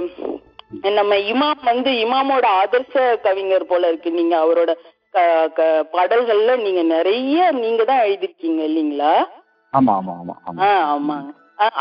நம்ம 0.98 1.16
இமாம் 1.32 1.66
வந்து 1.70 1.90
இமாமோட 2.04 2.46
ஆதர்ச 2.60 2.94
கவிஞர் 3.26 3.70
போல 3.72 3.88
இருக்கு. 3.90 4.10
நீங்க 4.20 4.34
அவரோட 4.44 4.70
பாடல்கள்ல 5.94 6.54
நீங்க 6.64 6.82
நிறைய 6.94 7.50
நீங்க 7.62 7.82
தான் 7.90 8.02
எழுதிருக்கீங்க 8.06 8.62
இல்லைங்களா? 8.68 9.12
ஆமா 9.72 9.92
ஆமா 10.00 10.14
ஆமா 10.48 10.70
ஆமாங்க. 10.94 11.30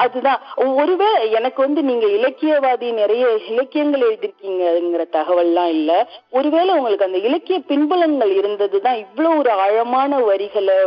அதுதான். 0.02 0.42
ஒருவேளை 0.76 1.08
எனக்கு 1.38 1.60
வந்து 1.62 1.82
நீங்க 1.84 2.06
இலக்கியவாதி 2.18 2.88
நிறைய 3.00 3.24
இலக்கியங்கள் 3.50 4.06
எழுதிருக்கீங்கங்கிற 4.08 5.04
தகவல்லாம் 5.16 5.72
இல்ல. 5.76 5.92
ஒருவேளை 6.34 6.72
உங்களுக்கு 6.76 7.08
அந்த 7.08 7.22
இலக்கிய 7.28 7.58
பின்புலங்கள் 7.70 8.32
இருந்ததுதான் 8.38 9.00
இவ்வளவு 9.04 9.40
ஒரு 9.40 9.52
ஆழமான 9.62 10.20
வரிகளை 10.26 10.78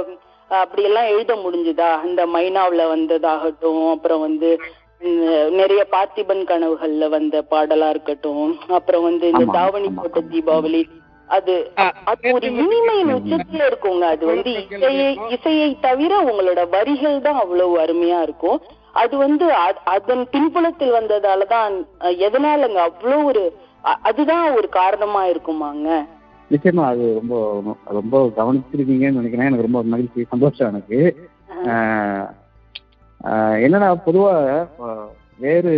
ஆ, 0.50 0.58
அப்படியெல்லாம் 0.60 1.08
எழுத 1.08 1.32
முடிஞ்சுதா? 1.40 1.88
இந்த 2.06 2.22
மைனாவுல 2.34 2.82
வந்ததாகட்டும் 2.92 3.82
அப்புறம் 3.90 4.22
வந்து 4.22 4.50
நிறைய 5.58 5.82
பார்த்திபன் 5.90 6.40
கனவுகள்ல 6.46 7.08
வந்த 7.10 7.42
பாடலா 7.50 7.88
இருக்கட்டும் 7.90 8.46
அப்புறம் 8.78 9.04
வந்து 9.04 9.26
இந்த 9.28 9.44
தாவணி 9.56 9.90
போட்ட. 9.98 10.22
தீபாவளி 10.30 10.80
அது 11.28 11.54
அது 12.10 12.26
ஒரு 12.30 12.46
இனிமையின் 12.60 13.12
உச்சத்துல 13.16 13.62
இருக்குங்க. 13.68 14.04
அது 14.08 14.24
வந்து 14.26 14.50
இசையை 14.76 15.06
இசையை 15.34 15.70
தவிர 15.80 16.12
உங்களோட 16.24 16.60
வரிகள் 16.70 17.18
தான் 17.20 17.40
அவ்வளவு 17.40 17.74
அருமையா 17.80 18.20
இருக்கும். 18.22 18.58
அது 18.98 19.14
வந்து 19.18 19.46
அதன் 19.92 20.22
பின்புலத்தில் 20.30 20.96
வந்ததாலதான் 20.96 21.74
அஹ், 22.00 22.16
எதனாலங்க 22.26 22.78
அவ்வளவு 22.84 23.24
ஒரு 23.24 23.42
அதுதான் 24.04 24.46
ஒரு 24.54 24.68
காரணமா 24.74 25.20
இருக்குமாங்க? 25.26 25.88
நிச்சயமா 26.50 26.84
அது 26.88 27.04
ரொம்ப 27.14 27.34
ரொம்ப 27.92 28.16
கவனிச்சிருக்கீங்கன்னு 28.36 29.20
நினைக்கிறேன். 29.20 29.48
எனக்கு 29.48 29.66
ரொம்ப 29.66 29.80
மகிழ்ச்சி 29.86 30.20
சந்தோஷம் 30.30 30.70
எனக்கு. 30.70 30.98
என்னன்னா 33.60 33.88
பொதுவா 34.04 34.32
வேறு 35.40 35.72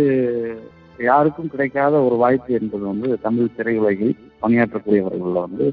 யாருக்கும் 0.99 1.49
கிடைக்காத 1.49 1.95
ஒரு 2.03 2.15
வாய்ப்பு 2.15 2.51
என்பது 2.53 2.83
வந்து 2.85 3.09
தமிழ் 3.21 3.55
திரையுலகில் 3.57 4.13
பணியாற்றக்கூடியவர்கள்ல 4.41 5.41
வந்து 5.45 5.65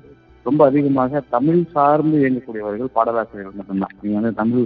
ரொம்ப 0.47 0.61
அதிகமாக 0.65 1.23
தமிழ் 1.31 1.63
சார்ந்து 1.73 2.17
இயங்கக்கூடியவர்கள் 2.21 2.95
பாடலாசிரியர்கள் 2.95 3.59
மட்டும்தான். 3.59 3.95
நீங்க 4.01 4.17
வந்து 4.21 4.35
தமிழ் 4.35 4.63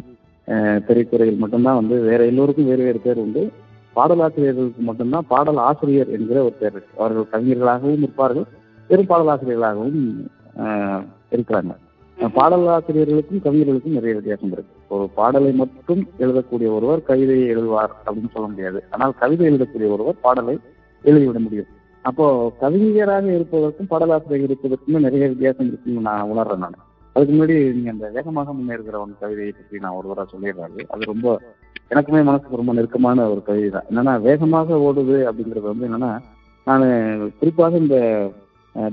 திரைத்துறையில் 0.87 1.43
மட்டும்தான் 1.43 1.81
வந்து 1.81 1.97
வேற 2.11 2.21
எல்லோருக்கும் 2.31 2.71
வேறு 2.71 2.83
வேறு 2.89 3.01
பேர் 3.05 3.23
உண்டு. 3.25 3.43
பாடலாசிரியர்களுக்கு 3.97 4.83
மட்டும்தான் 4.89 5.27
பாடல் 5.33 5.61
ஆசிரியர் 5.69 6.11
என்கிற 6.17 6.39
ஒரு 6.43 6.55
பேர் 6.61 6.75
இருக்கு. 6.77 7.01
அவர்கள் 7.03 7.33
கவிஞர்களாகவும் 7.33 8.05
இருப்பார்கள் 8.05 8.47
வெறும் 8.89 9.11
பாடலாசிரியர்களாகவும் 9.13 10.01
இருக்கிறாங்க. 11.35 11.75
பாடலாசிரியர்களுக்கும் 12.39 13.45
கவிஞர்களுக்கும் 13.45 13.97
நிறைய 13.99 14.15
வித்தியாசம் 14.19 14.53
இருக்கு. 14.53 14.75
ஒரு 14.95 15.05
பாடலை 15.19 15.53
மட்டும் 15.53 16.03
எழுதக்கூடிய 16.19 16.69
ஒருவர் 16.79 17.03
கவிதையை 17.11 17.47
எழுதுவார் 17.55 17.93
அப்படின்னு 18.05 18.35
சொல்ல 18.35 18.49
முடியாது. 18.49 18.81
ஆனால் 18.91 19.15
கவிதை 19.23 19.47
எழுதக்கூடிய 19.51 19.91
ஒருவர் 19.97 20.21
பாடலை 20.21 20.59
எழுதிவிட 21.05 21.41
முடியும். 21.47 21.71
அப்போ 22.03 22.27
கவிஞராக 22.61 23.27
இருப்பதற்கும் 23.37 23.91
பாடலாசிரியர் 23.93 24.47
இருப்பதற்கும் 24.49 25.07
நிறைய 25.07 25.29
வித்தியாசம் 25.33 25.69
இருக்குன்னு 25.71 26.07
நான் 26.09 26.31
உணர்றேன் 26.33 26.63
நான். 26.65 26.79
அதுக்கு 27.17 27.33
முன்னாடி 27.33 27.57
நீங்க 27.77 27.91
அந்த 27.95 28.07
வேகமாக 28.15 28.53
முன்னேறுகிறவன் 28.59 29.21
கவிதையை 29.23 29.53
பற்றி 29.53 29.83
நான் 29.85 29.97
ஒரு 29.99 30.09
தடவை 30.11 30.27
சொல்லிடுறாரு 30.33 30.85
அது. 30.93 31.11
ரொம்ப 31.13 31.27
எனக்குமே 31.91 32.21
மனசுக்கு 32.29 32.61
ரொம்ப 32.61 32.73
நெருக்கமான 32.73 33.25
ஒரு 33.33 33.41
கவிதை 33.43 33.71
தான் 33.71 33.89
என்னன்னா 33.91 34.15
வேகமாக 34.27 34.79
ஓடுது 34.87 35.17
அப்படிங்கிறது 35.29 35.67
வந்து 35.73 35.89
என்னன்னா 35.89 36.13
நான் 36.67 36.85
குறிப்பாக 37.41 37.77
இந்த 37.77 37.97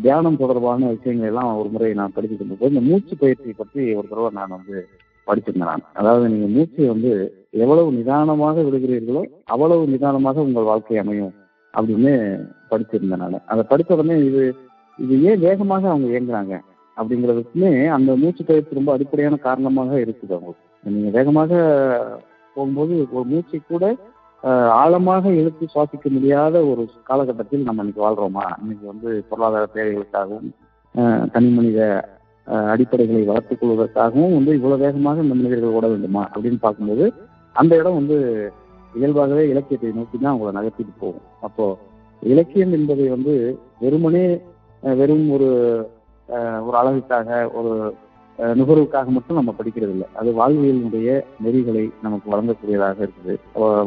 தியானம் 0.01 0.39
தொடர்பான 0.41 0.87
விஷயங்கள் 0.95 1.29
எல்லாம் 1.31 1.59
ஒரு 1.59 1.69
முறை 1.69 1.89
நான் 1.93 2.15
படிச்சுட்டு 2.15 2.43
இருந்தபோது 2.43 2.71
இந்த 2.73 2.81
மூச்சு 2.87 3.13
பயிற்சி 3.17 3.53
பற்றி 3.53 3.81
ஒரு 3.99 4.07
தடவை 4.07 4.29
நான் 4.39 4.55
வந்து 4.57 4.77
படிச்சிருந்தேன் 5.27 5.71
நான். 5.71 5.85
அதாவது 5.93 6.25
நீங்க 6.33 6.47
மூச்சை 6.55 6.87
வந்து 6.87 7.11
எவ்வளவு 7.63 7.91
நிதானமாக 7.91 8.63
விடுகிறீர்களோ 8.67 9.21
அவ்வளவு 9.45 9.83
நிதானமாக 9.93 10.41
உங்கள் 10.41 10.69
வாழ்க்கை 10.71 10.97
அமையும் 10.97 11.33
அப்படின்னு 11.73 12.11
படிச்சிருந்தேன் 12.71 13.23
நான். 13.23 13.45
அதை 13.45 13.63
படித்த 13.63 13.95
உடனே 13.95 14.17
இது 14.25 14.43
இது 14.99 15.15
ஏன் 15.29 15.43
வேகமாக 15.45 15.83
அவங்க 15.89 16.07
இயங்குறாங்க? 16.13 16.55
அப்படிங்கிறதுக்குமே 16.99 17.71
அந்த 17.97 18.15
மூச்சு 18.21 18.43
பயிற்சி 18.49 18.79
ரொம்ப 18.79 18.91
அடிப்படையான 18.95 19.39
காரணமாக 19.47 19.91
இருக்குது 20.05 20.35
அவங்களுக்கு 20.35 20.93
நீங்க 20.95 21.11
வேகமாக 21.17 21.51
போகும்போது 22.55 22.93
ஒரு 23.17 23.25
மூச்சை 23.33 23.59
கூட 23.61 23.85
ஆழமாக 24.81 25.31
இழுத்து 25.39 25.65
சுவாசிக்க 25.73 26.09
முடியாத 26.15 26.55
ஒரு 26.71 26.83
காலகட்டத்தில் 27.09 27.65
நம்ம 27.67 27.83
இன்னைக்கு 27.83 28.03
வாழ்றோமா? 28.05 28.45
இன்னைக்கு 28.61 28.85
வந்து 28.91 29.09
பொருளாதார 29.29 29.65
தேவைகளுக்காகவும் 29.75 30.49
தனி 31.33 31.49
மனித 31.57 31.79
அடிப்படைகளை 32.73 33.23
வளர்த்துக் 33.29 33.59
கொள்வதற்காகவும் 33.61 34.35
வந்து 34.37 34.51
இவ்வளவு 34.59 34.83
வேகமாக 34.85 35.23
இந்த 35.25 35.35
மனிதர்கள் 35.39 35.75
ஓட 35.79 35.87
வேண்டுமா? 35.93 36.23
அப்படின்னு 36.33 36.59
பார்க்கும்போது 36.65 37.05
அந்த 37.55 37.71
இடம் 37.81 37.99
வந்து 37.99 38.17
இயல்பாகவே 38.93 39.43
இலக்கியத்தை 39.51 39.91
நோக்கி 39.97 40.17
தான் 40.17 40.33
அவங்களை 40.33 40.53
நகர்த்திட்டு 40.57 40.93
போகும். 41.03 41.27
அப்போ 41.47 41.65
இலக்கியம் 42.21 42.73
என்பதை 42.77 43.05
வந்து 43.15 43.33
வெறுமனே 43.83 44.25
வெறும் 44.83 45.27
ஒரு 45.35 45.49
ஒரு 46.67 46.75
அளவுக்காக 46.81 47.29
ஒரு 47.59 47.73
நுகர்வுக்காக 48.59 49.07
மட்டும் 49.15 49.37
நம்ம 49.39 49.53
படிக்கிறது 49.59 49.93
இல்லை 49.95 50.07
அது 50.19 50.29
வாழ்வியலினுடைய 50.39 51.07
நெறிகளை 51.45 51.85
நமக்கு 52.05 52.27
வழங்கக்கூடியதாக 52.33 52.99
இருக்குது. 53.05 53.33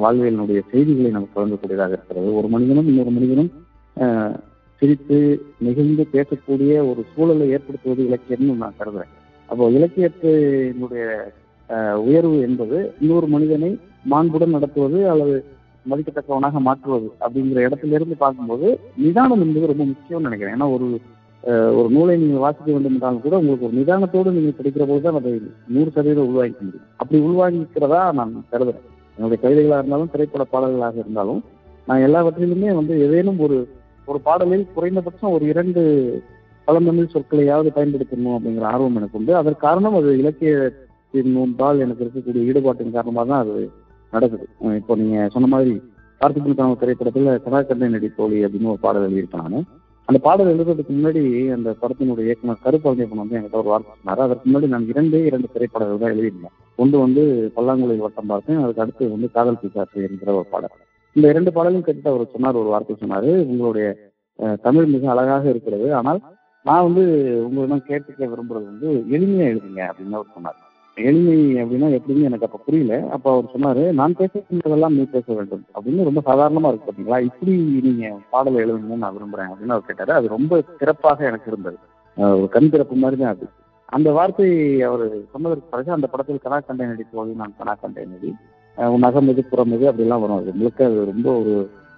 வாழ்வியலினுடைய 0.05 0.61
செய்திகளை 0.72 1.11
நமக்கு 1.16 1.38
வழங்கக்கூடியதாக 1.40 1.95
இருக்கிறது. 1.99 2.28
ஒரு 2.38 2.49
மனிதனும் 2.55 2.88
இன்னொரு 2.93 3.12
மனிதனும் 3.18 3.51
சிரித்து 4.80 5.18
நெகிழ்ந்து 5.66 6.05
பேசக்கூடிய 6.16 6.72
ஒரு 6.90 7.01
சூழலை 7.12 7.47
ஏற்படுத்துவது 7.57 8.03
இலக்கியம்னு 8.09 8.62
நான் 8.64 8.78
கருதுறேன். 8.80 9.12
அப்போ 9.49 9.70
இலக்கியத்தினுடைய 9.78 11.07
உயர்வு 12.09 12.36
என்பது 12.49 12.78
இன்னொரு 13.03 13.26
மனிதனை 13.34 13.70
மாண்புடன் 14.12 14.55
நடத்துவது 14.57 14.99
அல்லது 15.12 15.36
மதிக்கத்தக்கவனாக 15.90 16.61
மாற்றுவது 16.68 17.09
அப்படிங்கிற 17.24 17.61
இடத்துல 17.68 17.97
இருந்து 17.99 18.16
பார்க்கும்போது 18.24 18.66
நிதானம் 19.05 19.43
என்பது 19.47 19.70
ரொம்ப 19.72 19.84
முக்கியம்னு 19.93 20.28
நினைக்கிறேன். 20.28 20.57
ஏன்னா 20.57 20.68
ஒரு 20.76 20.88
ஒரு 21.78 21.88
நூலை 21.95 22.14
நீங்கள் 22.22 22.43
வாசிக்க 22.45 22.68
வேண்டும் 22.74 22.95
என்றாலும் 22.97 23.22
கூட 23.24 23.34
உங்களுக்கு 23.40 23.66
ஒரு 23.68 23.76
நிதானத்தோடு 23.78 24.34
நீங்கள் 24.36 24.59
படிக்கிற 24.59 24.84
போது 24.90 25.03
தான் 25.07 25.18
அதை 25.20 25.32
நூறு 25.74 25.90
சதவீதம் 25.95 26.28
உள்வாங்கிக்க 26.30 26.62
முடியும் 26.66 26.88
அப்படி 27.01 27.18
உள்வாங்கிக்கிறதா 27.28 28.03
நான் 28.18 28.34
கருதுறேன். 28.53 28.86
என்னுடைய 29.16 29.38
கவிதைகளாக 29.45 29.80
இருந்தாலும் 29.82 30.12
திரைப்பட 30.12 30.45
பாடல்களாக 30.53 30.97
இருந்தாலும் 31.05 31.40
நான் 31.88 32.05
எல்லாவற்றிலுமே 32.09 32.70
வந்து 32.80 32.95
ஏதேனும் 33.07 33.43
ஒரு 33.47 33.59
ஒரு 34.11 34.18
பாடலில் 34.28 34.64
குறைந்தபட்சம் 34.76 35.34
ஒரு 35.36 35.45
இரண்டு 35.53 35.82
பழந்தமிழ் 36.68 37.12
சொற்களையாவது 37.14 37.70
பயன்படுத்தணும் 37.76 38.36
அப்படிங்கிற 38.36 38.66
ஆர்வம் 38.72 38.99
எனக்கு 39.01 39.18
உண்டு. 39.18 39.32
அதற்கு 39.40 39.64
காரணம் 39.66 39.97
அது 40.01 40.11
இலக்கியத்தின் 40.22 41.32
முன்பால் 41.36 41.82
எனக்கு 41.84 42.05
இருக்கக்கூடிய 42.05 42.49
ஈடுபாட்டின் 42.51 42.97
காரணமாக 42.97 43.26
தான் 43.32 43.43
அது 43.45 43.57
நடக்குது. 44.12 44.47
இப்போ 44.80 44.95
நீங்க 45.03 45.28
சொன்ன 45.34 45.51
மாதிரி 45.55 45.74
பார்த்திபன் 46.20 46.80
திரைப்படத்துல 46.82 47.36
கதாகண்டை 47.45 47.88
நடி 47.95 48.11
தோழி 48.18 48.38
அப்படின்னு 48.47 48.72
ஒரு 48.74 48.82
பாடல் 48.86 49.07
எழுதியிருப்பேன் 49.07 49.47
நான். 49.47 49.66
அந்த 50.12 50.20
பாடல் 50.24 50.50
எழுதுறதுக்கு 50.52 50.94
முன்னாடி 50.96 51.20
அந்த 51.54 51.68
படத்தினுடைய 51.82 52.24
இயக்குனர் 52.28 52.64
கருப்பழனியப்பன் 52.64 53.20
வந்து 53.20 53.36
என்கிட்ட 53.36 53.56
ஒரு 53.60 53.70
வார்த்தை 53.72 53.92
சொன்னார். 53.92 54.20
அதற்கு 54.24 54.44
முன்னாடி 54.48 54.66
நான் 54.72 54.88
இரண்டே 54.92 55.20
இரண்டு 55.28 55.48
திரைப்படங்கள் 55.54 56.00
தான் 56.02 56.12
எழுதியிருந்தேன். 56.14 56.54
ஒன்று 56.82 56.96
வந்து 57.04 57.22
பல்லாங்குழி 57.54 57.96
வட்டம் 58.02 58.30
பார்த்தேன் 58.32 58.60
அதுக்கு 58.62 58.82
அடுத்து 58.84 59.08
வந்து 59.14 59.28
காதல் 59.36 59.58
பிசாசு 59.62 60.04
என்கிற 60.08 60.32
ஒரு 60.40 60.46
பாடல். 60.52 60.74
இந்த 61.16 61.26
இரண்டு 61.34 61.50
பாடலும் 61.56 61.84
கேட்டுட்டு 61.86 62.12
அவர் 62.12 62.32
சொன்னார் 62.34 62.60
ஒரு 62.62 62.70
வார்த்தை 62.74 62.96
சொன்னார். 63.02 63.30
உங்களுடைய 63.52 63.86
தமிழ் 64.66 64.92
மிக 64.94 65.10
அழகாக 65.14 65.48
இருக்கிறது. 65.54 65.88
ஆனால் 66.00 66.20
நான் 66.66 66.86
வந்து 66.88 67.04
உங்களிடம் 67.46 67.86
கேட்டுக்க 67.90 68.28
விரும்புறது 68.34 68.66
வந்து 68.72 68.90
எளிமையா 69.16 69.48
எழுதுங்க 69.52 69.82
அப்படின்னு 69.90 70.18
அவர் 70.20 70.34
சொன்னார். 70.36 70.60
எளிமை 70.97 71.36
அப்படின்னா 71.55 71.99
எப்படின்னு 71.99 72.22
எனக்கு 72.22 72.45
அப்ப 72.45 72.59
புரியல. 72.64 73.09
அப்ப 73.11 73.30
அவர் 73.32 73.53
சொன்னாரு 73.55 73.93
நான் 73.93 74.14
பேசுறதெல்லாம் 74.14 74.88
நீ 74.88 75.03
பேச 75.05 75.32
வேண்டும். 75.32 75.64
அப்படின்னு 75.74 76.03
ரொம்ப 76.03 76.20
சாதாரணமா 76.24 76.68
இருக்கு 76.68 76.88
பாத்தீங்களா? 76.88 77.20
இப்படி 77.20 77.53
நீங்க 77.82 78.18
பாடலை 78.30 78.64
எழுதணும்னு 78.64 78.97
நான் 78.97 79.16
விரும்புறேன் 79.16 79.51
அப்படின்னு 79.51 79.74
அவர் 79.76 79.86
கேட்டாரு. 79.86 80.12
அது 80.12 80.28
ரொம்ப 80.28 80.62
சிறப்பாக 80.78 81.24
எனக்கு 81.24 81.51
இருந்தது. 81.51 81.78
ஒரு 82.16 82.49
கண் 82.49 82.70
திறப்பு 82.70 82.95
மாதிரி 82.95 83.20
தான் 83.20 83.30
அது. 83.30 83.47
அந்த 83.88 84.12
வார்த்தை 84.12 84.49
அவர் 84.82 85.05
சொன்னதற்கு 85.32 85.70
பிறகு 85.70 85.93
அந்த 85.93 86.07
படத்தில் 86.07 86.45
கனா 86.45 86.66
கண்டை 86.66 86.86
நடிப்போது 86.86 87.34
நான் 87.34 87.55
கனா 87.59 87.80
கண்டை 87.80 88.05
நடி 88.05 88.30
அஹ் 88.78 88.99
நகம் 88.99 89.34
புறம் 89.51 89.72
அப்படிலாம் 89.72 90.20
வரும். 90.20 90.36
அது 90.36 90.53
முழுக்க 90.55 90.84
அது 90.84 91.05
ரொம்ப 91.05 91.38
ஒரு 91.40 91.55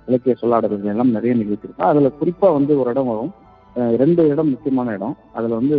இலக்கிய 0.06 0.34
சொல்லாடல்கள் 0.40 0.84
எல்லாம் 0.84 1.10
நிறைய 1.10 1.34
நிகழ்த்திருக்கோம் 1.36 1.90
அதுல 1.90 2.10
குறிப்பா 2.20 2.52
வந்து 2.52 2.80
ஒரு 2.80 2.90
இடம் 2.90 3.06
வரும். 3.06 3.32
ரெண்டு 4.02 4.22
இடம் 4.32 4.50
முக்கியமான 4.52 4.92
இடம். 4.96 5.14
அதுல 5.36 5.56
வந்து 5.60 5.76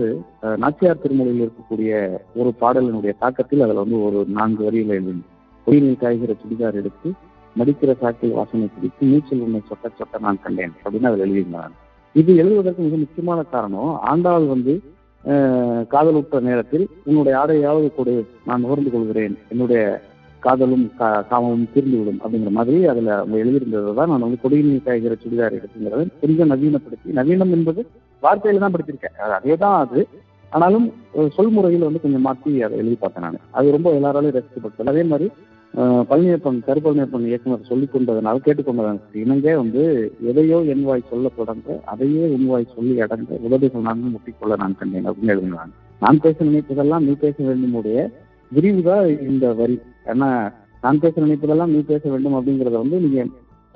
நாச்சியார் 0.64 1.02
திருமொழியில் 1.04 1.44
இருக்கக்கூடிய 1.46 1.92
ஒரு 2.40 2.50
பாடலினுடைய 2.62 3.14
தாக்கத்தில் 3.24 3.64
அதுல 3.66 3.84
வந்து 3.84 4.00
ஒரு 4.08 4.20
நான்கு 4.38 4.64
வரியில் 4.68 4.96
எழுதி 4.98 5.14
பொய்யில் 5.68 6.02
காய்கிற 6.02 6.32
சுடிதார் 6.42 6.80
எடுத்து 6.82 7.10
மடிக்கிற 7.56 7.92
சாக்கில் 8.02 8.36
வாசனை 8.40 8.68
பிடித்து 8.74 9.04
நீச்சல் 9.12 9.44
உன்னை 9.46 9.62
சொட்ட 9.70 9.92
சொட்ட 10.00 10.20
நான் 10.26 10.42
கண்டேன் 10.46 10.74
அப்படின்னு 10.84 11.10
அதில் 11.10 11.26
எழுதியிருந்தாங்க. 11.26 11.76
இது 12.16 12.32
எழுதுவதற்கு 12.42 12.82
மிக 12.88 12.98
முக்கியமான 13.04 13.40
காரணம் 13.54 13.94
ஆண்டாள் 14.12 14.48
வந்து 14.54 14.74
காதலுற்ற 15.94 16.40
நேரத்தில் 16.48 16.86
உன்னுடைய 17.08 17.36
ஆடையாவது 17.42 17.88
கொடு 17.96 18.14
நான் 18.48 18.62
நுகர்ந்து 18.64 18.92
கொள்கிறேன் 18.92 19.36
என்னுடைய 19.54 19.82
காதலும் 20.46 20.86
கா- 21.00 21.24
தீர்ந்து 21.74 21.98
விடும் 21.98 22.20
அப்படிங்கிற 22.22 22.52
மாதிரி 22.52 22.78
அதுல 22.92 23.16
அவங்க 23.18 23.38
எழுதியிருந்ததை 23.44 23.94
தான் 23.94 24.12
நான் 24.12 24.26
வந்து 24.26 24.42
கொடியின் 24.42 24.84
காய்கிற 24.86 25.16
சுடிதார் 25.22 25.58
எடுத்துங்கிறத 25.58 26.04
கொஞ்சம் 26.22 26.52
நவீனப்படுத்தி 26.54 27.18
நவீனம் 27.18 27.52
என்பது 27.52 27.82
வார்த்தையில 28.24 28.60
தான் 28.60 28.74
படிச்சிருக்கேன். 28.74 29.16
அது 29.20 29.34
அதே 29.34 29.56
தான் 29.58 29.78
அது. 29.84 30.02
ஆனாலும் 30.52 30.86
சொல்முறையில் 31.36 31.88
வந்து 31.88 32.02
கொஞ்சம் 32.02 32.22
மாற்றி 32.22 32.62
அதை 32.62 32.78
எழுதி 32.78 32.96
பார்த்தேன் 32.96 33.26
நான். 33.26 33.42
அது 33.52 33.72
ரொம்ப 33.72 33.90
எல்லாராலையும் 33.92 34.38
ரசிக்கப்பட்டது 34.38 34.94
அதே 34.94 35.04
மாதிரி 35.06 35.28
பழனியப்பன் 36.10 36.60
கருப்பழனியப்பன் 36.68 37.26
இயக்குனர் 37.26 37.68
சொல்லிக் 37.68 37.92
கொண்டதனால் 37.92 38.44
கேட்டுக்கொண்டதற்கு 38.44 39.18
இணங்க 39.24 39.56
வந்து 39.58 39.82
எதையோ 40.24 40.58
என் 40.66 40.84
வாய் 40.84 41.10
சொல்ல 41.10 41.32
தொடங்க 41.36 41.80
அதையே 41.86 42.28
உன் 42.28 42.46
வாய் 42.46 42.74
சொல்லி 42.76 43.02
அடங்க 43.02 43.40
உதவிகள் 43.42 43.82
நான் 43.82 44.14
முட்டிக்கொள்ள 44.14 44.56
நான் 44.58 44.78
கண்டேன் 44.78 45.08
அப்படின்னு 45.08 45.34
எழுதினாங்க. 45.36 45.74
நான் 46.02 46.20
பேச 46.20 46.38
நினைப்பதெல்லாம் 46.46 47.00
நீ 47.00 47.14
பேச 47.16 47.36
வேண்டுமுடைய 47.44 47.98
விரிவுதான் 48.52 49.28
இந்த 49.28 49.54
வரி. 49.54 49.76
ஏன்னா 50.06 50.30
நான் 50.82 51.02
பேச 51.04 51.22
நினைப்பதெல்லாம் 51.22 51.72
நீ 51.74 51.80
பேச 51.92 52.04
வேண்டும் 52.10 52.38
அப்படிங்கறத 52.38 52.76
வந்து 52.84 52.98
நீங்க 53.06 53.22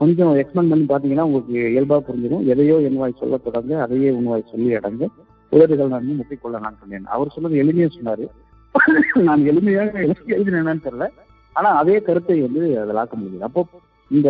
கொஞ்சம் 0.02 0.34
எக்ஸ்பிளைன் 0.42 0.72
பண்ணி 0.72 0.86
பாத்தீங்கன்னா 0.92 1.26
உங்களுக்கு 1.30 1.56
இயல்பா 1.72 1.98
புரிஞ்சிடும் 2.08 2.46
எதையோ 2.52 2.76
என்வாய் 2.90 3.20
சொல்ல 3.22 3.38
தொடங்க 3.38 3.82
அதையே 3.86 4.10
உன்வாய் 4.10 4.50
சொல்லி 4.52 4.70
அடங்க. 4.76 5.08
உதவிகள் 5.52 5.94
நான் 5.94 6.10
முட்டிக்கொள்ள 6.20 6.58
நான் 6.66 6.80
சொன்னேன். 6.80 7.06
அவர் 7.16 7.34
சொன்னது 7.36 7.62
எளிமையா 7.64 7.90
சொன்னாரு. 7.98 8.26
நான் 9.28 9.44
எளிமையாக 9.52 9.94
எழுதினேன்னு 10.36 10.86
தெரியல. 10.88 11.08
ஆனா 11.56 11.70
அதே 11.82 11.96
கருத்தை 12.02 12.38
வந்து 12.42 12.62
அதில் 12.82 13.00
ஆக்க 13.02 13.16
முடியுது. 13.18 13.46
அப்போ 13.48 13.62
இந்த 14.12 14.30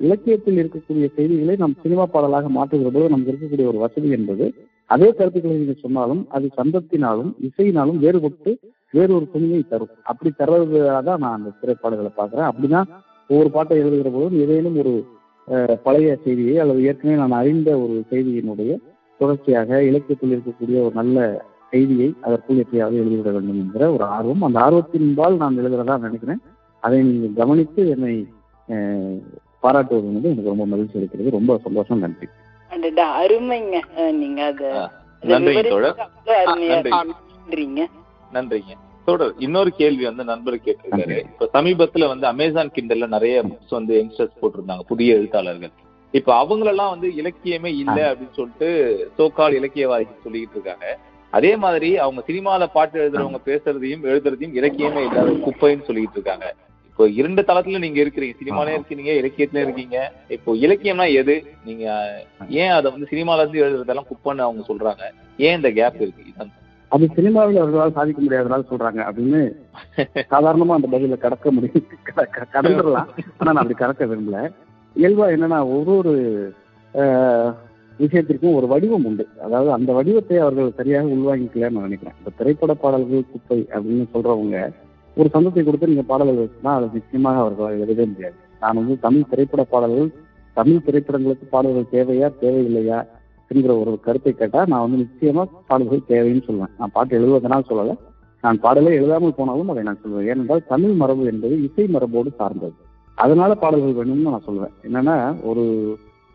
இலக்கியத்தில் 0.00 0.58
இருக்கக்கூடிய 0.62 1.06
செய்திகளை 1.14 1.54
நாம் 1.56 1.80
சினிமா 1.82 2.06
பாடலாக 2.06 2.48
மாற்றுகிற 2.48 2.90
போது 2.96 3.08
நமக்கு 3.08 3.32
இருக்கக்கூடிய 3.32 3.66
ஒரு 3.66 3.78
வசதி 3.84 4.10
என்பது 4.10 4.46
அதே 4.94 5.08
கருத்துக்களை 5.12 5.56
நீங்க 5.56 5.76
சொன்னாலும் 5.84 6.22
அது 6.36 6.46
சந்தத்தினாலும் 6.56 7.32
இசையினாலும் 7.48 7.98
வேறுபட்டு 8.04 8.52
வேறொரு 8.90 9.28
துணியை 9.32 9.64
தரும். 9.68 9.88
அப்படி 10.02 10.32
தர்றதாக 10.38 11.02
தான் 11.02 11.18
நான் 11.18 11.38
அந்த 11.38 11.50
திரைப்பாடுகளை 11.60 12.10
பார்க்குறேன். 12.20 12.48
அப்படிதான் 12.48 12.84
ஒவ்வொரு 13.28 13.50
பாட்டை 13.50 13.78
எழுதுகிற 13.78 14.10
போதும் 14.10 14.40
ஏதேனும் 14.40 14.78
ஒரு 14.78 15.06
பழைய 15.82 16.18
செய்தியை 16.24 16.58
அல்லது 16.58 16.84
ஏற்கனவே 16.84 17.20
நான் 17.20 17.40
அறிந்த 17.40 17.78
ஒரு 17.78 18.04
செய்தியினுடைய 18.10 18.78
தொடர்ச்சியாக 19.18 19.82
இலக்கியத்தில் 19.82 20.32
இருக்கக்கூடிய 20.32 20.84
ஒரு 20.84 20.94
நல்ல 20.94 21.44
செய்தியை 21.70 22.14
அதற்குள் 22.20 22.56
எப்படியாவது 22.56 23.04
எழுதிவிட 23.04 23.22
வேண்டும் 23.22 23.48
என்கிற 23.48 23.92
ஒரு 23.92 24.04
ஆர்வம். 24.04 24.42
அந்த 24.42 24.60
ஆர்வத்தின்பால் 24.60 25.36
நான் 25.36 25.58
எழுதுறதா 25.58 25.98
நினைக்கிறேன். 25.98 26.40
அதை 26.80 27.02
நீங்கள் 27.02 27.36
கவனித்து 27.36 27.88
என்னை 27.88 28.26
பாராட்டுவது 29.62 30.12
வந்து 30.12 30.22
எனக்கு 30.22 30.42
ரொம்ப 30.42 30.66
மகிழ்ச்சி 30.66 30.98
அளிக்கிறது. 30.98 31.30
ரொம்ப 31.30 31.60
சந்தோஷம். 31.64 31.98
நன்றி. 31.98 32.26
அருமைங்க. 33.22 33.80
நீங்க 34.12 34.46
அத 34.46 34.90
நன்றி. 35.20 35.60
நன்றிங்க. 38.32 38.74
தொடர் 39.04 39.34
இன்னொரு 39.38 39.70
கேள்வி 39.70 40.04
வந்து 40.04 40.24
நண்பர் 40.24 40.54
கேட்டிருக்காரு. 40.54 41.18
இப்ப 41.18 41.48
சமீபத்துல 41.52 42.06
வந்து 42.06 42.26
அமேசான் 42.26 42.70
கிண்டல்ல 42.74 43.06
நிறைய 43.06 43.42
புக்ஸ் 43.42 43.70
வந்து 43.70 43.94
யங்ஸ்டர்ஸ் 44.02 44.40
போட்டிருந்தாங்க 44.42 44.80
புதிய 44.80 45.14
எழுத்தாளர்கள். 45.14 45.70
இப்ப 46.10 46.44
அவங்களெல்லாம் 46.44 46.88
வந்து 46.88 47.08
இலக்கியமே 47.08 47.64
இல்ல 47.64 48.12
அப்படின்னு 48.12 48.32
சொல்லிட்டு 48.32 48.68
சோகால் 49.18 49.54
இலக்கியவாதிகள் 49.54 50.24
சொல்லிக்கிட்டு 50.24 50.50
இருக்காங்க. 50.50 50.98
அதே 51.30 51.56
மாதிரி 51.56 51.98
அவங்க 51.98 52.22
சினிமால 52.26 52.66
பாட்டு 52.72 52.96
எழுதுறவங்க 53.00 53.40
பேசுறதையும் 53.44 54.04
எழுதுறதையும் 54.04 54.54
இலக்கியமே 54.54 55.04
இல்லாத 55.06 55.30
குப்பைன்னு 55.30 55.84
சொல்லிட்டு 55.84 56.12
இருக்காங்க. 56.12 56.54
இப்போ 56.84 57.08
இரண்டு 57.08 57.42
தளத்துல 57.42 57.78
நீங்க 57.78 58.02
இருக்கிறீங்க. 58.02 58.34
சினிமாலயும் 58.44 58.78
இருக்கீங்க 58.78 59.10
இலக்கியத்திலயும் 59.12 59.62
இருக்கீங்க. 59.62 60.12
இப்போ 60.28 60.54
இலக்கியம்னா 60.54 61.12
எது? 61.14 61.54
நீங்க 61.64 61.84
ஏன் 62.48 62.68
அதை 62.68 62.90
வந்து 62.90 63.08
சினிமால 63.10 63.48
இருந்து 63.48 63.64
எழுதுறதெல்லாம் 63.64 64.08
குப்பைன்னு 64.12 64.46
அவங்க 64.46 64.64
சொல்றாங்க? 64.68 65.02
ஏன் 65.36 65.56
இந்த 65.56 65.70
கேப் 65.70 66.02
இருக்கு? 66.02 66.24
அது 66.88 67.08
சினிமாவில் 67.14 67.56
அவர்களால் 67.56 67.92
சாதிக்க 67.92 68.22
முடியாதனால 68.22 68.62
சொல்றாங்க. 68.70 68.98
அப்படின்னு 68.98 69.54
சாதாரணமா 70.14 70.66
அந்த 70.66 70.88
பதில 70.90 71.18
கடக்க 71.18 71.50
முடியும். 71.50 71.84
க- 72.14 72.28
கடந்துடலாம். 72.52 73.06
ஆனா 73.38 73.52
நான் 73.52 73.56
அப்படி 73.56 73.74
கடக்க 73.74 74.04
விரும்பல. 74.04 74.52
இயல்பா 74.96 75.30
என்னன்னா 75.30 75.60
ஒவ்வொரு 75.60 75.98
ஒரு 75.98 77.54
விஷயத்திற்கும் 77.98 78.54
ஒரு 78.54 78.66
வடிவம் 78.66 79.04
உண்டு. 79.04 79.28
அதாவது 79.44 79.72
அந்த 79.72 79.92
வடிவத்தை 79.92 80.36
அவர்கள் 80.36 80.72
சரியாக 80.76 81.06
உள்வாங்கிக்கலன்னு 81.06 81.70
நினைக்கிறேன். 81.70 82.14
இந்த 82.18 82.30
திரைப்பட 82.36 82.74
பாடல்கள் 82.74 83.24
குப்பை 83.32 83.66
அப்படின்னு 83.70 84.06
சொல்றவங்க 84.14 84.72
ஒரு 85.16 85.28
சந்தத்தை 85.32 85.64
கொடுத்து 85.64 85.86
நீங்க 85.86 86.02
பாடல்கள் 86.02 86.44
வச்சுனா 86.44 86.66
அது 86.66 86.88
நிச்சயமாக 86.92 87.38
அவர்களால் 87.38 87.72
எழுதவே 87.72 88.04
முடியாது. 88.04 88.34
நான் 88.60 88.74
வந்து 88.74 88.98
தமிழ் 89.00 89.28
திரைப்பட 89.30 89.64
பாடல்கள் 89.64 90.12
தமிழ் 90.54 90.80
திரைப்படங்களுக்கு 90.86 91.48
பாடல்கள் 91.50 92.04
தேவையா 92.04 92.32
தேவையில்லையா 92.40 93.06
அப்படிங்கிற 93.50 93.74
ஒரு 93.82 93.92
கருத்தை 94.06 94.32
கேட்டால் 94.32 94.70
நான் 94.70 94.82
வந்து 94.84 94.98
நிச்சயமா 95.02 95.42
பாடல்கள் 95.68 96.08
தேவைன்னு 96.10 96.42
சொல்லுவேன் 96.48 96.72
நான் 96.78 96.92
பாட்டு 96.96 97.12
எழுதுவதனால் 97.18 97.68
சொல்லலை. 97.68 97.94
நான் 98.44 98.60
பாடலே 98.64 98.90
எழுதாமல் 98.98 99.34
போனாலும் 99.38 99.70
அதை 99.72 99.82
நான் 99.86 100.00
சொல்லுவேன் 100.02 100.28
ஏனென்றால் 100.30 100.66
தமிழ் 100.72 100.98
மரபு 101.00 101.22
என்பது 101.30 101.54
இசை 101.66 101.86
மரபோடு 101.94 102.30
சார்ந்தது. 102.40 102.76
அதனால 103.18 103.54
பாடல்கள் 103.62 103.96
வேணும்னு 103.98 104.34
நான் 104.34 104.46
சொல்லுவேன் 104.48 104.74
என்னன்னா 104.86 105.16
ஒரு 105.50 105.64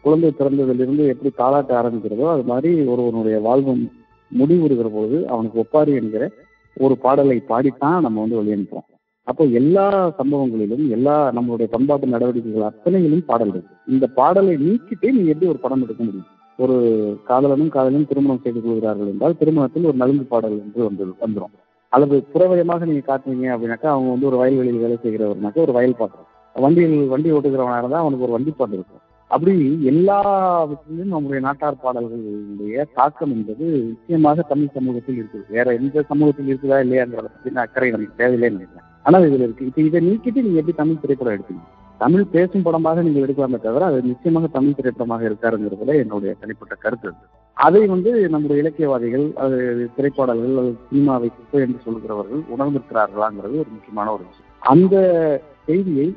குழந்தை 0.03 0.31
பிறந்ததிலிருந்து 0.39 1.03
எப்படி 1.11 1.31
தாளாட்ட 1.41 1.73
ஆரம்பிக்கிறதோ 1.81 2.25
அது 2.31 2.43
மாதிரி 2.51 2.71
ஒருவனுடைய 2.93 3.35
வாழ்வு 3.47 3.75
முடிவுறுகிற 4.31 4.89
பொழுது 4.95 5.19
அவனுக்கு 5.33 5.61
ஒப்பாரி 5.63 5.93
என்கிற 6.01 6.23
ஒரு 6.77 6.97
பாடலை 7.05 7.37
பாடித்தான் 7.51 8.03
நம்ம 8.07 8.19
வந்து 8.23 8.39
வெளியனுப்போம் 8.41 8.87
அப்போ 9.27 9.43
எல்லா 9.59 9.87
சம்பவங்களிலும் 10.19 10.85
எல்லா 10.95 11.15
நம்மளுடைய 11.35 11.67
பண்பாட்டு 11.73 12.13
நடவடிக்கைகள் 12.13 12.69
அத்தனையிலும் 12.69 13.25
பாடல்கள். 13.29 13.63
இந்த 13.93 14.05
பாடலை 14.19 14.53
நீக்கிட்டே 14.67 15.11
நீ 15.17 15.21
எப்படி 15.25 15.51
ஒரு 15.51 15.59
படம் 15.65 15.83
எடுக்க 15.85 16.01
முடியும்? 16.03 16.31
ஒரு 16.59 16.75
காதலனும் 17.29 17.73
காதலும் 17.75 18.07
திருமணம் 18.09 18.41
செய்து 18.43 18.59
கொள்கிறார்கள் 18.61 19.11
என்றால் 19.11 19.37
திருமணத்தில் 19.39 19.89
ஒரு 19.91 19.97
நலுங்கு 20.01 20.25
பாடல் 20.33 20.57
என்று 20.63 20.81
வந்து 20.87 21.05
வந்துடும் 21.23 21.53
அல்லது 21.93 22.15
புறவயமாக 22.33 22.85
நீங்க 22.89 23.03
காட்டுறீங்க 23.07 23.47
அப்படின்னாக்கா 23.53 23.89
அவங்க 23.93 24.09
வந்து 24.13 24.29
ஒரு 24.29 24.37
வயல்வெளியில் 24.41 24.83
வேலை 24.83 24.95
செய்கிறவர்னாக்கா 25.01 25.65
ஒரு 25.65 25.75
வயல் 25.77 25.99
பாட்டு. 25.99 26.21
வண்டியில் 26.55 27.11
வண்டி 27.11 27.29
ஓட்டுகிறவனாக 27.35 27.81
இருந்தால் 27.81 28.03
அவனுக்கு 28.03 28.25
ஒரு 28.27 28.35
வண்டி 28.35 28.51
பாட்டு 28.51 28.75
இருக்கும். 28.77 29.01
அப்படி 29.31 29.53
எல்லா 29.91 30.17
விஷயத்திலும் 30.71 31.13
நம்முடைய 31.15 31.41
நாட்டார் 31.45 31.81
பாடல்களுடைய 31.83 32.83
தாக்கம் 32.97 33.31
என்பது 33.35 33.65
நிச்சயமாக 33.89 34.45
தமிழ் 34.51 34.75
சமூகத்தில் 34.77 35.17
இருக்குது. 35.19 35.45
வேற 35.55 35.73
எந்த 35.79 36.03
சமூகத்தில் 36.11 36.49
இருக்குதா 36.51 36.79
இல்லையாங்கிறத 36.85 37.29
பத்தி 37.35 37.61
அக்கறை 37.65 37.89
நமக்கு 37.91 38.19
தேவையில்லைன்னு 38.21 38.57
நினைக்கிறேன். 38.57 38.87
ஆனால் 39.03 39.25
இதுல 39.29 39.45
இருக்கு. 39.47 39.65
இப்போ 39.69 39.81
இதை 39.81 40.01
நீக்கிட்டு 40.09 40.45
நீங்க 40.45 40.61
எப்படி 40.61 40.77
தமிழ் 40.81 41.01
திரைப்படம் 41.05 41.35
எடுப்பீங்க? 41.37 41.63
தமிழ் 42.01 42.31
பேசும் 42.33 42.65
படமாக 42.65 43.03
நீங்கள் 43.05 43.25
எடுக்கலாமே 43.25 43.57
தவிர 43.65 43.85
அது 43.89 43.99
நிச்சயமாக 44.09 44.49
தமிழ் 44.55 44.77
திரைப்படமாக 44.77 45.23
இருக்காருங்கிறதுல 45.29 45.95
என்னுடைய 46.03 46.31
தனிப்பட்ட 46.41 46.75
கருத்து 46.83 47.07
இருக்கு 47.07 47.25
அதை 47.57 47.81
வந்து 47.93 48.11
நம்முடைய 48.33 48.61
இலக்கியவாதிகள் 48.63 49.25
அது 49.43 49.57
திரைப்பாடல்கள் 49.95 50.59
அது 50.61 50.71
சினிமாவை 50.89 51.29
குப்பை 51.29 51.61
என்று 51.65 51.79
சொல்கிறவர்கள் 51.85 52.41
உணர்ந்திருக்கிறார்களாங்கிறது 52.55 53.61
ஒரு 53.63 53.71
முக்கியமான 53.75 54.07
ஒரு 54.15 54.23
விஷயம். 54.29 54.51
அந்த 54.73 54.95
செய்தியை 55.69 56.07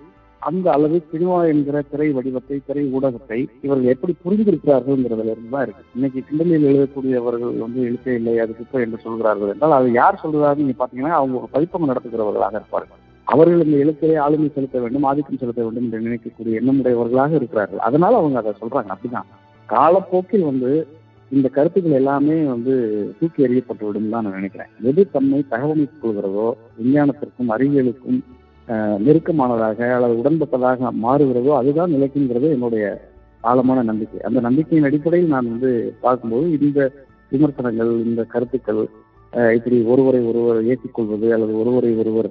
அந்த 0.43 0.67
அளவு 0.77 0.97
சினிமா 1.13 1.39
என்கிற 1.53 1.77
திரை 1.93 2.09
வடிவத்தை 2.17 2.57
திரை 2.67 2.83
ஊடகத்தை 2.97 3.39
இவர்கள் 3.65 3.93
எப்படி 3.95 4.13
புரிந்திருக்கிறார்கள்ங்கிறதுல 4.25 5.33
இருந்து 5.33 5.53
தான் 5.55 5.65
இருக்கு. 5.67 5.85
இன்னைக்கு 5.97 6.21
கிண்டலில் 6.29 6.69
எழுதக்கூடியவர்கள் 6.71 7.55
வந்து 7.65 7.81
எழுத்தே 7.89 8.15
இல்லை 8.19 8.35
அது 8.45 8.55
குப்பை 8.59 8.83
என்று 8.87 9.05
சொல்கிறார்கள் 9.07 9.53
என்றால் 9.55 9.79
அது 9.79 9.91
யார் 10.01 10.23
சொல்றாரு 10.25 10.61
நீங்க 10.63 10.77
பாத்தீங்கன்னா 10.83 11.19
அவங்க 11.21 11.37
ஒரு 11.43 11.51
பதிப்பகம் 11.57 11.91
நடத்துகிறவர்களாக 11.93 12.61
இருப்பார்கள். 12.61 13.03
அவர்கள் 13.33 13.65
இந்த 13.67 13.77
எழுத்திலே 13.85 14.17
ஆளுமை 14.25 14.49
செலுத்த 14.57 14.81
வேண்டும் 14.81 15.07
ஆதிக்கம் 15.11 15.41
செலுத்த 15.43 15.61
வேண்டும் 15.63 15.87
என்று 15.87 16.05
நினைக்கக்கூடிய 16.07 16.59
எண்ணமுடையவர்களாக 16.61 17.33
இருக்கிறார்கள். 17.39 17.83
அதனால 17.89 18.17
அவங்க 18.17 18.39
அதை 18.39 18.53
சொல்றாங்க. 18.61 18.91
அப்படிதான். 18.95 19.29
காலப்போக்கில் 19.67 20.49
வந்து 20.51 20.71
இந்த 21.31 21.49
கருத்துக்கள் 21.49 21.99
எல்லாமே 22.01 22.37
வந்து 22.45 22.75
தூக்கி 23.19 23.41
எறியப்பட்டு 23.47 23.85
விடும் 23.87 24.11
தான் 24.11 24.25
நான் 24.25 24.39
நினைக்கிறேன். 24.39 24.71
எது 24.83 25.11
தன்னை 25.11 25.45
தகவமைத்துக் 25.51 26.05
கொள்கிறதோ 26.05 26.49
விஞ்ஞானத்திற்கும் 26.81 27.53
அறிவியலுக்கும் 27.57 28.21
நெருக்கமானதாக 29.07 29.81
அல்லது 29.97 30.15
உடன்பட்டதாக 30.21 30.91
மாறுகிறதோ 31.05 31.51
அதுதான் 31.61 31.95
நிலைக்குங்கிறது 31.95 32.49
என்னுடைய 32.57 32.85
ஆழமான 33.51 33.83
நம்பிக்கை. 33.83 34.21
அந்த 34.29 34.41
நம்பிக்கையின் 34.47 34.89
அடிப்படையில் 34.89 35.35
நான் 35.35 35.51
வந்து 35.53 35.71
பார்க்கும்போது 36.05 36.47
இந்த 36.67 36.81
விமர்சனங்கள் 37.33 37.93
இந்த 38.09 38.23
கருத்துக்கள் 38.35 38.83
இப்படி 39.57 39.77
ஒருவரை 39.93 40.21
ஒருவர் 40.31 40.59
ஏற்றிக்கொள்வது 40.65 41.29
அல்லது 41.37 41.55
ஒருவரை 41.61 41.91
ஒருவர் 42.03 42.29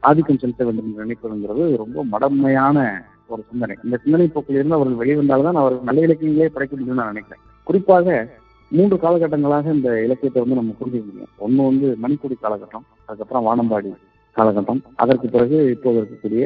ஆதிக்கம் 0.00 0.40
செலுத்த 0.42 0.64
வேண்டும் 0.64 0.88
என்று 0.88 1.04
நினைப்பதுங்கிறது 1.04 1.64
ரொம்ப 1.82 2.04
மடமையான 2.12 2.86
ஒரு 3.32 3.42
சிந்தனை. 3.50 3.74
இந்த 3.84 3.96
சிந்தனை 4.02 4.26
போக்கிலிருந்து 4.34 4.76
அவர்கள் 4.76 5.00
வெளிவந்தால்தான் 5.00 5.60
அவர்கள் 5.62 5.88
நல்ல 5.88 6.04
இலக்கியங்களே 6.06 6.50
படைக்க 6.52 6.72
முடியும்னு 6.76 7.00
நான் 7.00 7.12
நினைக்கிறேன். 7.12 7.42
குறிப்பாக 7.64 8.28
மூன்று 8.70 8.96
காலகட்டங்களாக 8.96 9.72
இந்த 9.74 9.90
இலக்கியத்தை 10.06 10.40
வந்து 10.42 10.58
நம்ம 10.60 10.72
புரிஞ்சுக்க 10.80 11.04
முடியும். 11.08 11.32
ஒன்று 11.38 11.68
வந்து 11.70 11.88
மணிக்குடி 12.04 12.36
காலகட்டம் 12.42 12.86
அதுக்கப்புறம் 13.06 13.46
வானம்பாடி 13.48 13.92
காலகட்டம் 14.36 14.80
அதற்கு 14.94 15.28
பிறகு 15.28 15.58
இப்போது 15.70 15.98
இருக்கக்கூடிய 16.00 16.42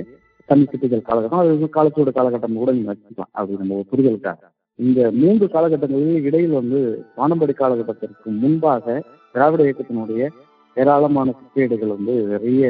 தனி 0.50 0.64
சிட்டிகள் 0.70 1.06
காலகட்டம் 1.08 1.42
அது 1.42 1.68
காலத்தோட 1.78 2.12
காலகட்டம் 2.18 2.60
கூட 2.62 2.72
நீங்க 2.72 2.90
வச்சுக்கலாம். 2.92 3.32
அப்படி 3.38 3.58
நம்ம 3.62 3.82
புரிதலுக்காக. 3.92 4.40
இந்த 4.74 5.00
மூன்று 5.12 5.46
காலகட்டங்களில் 5.46 6.24
இடையில் 6.28 6.58
வந்து 6.60 6.78
வானம்பாடி 7.16 7.54
காலகட்டத்திற்கு 7.54 8.30
முன்பாக 8.42 9.02
திராவிட 9.32 9.62
இயக்கத்தினுடைய 9.64 10.22
ஏராளமான 10.76 11.34
சிற்றேடுகள் 11.38 11.94
வந்து 11.96 12.12
நிறைய 12.12 12.62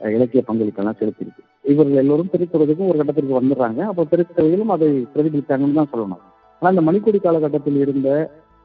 இலக்கிய 0.00 0.42
பங்களிப்பெல்லாம் 0.46 0.98
செலுத்தியிருக்கு. 1.00 1.42
இவர்கள் 1.64 1.94
எல்லோரும் 1.94 2.32
திரைத்துறைக்கும் 2.32 2.88
ஒரு 2.88 2.98
கட்டத்திற்கு 2.98 3.38
வந்துடுறாங்க. 3.40 3.80
அப்போ 3.80 4.02
திரைத்துறையிலும் 4.04 4.66
அதை 4.66 4.88
பிரதிபலித்தாங்கன்னு 5.14 5.78
தான் 5.80 5.92
சொல்லணும். 5.92 6.22
ஆனால் 6.62 6.74
இந்த 6.74 6.84
மணிக்கொடி 6.88 7.20
காலகட்டத்தில் 7.20 7.76
இருந்த 7.76 8.08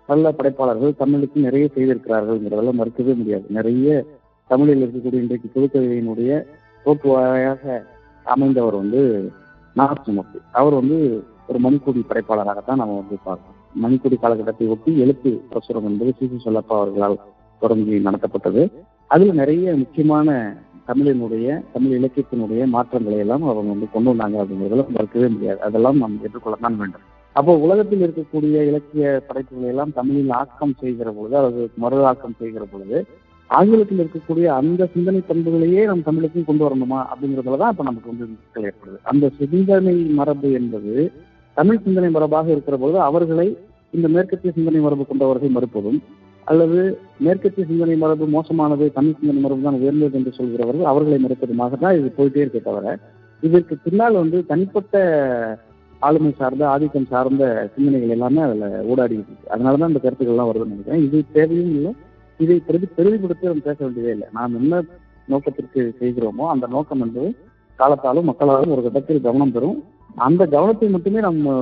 நல்ல 0.09 0.31
படைப்பாளர்கள் 0.31 0.95
தமிழுக்கு 0.95 1.39
நிறைய 1.39 1.69
செய்திருக்கிறார்கள்ங்கிறதெல்லாம் 1.75 2.79
மறுக்கவே 2.81 3.13
முடியாது. 3.15 3.45
நிறைய 3.49 4.05
தமிழில் 4.49 4.83
இருக்கக்கூடிய 4.83 5.21
இன்றைக்கு 5.21 5.47
புதுக்கவிதையினுடைய 5.55 6.31
தோற்றுவாயாக 6.85 7.63
அமைந்தவர் 8.25 8.75
வந்து 8.75 9.01
நாகசுமூர்த்தி 9.75 10.39
அவர் 10.51 10.73
வந்து 10.73 10.97
ஒரு 11.47 11.59
மணிக்கொடி 11.59 12.01
படைப்பாளராகத்தான் 12.09 12.81
நம்ம 12.81 12.95
வந்து 12.95 13.17
பார்க்கணும் 13.23 13.57
மணிக்கொடி 13.75 14.17
காலகட்டத்தை 14.17 14.67
ஒட்டி 14.67 14.99
எழுத்து 14.99 15.41
பிரசுரம் 15.51 15.83
என்பது 15.83 16.13
சி. 16.19 16.27
சி. 16.27 16.49
சொல்லப்பா 16.49 16.75
அவர்களால் 16.79 17.17
தொடங்கி 17.63 17.95
நடத்தப்பட்டது. 18.07 18.63
அதுல 19.13 19.33
நிறைய 19.39 19.73
முக்கியமான 19.83 20.35
தமிழினுடைய 20.89 21.47
தமிழ் 21.73 21.97
இலக்கியத்தினுடைய 21.97 22.61
மாற்றங்களை 22.75 23.17
எல்லாம் 23.23 23.43
அவங்க 23.51 23.71
வந்து 23.73 23.87
கொண்டு 23.95 24.09
வந்தாங்க 24.11 24.37
அப்படிங்கிறதெல்லாம் 24.41 24.93
மறுக்கவே 24.97 25.27
முடியாது. 25.33 25.59
அதெல்லாம் 25.67 25.99
நாம் 26.03 26.19
ஏற்றுக்கொள்ளத்தான் 26.25 26.77
வேண்டும். 26.81 27.05
அப்போ 27.35 27.51
உலகத்தில் 27.65 28.03
இருக்கக்கூடிய 28.05 28.55
இலக்கிய 28.69 29.03
படைப்புகளை 29.27 29.67
எல்லாம் 29.73 29.91
தமிழில் 29.99 30.33
ஆக்கம் 30.39 30.77
செய்கிற 30.81 31.09
பொழுது 31.17 31.35
அல்லது 31.39 31.61
மறு 31.83 31.99
ஆக்கம் 32.11 32.39
செய்கிற 32.39 32.63
பொழுது 32.71 32.97
ஆங்கிலத்தில் 33.49 34.01
இருக்கக்கூடிய 34.01 34.47
அந்த 34.59 34.87
சிந்தனை 34.93 35.21
பண்புகளையே 35.29 35.81
நம் 35.89 36.07
தமிழுக்கும் 36.07 36.47
கொண்டு 36.49 36.63
வரணுமா 36.65 36.99
அப்படிங்கிறதுல 37.11 37.59
தான் 37.61 37.71
இப்போ 37.73 37.85
நமக்கு 37.87 38.11
வந்து 38.11 38.27
சிக்கல் 38.41 38.67
ஏற்படுது. 38.69 38.97
அந்த 39.11 39.25
சிந்தனை 39.39 39.95
மரபு 40.19 40.49
என்பது 40.59 40.93
தமிழ் 41.57 41.83
சிந்தனை 41.85 42.09
மரபாக 42.17 42.49
இருக்கிற 42.55 42.75
பொழுது 42.83 42.99
அவர்களை 43.09 43.47
இந்த 43.97 44.07
மேற்கத்திய 44.15 44.51
சிந்தனை 44.57 44.81
மரபு 44.85 45.05
கொண்டவர்கள் 45.07 45.55
மறுப்பதும் 45.57 45.99
அல்லது 46.47 46.79
மேற்கத்திய 47.25 47.65
சிந்தனை 47.69 47.95
மரபு 48.03 48.25
மோசமானது 48.35 48.85
தமிழ் 48.97 49.17
சிந்தனை 49.19 49.41
மரபு 49.43 49.67
தான் 49.67 49.81
உயர்ந்தது 49.81 50.17
என்று 50.19 50.31
சொல்கிறவர்கள் 50.37 50.91
அவர்களை 50.91 51.17
மறுப்பதுமாக 51.25 51.79
தான் 51.83 51.97
இது 51.99 52.07
போயிட்டே 52.19 52.43
இருக்க 52.43 52.61
தவிர 52.69 52.95
இதற்கு 53.43 53.75
பின்னால் 53.85 54.21
வந்து 54.21 54.39
தனிப்பட்ட 54.51 54.95
ஆளுமை 56.01 56.31
சார்ந்த 56.39 56.63
ஆதிக்கம் 56.73 57.09
சார்ந்த 57.11 57.43
சிந்தனைகள் 57.73 58.13
எல்லாமே 58.15 58.41
அதில் 58.45 58.65
ஊடாடிட்டு 58.91 59.29
இருக்கு. 59.31 59.51
அதனால 59.53 59.79
தான் 59.81 59.91
இந்த 59.91 60.01
கருத்துக்கள்லாம் 60.03 60.49
வருதுன்னு 60.49 60.73
நினைக்கிறேன். 60.75 61.03
இது 61.07 61.17
தேவையும் 61.35 61.73
இல்லை. 61.77 61.91
இதை 62.39 62.55
பிரதி 62.67 62.87
பிரதிபடுத்தி 62.97 63.49
நம்ம 63.49 63.65
பேச 63.67 63.77
வேண்டியதே 63.85 64.13
இல்லை. 64.15 64.27
நாம் 64.37 64.55
என்ன 64.61 64.81
நோக்கத்திற்கு 65.27 65.81
செய்கிறோமோ 65.99 66.45
அந்த 66.53 66.65
நோக்கம் 66.75 67.03
என்பது 67.05 67.29
காலத்தாலும் 67.79 68.29
மக்களாலும் 68.29 68.73
ஒரு 68.75 68.81
கட்டத்தில் 68.85 69.25
கவனம் 69.27 69.53
பெறும். 69.55 69.77
அந்த 70.27 70.41
கவனத்தை 70.55 70.89
மட்டுமே 70.95 71.21
நம்ம 71.29 71.53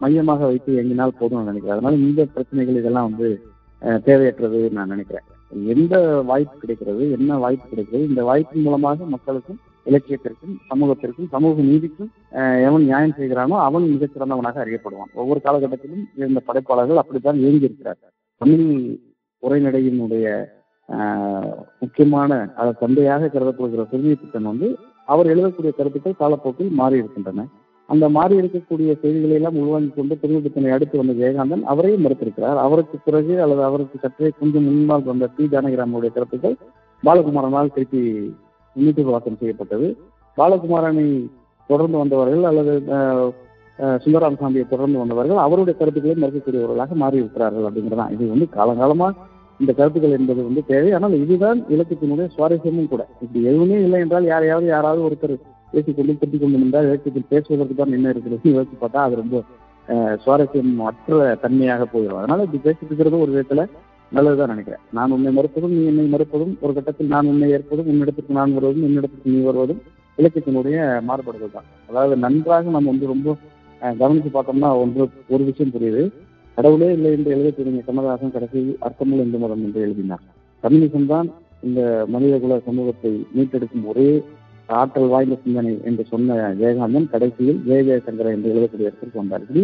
மையமாக 0.00 0.40
வைத்து 0.50 0.72
எங்கினால் 0.82 1.18
போதும்னு 1.20 1.50
நினைக்கிறேன். 1.50 1.76
அதனால 1.76 2.00
இந்த 2.06 2.22
பிரச்சனைகள் 2.34 2.80
இதெல்லாம் 2.80 3.08
வந்து 3.10 3.28
தேவையற்றது 4.06 4.58
நான் 4.76 4.92
நினைக்கிறேன். 4.92 5.26
எந்த 5.74 5.94
வாய்ப்பு 6.30 6.54
கிடைக்கிறது 6.62 7.04
என்ன 7.16 7.38
வாய்ப்பு 7.44 7.66
கிடைக்கிறது 7.70 8.08
இந்த 8.10 8.22
வாய்ப்பின் 8.28 8.64
மூலமாக 8.66 9.06
மக்களுக்கும் 9.14 9.60
இலக்கியத்திற்கும் 9.86 10.56
சமூகத்திற்கும் 10.70 11.28
சமூக 11.34 11.62
நீதிக்கும் 11.68 12.10
எவன் 12.68 12.84
நியாயம் 12.88 13.14
செய்கிறானோ 13.18 13.56
அவன் 13.68 13.86
மிகச்சிறந்தவனாக 13.94 14.60
அறியப்படுவான். 14.64 15.12
ஒவ்வொரு 15.20 15.40
காலகட்டத்திலும் 15.46 16.04
இருந்த 16.20 16.40
படைப்பாளர்கள் 16.48 17.02
அப்படித்தான் 17.02 17.40
இயங்கி 17.44 17.68
இருக்கிறார் 17.68 18.00
தமிழ் 18.40 18.66
உரைநடையினுடைய 19.42 20.26
முக்கியமான 21.82 22.32
அதை 22.60 22.72
தந்தையாக 22.82 23.30
கருதப்படுகிற 23.32 23.82
திருநீத்தித்தன் 23.90 24.50
வந்து 24.52 24.68
அவர் 25.12 25.30
எழுதக்கூடிய 25.32 25.72
கருத்துக்கள் 25.74 26.20
காலப்போக்கில் 26.22 26.76
மாறி 26.80 26.96
இருக்கின்றன 27.00 27.44
அந்த 27.88 28.06
மாதிரி 28.16 28.34
இருக்கக்கூடிய 28.40 28.90
செய்திகளை 29.02 29.34
எல்லாம் 29.38 29.58
உள்வாங்கிக் 29.60 29.96
கொண்டு 29.98 30.14
திருநீத்தித்தனை 30.22 30.72
அடுத்து 30.76 31.00
வந்த 31.00 31.14
ஜெயகாந்தன் 31.20 31.62
அவரையும் 31.72 32.04
மறுத்திருக்கிறார். 32.06 32.58
அவருக்கு 32.66 32.96
பிறகு 33.06 33.34
அல்லது 33.44 33.62
அவருக்கு 33.68 34.02
சற்றே 34.02 34.30
கொஞ்சம் 34.40 34.66
முன்னால் 34.68 35.08
வந்த 35.10 35.28
டி 35.36 35.44
ஜானகிராமனுடைய 35.54 36.12
கருத்துக்கள் 36.16 36.56
பாலகுமாரனால் 37.02 37.74
திருப்பி 37.74 38.02
மீட்டு 38.76 39.10
வாக்கம் 39.10 39.40
செய்யப்பட்டது. 39.40 39.88
பாலகுமாரனை 40.38 41.06
தொடர்ந்து 41.70 41.98
வந்தவர்கள் 42.02 42.44
அல்லது 42.50 42.74
சுந்தராம் 44.04 44.38
சாமியை 44.40 44.64
தொடர்ந்து 44.70 44.98
வந்தவர்கள் 45.00 45.44
அவருடைய 45.46 45.74
கருத்துக்களை 45.80 46.14
மறுக்கக்கூடியவர்களாக 46.22 46.94
மாறி 47.02 47.22
இருக்கிறார்கள் 47.22 47.66
அப்படிங்கிறதான் 47.68 48.12
இது 48.14 48.32
வந்து 48.34 48.46
காலங்காலமா 48.56 49.08
இந்த 49.60 49.72
கருத்துக்கள் 49.78 50.16
என்பது 50.16 50.40
வந்து 50.48 50.62
தேவை. 50.70 50.90
ஆனால் 50.96 51.14
இதுதான் 51.24 51.60
இலக்கியத்தினுடைய 51.74 52.26
சுவாரஸ்யமும் 52.34 52.90
கூட. 52.92 53.02
இப்படி 53.22 53.40
எதுவுமே 53.50 53.78
இல்லை 53.86 54.00
என்றால் 54.04 54.28
யாரையாவது 54.32 54.68
யாராவது 54.74 55.00
ஒருத்தர் 55.08 55.34
பேசிக்கொண்டு 55.72 56.18
திட்டிக் 56.20 56.42
கொண்டு 56.44 56.58
இருந்தால் 56.60 56.86
இலக்கியத்தில் 56.88 57.30
பேசுவதற்கு 57.32 57.74
தான் 57.80 57.96
என்ன 57.98 58.12
இருக்கிறது 58.14 58.54
யோசிச்சு 58.56 58.78
பார்த்தா 58.82 59.04
அது 59.06 59.22
ரொம்ப 59.22 59.42
சுவாரஸ்யம் 60.24 60.72
மற்ற 60.80 61.18
தன்மையாக 61.42 61.84
போயிடும். 61.92 62.18
அதனால 62.20 62.44
இப்படி 62.46 62.60
பேசிட்டு 62.64 62.90
இருக்கிறது 62.90 63.22
ஒரு 63.24 63.32
விதத்துல 63.34 63.62
நல்லதுதான் 64.12 64.52
நினைக்கிறேன். 64.54 64.82
நான் 64.96 65.14
உன்னை 65.14 65.30
மறுப்பதும் 65.38 65.74
நீ 65.76 65.80
என்னை 65.90 66.04
மறுப்பதும் 66.14 66.52
ஒரு 66.64 66.72
கட்டத்தில் 66.76 67.12
நான் 67.14 67.28
உன்னை 67.32 67.48
ஏற்பதும் 67.56 67.88
உன்னிடத்துக்கு 67.92 68.38
நான் 68.38 68.54
வருவதும் 68.56 68.86
என்னிடத்துக்கு 68.88 69.32
நீ 69.34 69.40
வருவதும் 69.48 69.80
இலக்கியத்தினுடைய 70.18 70.78
மாறுபடுதல் 71.08 71.56
தான். 71.56 71.68
அதாவது 71.90 72.14
நன்றாக 72.24 72.70
நம்ம 72.76 72.90
வந்து 72.92 73.12
ரொம்ப 73.14 73.36
கவனித்து 74.00 74.30
பார்த்தோம்னா 74.36 74.70
ஒன்று 74.82 75.02
ஒரு 75.34 75.42
விஷயம் 75.50 75.74
புரியுது. 75.74 76.02
கடவுளே 76.58 76.88
இல்லை 76.96 77.10
என்று 77.16 77.34
எழுத 77.34 77.50
தெரிஞ்ச 77.58 77.80
கண்ணதாசன் 77.88 78.34
கடைசி 78.36 78.60
அர்த்தமுள்ள 78.86 79.26
இந்து 79.26 79.40
மதம் 79.42 79.62
என்று 79.66 79.84
எழுதினார். 79.86 80.24
கம்யூனிசம் 80.64 81.10
தான் 81.12 81.28
இந்த 81.66 81.80
மனிதகுல 82.14 82.56
சமூகத்தை 82.68 83.12
மீட்டெடுக்கும் 83.36 83.86
ஒரே 83.92 84.08
ஆற்றல் 84.68 85.12
வாய்ந்த 85.12 85.36
சிந்தனை 85.44 85.72
என்று 85.84 86.04
சொன்ன 86.10 86.34
விவேகானந்தன் 86.58 87.12
கடைசியில் 87.12 87.60
ஜெய 87.68 87.80
ஜெயசங்கர 87.88 88.32
என்று 88.36 88.50
எழுதக்கூடிய 88.52 88.88
இடத்திற்கு 88.88 89.20
வந்தார் 89.20 89.44
இப்படி 89.44 89.62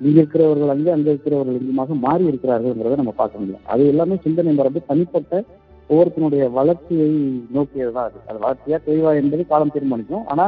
இங்க 0.00 0.18
இருக்கிறவர்கள் 0.20 0.72
அங்கே 0.74 0.90
அங்கே 0.90 1.10
இருக்கிறவர்கள் 1.10 1.58
இங்குமாக 1.60 1.94
மாறி 1.94 2.24
இருக்கிறார்கள்ங்கிறத 2.30 2.98
நம்ம 3.02 3.14
பார்க்க 3.16 3.38
முடியும். 3.38 3.62
அது 3.72 3.82
எல்லாமே 3.86 4.16
சிந்தனை 4.24 4.52
மரபு 4.52 4.80
தனிப்பட்ட 4.90 5.42
ஒவ்வொருத்தனுடைய 5.90 6.44
வளர்ச்சியை 6.58 7.10
நோக்கியதுதான் 7.56 8.08
அது. 8.08 8.18
அது 8.28 8.38
வளர்ச்சியா 8.44 8.78
தெளிவா 8.88 9.12
என்பது 9.20 9.46
காலம் 9.46 9.74
தீர்மானிக்கும். 9.74 10.24
ஆனா 10.26 10.46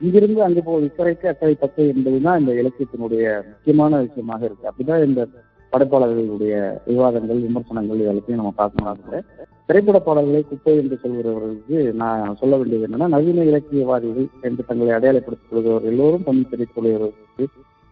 இங்கிருந்து 0.00 0.42
அங்கே 0.42 0.60
போய் 0.60 0.86
இக்கரைக்கு 0.88 1.26
அக்கறை 1.32 1.54
பச்சை 1.54 1.86
என்பதுதான் 1.94 2.40
இந்த 2.40 2.52
இலக்கியத்தினுடைய 2.62 3.24
முக்கியமான 3.48 4.00
விஷயமாக 4.06 4.44
இருக்கு. 4.44 4.68
அப்படிதான் 4.70 5.06
இந்த 5.08 5.28
படைப்பாளர்களுடைய 5.72 6.54
விவாதங்கள் 6.90 7.44
விமர்சனங்கள் 7.46 8.04
எல்லாத்தையும் 8.04 8.40
நம்ம 8.42 8.54
பார்க்கணும். 8.62 9.26
திரைப்பட 9.70 9.98
பாடல்களை 10.04 10.40
குப்பை 10.44 10.72
என்று 10.82 10.96
சொல்கிறவர்களுக்கு 11.02 11.78
நான் 12.00 12.38
சொல்ல 12.40 12.54
வேண்டியது 12.60 12.86
என்னன்னா 12.86 13.08
நவீன 13.14 13.44
இலக்கியவாதிகள் 13.50 14.26
என்று 14.46 14.62
தங்களை 14.68 14.92
அடையாளப்படுத்திக் 14.96 15.50
கொள்கிறவர் 15.50 15.86
எல்லோரும் 15.90 16.24
தமிழ் 16.28 16.48
திரைத்துறைகளுக்கு 16.52 17.44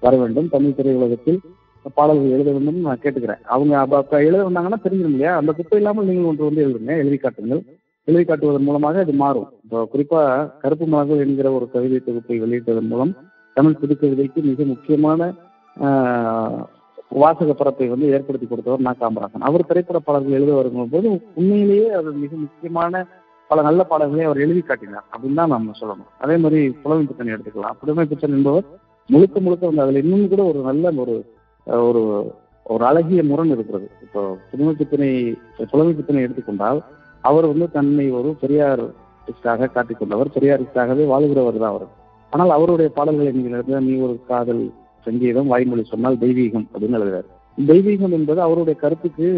வர 0.02 0.12
வேண்டும். 0.22 0.48
தமிழ் 0.54 0.76
திரையுலகத்தில் 0.78 1.38
பாடல்கள் 1.98 2.34
எழுத 2.36 2.48
வேண்டும் 2.54 2.80
நான் 2.86 3.02
கேட்டுக்கிறேன். 3.02 3.42
அவங்க 3.54 3.74
அப்ப 3.82 4.22
எழுத 4.28 4.40
வந்தாங்கன்னா 4.48 4.80
தெரிஞ்சிடும் 4.84 5.14
இல்லையா? 5.16 5.34
அந்த 5.40 5.50
குப்பை 5.58 5.78
இல்லாமல் 5.80 6.08
நீங்கள் 6.08 6.28
ஒன்று 6.30 6.48
வந்து 6.48 6.64
எழுதுங்க 6.66 6.96
எழுதி 7.02 7.18
காட்டுங்கள். 7.24 7.62
எழுதி 8.08 8.24
காட்டுவதன் 8.24 8.66
மூலமாக 8.68 9.04
இது 9.06 9.14
மாறும். 9.22 9.48
இப்போ 9.64 9.78
குறிப்பா 9.92 10.22
கருப்பு 10.64 10.86
மலர்கள் 10.94 11.22
என்கிற 11.26 11.48
ஒரு 11.58 11.68
கவிதை 11.74 12.00
தொகுப்பை 12.08 12.38
வெளியிட்டதன் 12.44 12.90
மூலம் 12.92 13.12
தமிழ் 13.56 13.80
புதுக்கவிதைக்கு 13.82 14.42
மிக 14.50 14.64
முக்கியமான 14.72 15.30
வாசக 17.10 17.52
பரப்பை 17.60 17.86
வந்து 17.92 18.06
ஏற்படுத்தி 18.14 18.46
கொடுத்தவர் 18.46 18.84
நான் 18.86 19.00
காமராசன். 19.02 19.46
அவர் 19.48 19.68
திரைப்பட 19.68 19.98
பாடல்கள் 20.06 20.36
எழுத 20.38 20.52
வரும்போது 20.58 21.08
உண்மையிலேயே 21.40 21.88
அது 21.98 22.12
மிக 22.24 22.32
முக்கியமான 22.42 23.02
பல 23.50 23.62
நல்ல 23.68 23.82
பாடல்களை 23.90 24.24
அவர் 24.28 24.42
எழுதி 24.44 24.62
காட்டினார். 24.62 25.06
அப்படின்னு 25.12 25.40
தான் 25.40 25.54
நம்ம 25.54 25.74
சொல்லணும். 25.80 26.10
அதே 26.24 26.36
மாதிரி 26.42 26.60
புலமை 26.82 27.04
பித்தன் 27.10 27.32
எடுத்துக்கலாம். 27.34 27.78
புலமை 27.82 28.04
பித்தன் 28.10 28.36
என்பவர் 28.38 28.66
முழுக்க 29.10 29.40
முழுக்க 29.46 29.64
வந்து 29.70 29.84
அதில் 29.84 30.02
இன்னும் 30.02 30.30
கூட 30.32 30.42
ஒரு 30.50 30.60
நல்ல 30.68 30.92
ஒரு 31.02 31.16
ஒரு 31.88 32.02
ஒரு 32.66 32.82
அழகிய 32.90 33.20
முரண் 33.30 33.52
இருக்கிறது. 33.54 33.86
இப்போ 34.04 34.20
புதுமை 34.50 34.72
பித்தனை 34.80 35.10
புலமை 35.72 35.92
பித்தனை 35.98 36.22
எடுத்துக்கொண்டால் 36.26 36.80
அவர் 37.24 37.46
வந்து 37.52 37.66
தன்னை 37.76 38.06
ஒரு 38.18 38.30
பெரியார் 38.42 38.82
பெரியாரிஸ்டாக 39.28 39.70
காட்டிக்கொண்டவர். 39.72 40.28
பெரியாரிஸ்டாகவே 40.36 41.06
வாழ்கிறவர் 41.12 41.58
தான் 41.62 41.72
அவர். 41.72 41.86
ஆனால் 42.32 42.52
அவருடைய 42.56 42.88
பாடல்களை 42.98 43.30
நீங்கள் 43.36 43.84
நீ 43.88 43.94
ஒரு 44.06 44.14
காதல் 44.30 44.62
சங்கீதம் 45.08 45.50
வாய்மொழி 45.52 45.84
சொன்னால் 45.92 46.22
தெய்வீகம் 46.24 46.68
அப்படின்னு 46.72 46.98
எழுதுறாரு. 47.00 47.28
தெய்வீகம் 47.58 48.16
என்பது 48.18 48.40
அவருடைய 48.46 48.76
கருத்துக்கு 48.82 49.28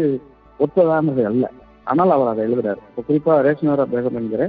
ஒத்ததானது 0.59 1.23
அல்ல. 1.31 1.45
ஆனால் 1.91 2.11
அவர் 2.15 2.31
அதை 2.31 2.41
எழுதுறாரு. 2.47 2.81
இப்போ 2.89 3.01
குறிப்பா 3.07 3.35
ரேஷனரா 3.45 3.85
பேகம் 3.93 4.19
என்கிற 4.19 4.43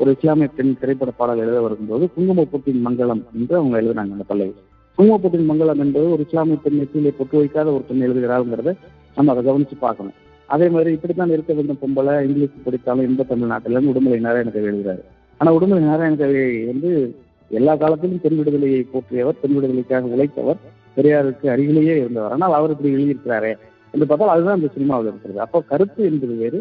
ஒரு 0.00 0.10
இஸ்லாமிய 0.16 0.48
பெண் 0.56 0.72
திரைப்பட 0.80 1.10
பாடல் 1.18 1.42
எழுத 1.42 1.58
வரும்போது 1.64 2.04
குங்குமப்பூட்டின் 2.14 2.80
மங்களம் 2.86 3.22
என்று 3.38 3.54
அவங்க 3.58 3.74
எழுதுனாங்க 3.80 4.14
அந்த 4.16 4.26
பல்லவி 4.30 4.52
குங்குமப்பூட்டின் 4.98 5.48
மங்களம் 5.50 5.80
என்பது 5.84 6.06
ஒரு 6.14 6.24
இஸ்லாமிய 6.26 6.56
பெண் 6.64 6.78
நெற்றியிலே 6.80 7.12
பொட்டு 7.18 7.36
வைக்காத 7.40 7.68
ஒரு 7.76 7.84
பெண் 7.88 8.04
எழுதுகிறாருங்கிறத 8.06 8.72
நம்ம 9.16 9.32
அதை 9.32 9.42
கவனிச்சு 9.48 9.76
பார்க்கணும். 9.84 10.16
அதே 10.48 10.66
மாதிரி 10.74 10.90
இப்படித்தான் 10.96 11.34
இருக்க 11.34 11.52
வேண்டும் 11.58 11.80
பொம்பளை 11.82 12.14
இங்கிலீஷ் 12.26 12.64
படித்தாலும் 12.64 13.06
இன்ப 13.08 13.26
தமிழ்நாட்டில் 13.30 13.88
உடுமலை 13.92 14.18
நாராயண 14.26 14.50
கவி 14.56 14.70
எழுதுறாரு. 14.72 15.02
ஆனா 15.40 15.50
உடுமலை 15.56 15.82
நாராயண 15.90 16.16
கவி 16.22 16.42
வந்து 16.72 16.90
எல்லா 17.50 17.72
காலத்திலும் 17.82 18.22
பெண் 18.24 18.38
விடுதலையை 18.38 18.80
போற்றியவர் 18.92 19.40
பெண் 19.42 19.54
விடுதலைக்காக 19.56 20.10
உழைத்தவர் 20.14 20.60
பெரியாருக்கு 20.96 21.46
அருகிலேயே 21.54 21.94
இருந்தவர். 22.02 22.34
ஆனால் 22.36 22.56
அவர் 22.58 22.72
இப்படி 22.74 22.94
எழுதியிருக்கிறாரே 22.96 23.52
என்று 23.94 24.06
பார்த்தால் 24.10 24.34
அதுதான் 24.34 24.58
இந்த 24.60 24.70
சினிமாவில் 24.76 25.10
இருக்கிறது. 25.10 25.40
அப்போ 25.44 25.58
கருத்து 25.72 26.00
என்பது 26.10 26.34
வேறு. 26.42 26.58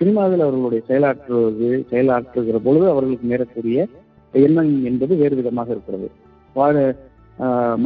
சினிமாவில் 0.00 0.44
அவர்களுடைய 0.44 0.80
செயலாற்றுவது 0.88 1.68
செயலாற்றுகிற 1.90 2.58
பொழுது 2.66 2.86
அவர்களுக்கு 2.92 3.32
நேரக்கூடிய 3.32 3.86
எண்ணம் 4.34 4.72
என்பது 4.90 5.12
வேறு 5.22 5.34
விதமாக 5.40 5.70
இருக்கிறது. 5.74 6.08
வாழ 6.58 6.74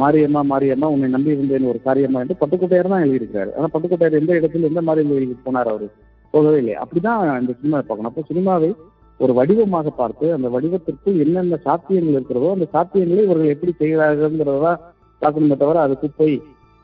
மாரியம்மா 0.01 0.41
மாரியம்மா 0.51 0.87
உன்னை 0.93 1.07
நம்பி 1.13 1.35
இருந்தேன் 1.35 1.69
ஒரு 1.71 1.79
காரியம்மா 1.87 2.19
என்று 2.23 2.35
பட்டுக்கோட்டையார் 2.41 2.93
தான் 2.93 3.03
எழுதியிருக்கிறாரு. 3.05 3.51
ஆனால் 3.57 3.71
பட்டுக்கோட்டையார் 3.73 4.19
எந்த 4.19 4.31
இடத்துல 4.39 4.69
எந்த 4.71 4.81
மாதிரி 4.87 5.07
கோயிலுக்கு 5.09 5.45
போனார் 5.47 5.71
அவரு? 5.71 5.87
போகவே 6.33 6.57
இல்லை. 6.61 6.75
அப்படிதான் 6.83 7.21
இந்த 7.41 7.53
சினிமாவை 7.59 7.83
பார்க்கணும். 7.87 8.11
அப்போ 8.11 8.23
சினிமாவை 8.29 8.69
ஒரு 9.23 9.33
வடிவமாக 9.37 9.89
பார்த்து 9.99 10.25
அந்த 10.35 10.47
வடிவத்திற்குள் 10.53 11.17
என்னென்ன 11.23 11.59
சாத்தியங்கள் 11.65 12.15
இருக்கிறதோ 12.17 12.47
அந்த 12.55 12.67
சாத்தியங்களை 12.75 13.21
இவர்கள் 13.27 13.53
எப்படி 13.55 13.73
செய்கிறார்கள்ங்கிறதா 13.81 14.73
பார்க்கணுமே 15.21 15.57
தவிர 15.63 15.81
அது 15.85 15.95
குப்பை. 16.03 16.31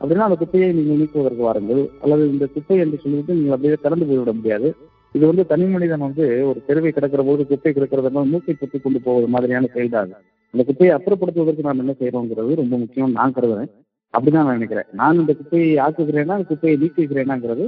அப்படின்னா 0.00 0.26
அந்த 0.26 0.36
குப்பையை 0.42 0.68
நீங்கள் 0.76 1.00
நீக்குவதற்கு 1.00 1.42
வாருங்கள். 1.46 1.82
அல்லது 2.02 2.24
இந்த 2.34 2.46
குப்பை 2.54 2.76
என்று 2.84 3.00
சொல்லிவிட்டு 3.02 3.36
நீங்கள் 3.38 3.54
அப்படியே 3.56 3.78
திறந்து 3.84 4.06
போய்விட 4.10 4.32
முடியாது. 4.38 4.68
இது 5.14 5.24
வந்து 5.30 5.44
தனி 5.52 5.66
மனிதன் 5.74 6.06
வந்து 6.06 6.24
ஒரு 6.48 6.60
தெருவை 6.68 6.90
கிடக்கிற 6.92 7.22
போது 7.28 7.42
குப்பை 7.50 7.72
கிடக்கிறது 7.72 8.10
மூக்கை 8.32 8.54
குத்தி 8.54 8.78
கொண்டு 8.78 9.00
போவது 9.06 9.28
மாதிரியான 9.34 9.70
செயல்தான். 9.74 10.14
அந்த 10.54 10.62
குப்பையை 10.68 10.92
அப்புறப்படுத்துவதற்கு 10.96 11.66
நாம் 11.68 11.82
என்ன 11.84 11.94
செய்யறோங்கிறது 12.00 12.60
ரொம்ப 12.62 12.74
முக்கியம் 12.84 13.16
நான் 13.18 13.36
கருதுறேன். 13.38 13.72
அப்படிதான் 14.14 14.46
நான் 14.48 14.58
நினைக்கிறேன். 14.58 14.88
நான் 15.00 15.20
இந்த 15.22 15.32
குப்பையை 15.40 15.72
ஆக்குகிறேன்னா 15.86 16.36
அந்த 16.38 16.48
குப்பையை 16.52 16.76
நீக்குகிறேனாங்கிறது 16.84 17.66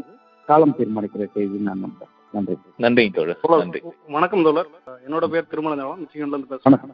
காலம் 0.49 0.79
தீர்மானிக்கிற 0.79 1.25
செய்தி 1.35 1.59
நான் 1.69 1.85
நம்புறேன். 1.85 2.15
நன்றி. 2.35 2.55
நன்றி 2.77 3.05
தோழர் 3.15 3.39
நன்றி. 3.63 3.81
வணக்கம் 4.17 4.45
தோழர். 4.47 4.69
என்னோட 5.07 5.25
பேர் 5.33 5.49
திருமணம் 5.53 6.03
மிச்சிகன்ல 6.03 6.35
இருந்து 6.35 6.51
பேசுறேன். 6.53 6.93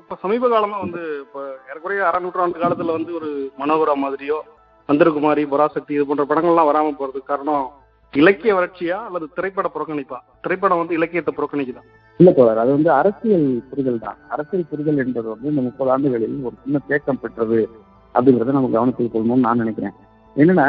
இப்ப 0.00 0.16
சமீப 0.24 0.48
காலமா 0.48 0.76
வந்து 0.84 1.00
இப்ப 1.24 1.38
ஏறக்குறைய 1.70 2.02
அரை 2.08 2.18
நூற்றாண்டு 2.22 2.62
காலத்துல 2.64 2.96
வந்து 2.98 3.12
ஒரு 3.14 3.30
மனோகரா 3.60 3.94
மாதிரியோ 4.02 4.38
மந்திரகுமாரி 4.88 5.44
பராசக்தி 5.52 5.92
இது 5.96 6.04
போன்ற 6.08 6.24
படங்கள்லாம் 6.30 6.70
வராம 6.70 6.92
போறதுக்கு 6.98 7.30
காரணம் 7.32 7.64
இலக்கிய 8.14 8.52
வளர்ச்சியா 8.56 8.98
அல்லது 9.06 9.26
திரைப்பட 9.36 9.68
புறக்கணிப்பா? 9.74 10.18
திரைப்படம் 10.44 10.80
வந்து 10.82 10.96
இலக்கியத்தை 10.98 11.32
புறக்கணிக்குதான் 11.36 11.88
இல்ல 12.20 12.32
தோழர் 12.32 12.60
அது 12.64 12.70
வந்து 12.76 12.90
அரசியல் 12.98 13.48
புரிதல் 13.70 14.04
தான். 14.04 14.18
அரசியல் 14.28 14.68
புரிதல் 14.70 15.00
என்பது 15.04 15.26
வந்து 15.32 15.50
இந்த 15.52 15.62
முப்பது 15.68 15.90
ஆண்டுகளில் 15.94 16.36
ஒரு 16.48 16.56
சின்ன 16.64 16.82
தேக்கம் 16.90 17.20
பெற்றது 17.22 17.58
அப்படிங்கறத 18.14 18.54
நம்ம 18.58 18.70
கவனத்தில் 18.76 19.12
கொள்ளணும்னு 19.14 19.46
நான் 19.46 19.62
நினைக்கிறேன். 19.62 19.96
என்னன்னா 20.36 20.68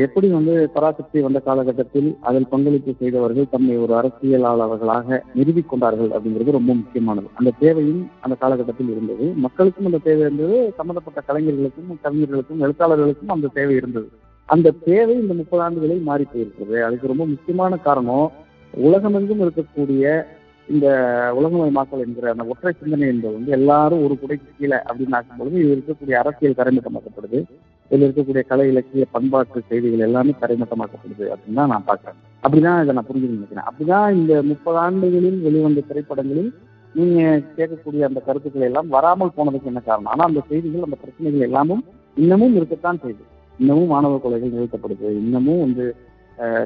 எப்படி 0.00 0.28
வந்து 0.28 0.70
பராசக்தி 0.74 1.20
வந்த 1.20 1.40
காலகட்டத்தில் 1.40 2.16
அதில் 2.20 2.48
பங்களிப்பு 2.48 2.94
செய்தவர்கள் 2.98 3.50
தம்மை 3.50 3.76
ஒரு 3.76 3.94
அரசியலாளர்களாக 3.94 5.22
நிறுவிக் 5.34 5.68
கொண்டார்கள் 5.68 6.10
அப்படிங்கிறது 6.10 6.50
ரொம்ப 6.50 6.74
முக்கியமானது. 6.74 7.28
அந்த 7.34 7.52
தேவையும் 7.58 8.10
அந்த 8.20 8.36
காலகட்டத்தில் 8.36 8.90
இருந்தது. 8.90 9.32
மக்களுக்கும் 9.36 9.84
அந்த 9.84 9.98
தேவை 9.98 10.20
இருந்தது. 10.20 10.72
சம்பந்தப்பட்ட 10.76 11.20
கலைஞர்களுக்கும் 11.20 11.98
கவிஞர்களுக்கும் 12.04 12.60
எழுத்தாளர்களுக்கும் 12.60 13.28
அந்த 13.28 13.46
தேவை 13.54 13.74
இருந்தது. 13.74 14.08
அந்த 14.48 14.70
தேவை 14.70 15.14
இந்த 15.16 15.34
முப்பது 15.34 15.62
ஆண்டுகளில் 15.62 16.02
மாறி 16.02 16.26
போயிருக்கிறது. 16.32 16.82
அதுக்கு 16.82 17.06
ரொம்ப 17.06 17.26
முக்கியமான 17.26 17.76
காரணம் 17.76 18.30
உலகமெங்கும் 18.74 19.40
இருக்கக்கூடிய 19.40 20.24
இந்த 20.68 20.86
உலகமயமாக்கல் 21.34 22.02
என்கிற 22.04 22.30
அந்த 22.30 22.44
ஒற்றை 22.44 22.72
சிந்தனை 22.72 23.08
என்பது 23.08 23.34
வந்து 23.34 23.52
எல்லாரும் 23.52 24.04
ஒரு 24.04 24.18
குடைக்கு 24.22 24.48
கீழே 24.58 24.76
அப்படின்னு 24.76 25.14
ஆக்கும் 25.14 25.36
பொழுது 25.36 25.60
இது 25.60 25.74
இருக்கக்கூடிய 25.76 26.12
அரசியல் 26.12 26.58
தரைமட்டமாக்கப்படுது 26.58 27.44
இதில் 27.90 28.04
இருக்கக்கூடிய 28.06 28.42
கலை 28.50 28.66
இலக்கிய 28.72 29.04
பண்பாட்டு 29.14 29.60
செய்திகள் 29.70 30.04
எல்லாமே 30.08 30.32
தரைமட்டமாக்கப்படுது 30.42 31.24
அப்படின்னு 31.32 31.58
தான் 31.60 31.72
நான் 31.74 31.88
பார்க்குறேன். 31.88 32.20
அப்படிதான் 32.44 32.78
இதை 32.84 32.92
நான் 32.96 33.08
புரிஞ்சு 33.08 33.32
நினைக்கிறேன். 33.32 33.66
அப்படிதான் 33.70 34.06
இந்த 34.20 34.34
முப்பது 34.50 34.78
ஆண்டுகளில் 34.84 35.40
வெளிவந்த 35.46 35.84
திரைப்படங்களில் 35.88 36.52
நீங்க 36.94 37.20
கேட்கக்கூடிய 37.56 38.02
அந்த 38.08 38.20
கருத்துக்கள் 38.28 38.68
எல்லாம் 38.68 38.88
வராமல் 38.94 39.34
போனதுக்கு 39.36 39.70
என்ன 39.72 39.82
காரணம்? 39.88 40.10
ஆனா 40.14 40.24
அந்த 40.30 40.40
செய்திகள் 40.48 40.86
அந்த 40.88 40.98
பிரச்சனைகள் 41.02 41.46
எல்லாமும் 41.48 41.82
இன்னமும் 42.22 42.56
இருக்கத்தான் 42.60 43.02
செய்யுது 43.04 43.24
இன்னமும் 43.60 43.92
மாணவ 43.94 44.18
கொலைகள் 44.24 44.54
நிறுத்தப்படுது. 44.56 45.08
இன்னமும் 45.22 45.62
வந்து 45.64 45.84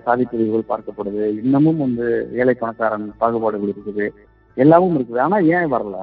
சாதி 0.04 0.24
பிரிவுகள் 0.30 0.70
பார்க்கப்படுது. 0.70 1.24
இன்னமும் 1.42 1.80
வந்து 1.84 2.06
ஏழை 2.40 2.54
பணக்காரன் 2.60 3.06
பாகுபாடுகள் 3.20 3.72
இருக்குது. 3.72 4.06
எல்லாமும் 4.56 4.96
இருக்குது. 4.98 5.20
ஆனா 5.26 5.38
ஏன் 5.56 5.72
வரல? 5.74 5.96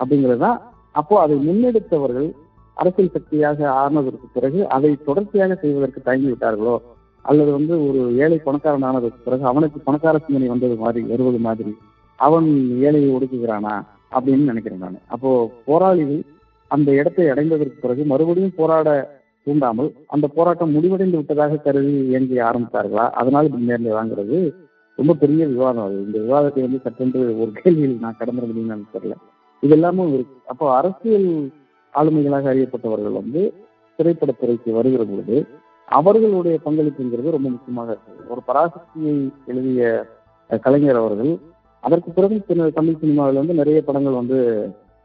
அப்படிங்கிறது 0.00 0.42
தான் 0.46 0.58
அப்போ 1.00 1.14
அதை 1.24 1.34
முன்னெடுத்தவர்கள் 1.48 2.28
அரசியல் 2.76 3.14
சக்தியாக 3.16 3.68
ஆனதற்கு 3.82 4.26
பிறகு 4.36 4.60
அதை 4.76 4.92
தொடர்ச்சியாக 5.08 5.56
செய்வதற்கு 5.62 6.00
தயங்கி 6.08 6.28
விட்டார்களோ 6.30 6.76
அல்லது 7.24 7.50
வந்து 7.56 7.74
ஒரு 7.88 8.00
ஏழை 8.24 8.38
பணக்காரன் 8.46 8.86
ஆனதற்கு 8.88 9.26
பிறகு 9.26 9.44
அவனுக்கு 9.50 9.78
பணக்கார 9.80 10.18
சிந்தனை 10.18 10.48
வந்தது 10.52 10.76
மாதிரி 10.84 11.02
வருவது 11.10 11.40
மாதிரி 11.46 11.72
அவன் 12.18 12.48
ஏழையை 12.86 13.10
ஒடுக்குகிறானா 13.16 13.74
அப்படின்னு 14.12 14.50
நினைக்கிறேன் 14.50 14.84
நான். 14.84 14.98
அப்போ 15.14 15.30
போராளிகள் 15.68 16.22
அந்த 16.70 16.88
இடத்தை 16.92 17.24
அடைந்ததற்கு 17.30 17.78
பிறகு 17.80 18.02
மறுபடியும் 18.04 18.58
போராட 18.58 18.88
தூண்டாமல் 19.46 19.88
அந்த 20.06 20.26
போராட்டம் 20.34 20.74
முடிவடைந்து 20.76 21.18
விட்டதாக 21.20 21.56
கருதி 21.56 21.94
இயங்கி 22.10 22.36
ஆரம்பித்தார்களா? 22.48 23.06
அதனால் 23.20 23.54
முன்னேறதாங்கிறது 23.54 24.38
ரொம்ப 24.98 25.12
பெரிய 25.14 25.42
விவாதம் 25.46 25.84
அது. 25.84 25.96
இந்த 26.06 26.18
விவாதத்தை 26.18 26.62
வந்து 26.62 26.80
சட்டென்று 26.84 27.20
ஒரு 27.42 27.50
கேள்வியில் 27.60 27.96
நான் 28.04 28.18
கடந்துட 28.20 28.46
முடியும்னு 28.50 28.94
தெரியல. 28.96 29.16
இது 29.62 29.74
எல்லாமும் 29.78 30.12
இருக்கு. 30.14 30.36
அப்போ 30.46 30.64
அரசியல் 30.76 31.28
ஆளுமைகளாக 31.94 32.50
அறியப்பட்டவர்கள் 32.52 33.12
வந்து 33.12 33.54
திரைப்படத்துறைக்கு 33.98 34.70
வருகிற 34.70 35.04
பொழுது 35.04 35.46
அவர்களுடைய 35.88 36.58
பங்களிப்புங்கிறது 36.64 37.36
ரொம்ப 37.36 37.48
முக்கியமாக 37.48 37.90
இருக்கு 37.90 38.30
ஒரு 38.30 38.42
பராசக்தியை 38.46 39.30
எழுதிய 39.46 40.06
கலைஞர் 40.60 40.96
அவர்கள் 40.96 41.38
அதற்கு 41.80 42.10
பிறகு 42.10 42.70
தமிழ் 42.72 43.00
சினிமாவில் 43.00 43.34
வந்து 43.34 43.54
நிறைய 43.54 43.82
படங்கள் 43.82 44.12
வந்து 44.12 44.38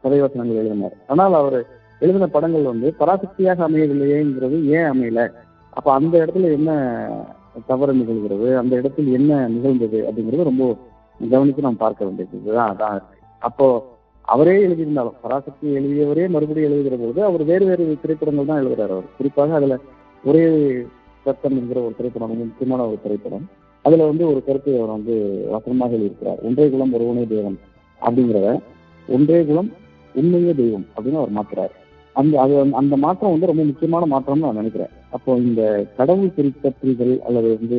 கதைவசனங்கள் 0.04 0.60
எழுதினார். 0.60 0.96
ஆனால் 1.06 1.34
அவர் 1.34 1.66
எழுதின 2.00 2.26
படங்கள் 2.26 2.62
வந்து 2.62 2.94
பராசக்தியாக 2.98 3.68
அமையவில்லையேங்கிறது 3.68 4.64
ஏன் 4.64 4.90
அமையல? 4.92 5.32
அப்ப 5.70 5.92
அந்த 5.92 6.14
இடத்துல 6.24 6.52
என்ன 6.52 6.70
தவறு 7.66 7.92
நிகழ்கிறது? 7.92 8.56
அந்த 8.56 8.76
இடத்தில் 8.76 9.12
என்ன 9.12 9.48
நிகழ்ந்தது 9.48 9.98
அப்படிங்கிறது 10.08 10.42
ரொம்ப 10.42 10.76
கவனித்து 11.30 11.62
நாம் 11.62 11.76
பார்க்க 11.76 12.04
வேண்டியது 12.04 12.38
இதுதான். 12.42 12.76
அதான். 12.76 13.02
அப்போ 13.38 13.66
அவரே 14.32 14.54
எழுதியிருந்தாலும் 14.66 15.18
பராசக்தி 15.24 15.66
எழுதியவரே 15.78 16.24
மறுபடியும் 16.34 16.68
எழுதுகிற 16.68 16.96
போது 17.02 17.20
அவர் 17.28 17.42
வேறு 17.50 17.64
வேறு 17.68 17.84
திரைப்படங்கள் 18.02 18.50
தான் 18.50 18.60
எழுதுறாரு 18.62 18.92
அவர். 18.96 19.08
குறிப்பாக 19.18 19.54
அதுல 19.58 19.76
ஒரே 20.24 20.44
சத்தம் 21.26 21.56
என்கிற 21.60 21.78
ஒரு 21.86 21.94
திரைப்படம் 21.98 22.30
வந்து 22.32 22.48
முக்கியமான 22.50 22.86
ஒரு 22.90 22.98
திரைப்படம். 23.04 23.44
அதுல 23.84 24.06
வந்து 24.10 24.24
ஒரு 24.30 24.40
கருத்தை 24.46 24.72
அவர் 24.78 24.96
வந்து 24.96 25.14
வசனமாக 25.54 25.96
எழுதியிருக்கிறார். 25.98 26.40
ஒன்றே 26.46 26.66
குலம் 26.72 26.94
ஒருவனே 26.96 27.24
தெய்வம் 27.32 27.58
அப்படிங்கிறத 28.00 28.48
ஒன்றே 29.08 29.38
குலம் 29.50 29.70
உண்மையே 30.14 30.52
தெய்வம் 30.60 30.86
அப்படின்னு 30.94 31.20
அவர் 31.22 31.36
மாற்றுறாரு 31.38 31.74
அந்த 32.16 32.34
அது 32.44 32.54
அந்த 32.80 32.94
மாற்றம் 33.04 33.32
வந்து 33.34 33.50
ரொம்ப 33.50 33.64
முக்கியமான 33.70 34.06
மாற்றம்னு 34.12 34.44
நான் 34.46 34.60
நினைக்கிறேன். 34.60 34.92
அப்போ 35.16 35.30
இந்த 35.48 35.62
கடவுள் 35.98 36.34
குறித்த 36.36 36.72
புரிதல் 36.80 37.14
அல்லது 37.28 37.48
வந்து 37.60 37.78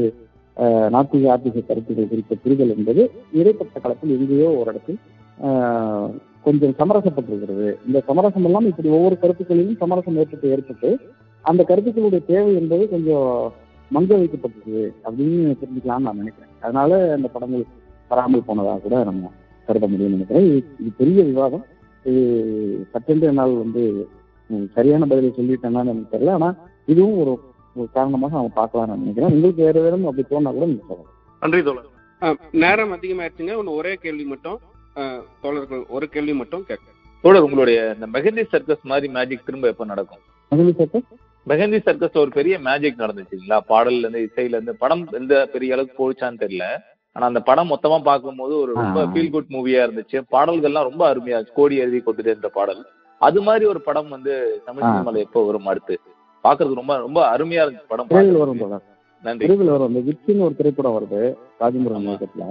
நாத்திக 0.95 1.27
ஆத்திக 1.33 1.63
கருத்துகள் 1.67 2.11
குறித்த 2.11 2.35
புரிதல் 2.43 2.73
என்பது 2.75 3.01
இடைப்பட்ட 3.39 3.75
காலத்தில் 3.83 4.15
எங்கேயோ 4.17 4.49
ஒரு 4.59 4.67
இடத்தில் 4.73 4.99
கொஞ்சம் 6.43 6.73
சமரசப்பட்டிருக்கிறது. 6.79 7.75
இந்த 7.87 7.99
சமரசம் 8.05 8.43
எல்லாம் 8.43 8.65
இப்படி 8.65 8.89
ஒவ்வொரு 8.89 9.19
கருத்துக்களிலும் 9.19 9.77
சமரசம் 9.77 10.15
ஏற்பட்டு 10.15 10.49
ஏற்பட்டு 10.49 10.99
அந்த 11.41 11.65
கருத்துக்களுடைய 11.67 12.25
தேவை 12.25 12.55
என்பது 12.55 12.89
கொஞ்சம் 12.89 13.53
மங்க 13.93 14.13
வைக்கப்பட்டிருக்கு 14.17 14.93
அப்படின்னு 15.03 15.57
தெரிஞ்சுக்கலாம்னு 15.57 15.99
நான் 15.99 16.17
நினைக்கிறேன். 16.17 16.51
அதனால 16.59 17.13
அந்த 17.13 17.27
படங்கள் 17.27 17.65
வராமல் 18.09 18.43
போனதாக 18.43 18.79
கூட 18.79 19.03
நம்ம 19.03 19.31
கருத 19.65 19.87
முடியும்னு 19.87 20.09
நினைக்கிறேன். 20.09 20.45
இது 20.45 20.91
பெரிய 20.97 21.23
விவாதம். 21.23 21.65
இது 22.03 22.87
சட்டென்று 22.91 23.27
என்னால் 23.27 23.57
வந்து 23.57 24.07
சரியான 24.73 25.05
பதிலை 25.05 25.33
சொல்லிட்டேன்னான்னு 25.37 25.87
எனக்கு 25.87 26.17
தெரியல. 26.17 26.29
ஆனா 26.29 26.55
இதுவும் 26.85 27.19
ஒரு 27.19 27.39
ஒரு 27.75 27.87
காரணமாக 27.93 28.37
அவங்க 28.37 28.61
பார்க்கலாம்னு 28.61 28.97
நினைக்கிறேன். 28.97 29.31
உங்களுக்கு 29.31 29.63
வேற 29.63 29.81
வேறும் 29.81 30.05
அப்படி 30.05 30.21
தோணா 30.21 30.51
கூட 30.51 30.65
நீங்க 30.65 30.83
சொல்லலாம் 30.87 31.13
நன்றி 31.39 31.63
தோழர். 31.63 31.85
ஆ, 32.21 32.35
நேரம் 32.51 32.91
அதிகமாயிருச்சுங்க 32.91 33.55
ஒன்று 33.55 33.73
ஒரே 33.73 33.93
கேள்வி 33.93 34.23
மட்டும். 34.23 34.59
தோழர்கள் 35.41 35.83
ஒரு 35.89 36.09
கேள்வி 36.09 36.33
மட்டும் 36.33 36.65
கேட்க. 36.65 36.85
தோழர் 37.23 37.41
உங்களுடைய 37.41 37.95
இந்த 37.95 38.19
மெஹந்தி 38.19 38.43
சர்க்கஸ் 38.51 38.81
மாதிரி 38.81 39.07
மேஜிக் 39.13 39.45
திரும்ப 39.45 39.67
எப்ப 39.67 39.85
நடக்கும்? 39.85 40.23
மெஹந்தி 41.47 41.79
சர்க்கஸ்ல 41.87 42.17
ஒரு 42.17 42.29
பெரிய 42.29 42.59
மேஜிக் 42.59 42.99
நடந்துச்சுங்களா? 42.99 43.57
பாடல்ல 43.69 43.97
இருந்து 43.97 44.29
இசையில 44.29 44.55
இருந்து 44.55 44.75
படம் 44.75 45.07
எந்த 45.11 45.49
பெரிய 45.53 45.73
அளவுக்கு 45.73 45.97
போச்சான்னு 46.01 46.41
தெரியல. 46.43 46.65
ஆனா 47.15 47.25
அந்த 47.25 47.39
படம் 47.39 47.69
மொத்தமா 47.69 48.01
பார்க்கும்போது 48.01 48.59
ஒரு 48.59 48.73
ரொம்ப. 48.73 49.05
ஃபீல் 49.05 49.29
குட் 49.29 49.49
மூவியா 49.49 49.81
இருந்துச்சு. 49.87 50.21
பாடல்கள்லாம் 50.31 50.87
ரொம்ப 50.89 51.15
அருமையா 51.15 51.37
இருந்துச்சு. 51.37 51.53
கோடி 51.53 51.75
எழுதி 51.75 52.01
கொடுத்துட்டு 52.05 52.33
இருந்த 52.33 52.49
பாடல். 52.49 52.81
அது 53.21 53.41
மாதிரி 53.41 53.65
ஒரு 53.65 53.81
படம் 53.81 54.09
வந்து 54.09 54.33
தமிழ். 54.65 54.83
சினிமால 54.83 55.17
எப்போ 55.17 55.45
வரும் 55.45 55.65
அடுத்து? 55.65 55.95
பாக்குறதுக்கு 56.43 56.73
ரொம்ப 56.73 56.97
ரொம்ப 56.97 57.37
அருமையா 57.37 57.63
இருந்துச்சு 57.63 57.87
படம் 57.87 58.07
விரைவில் 58.09 58.37
வரும் 58.37 58.81
நன்றி. 59.23 59.45
விரைவில் 59.45 59.67
வரும். 59.67 59.95
இந்த 60.27 60.43
ஒரு 60.43 60.55
திரைப்படம் 60.55 60.95
வருது 60.97 61.21
ராஜமுருகன் 61.59 62.03
ஆமா. 62.03 62.11
இயக்கத்துல. 62.11 62.45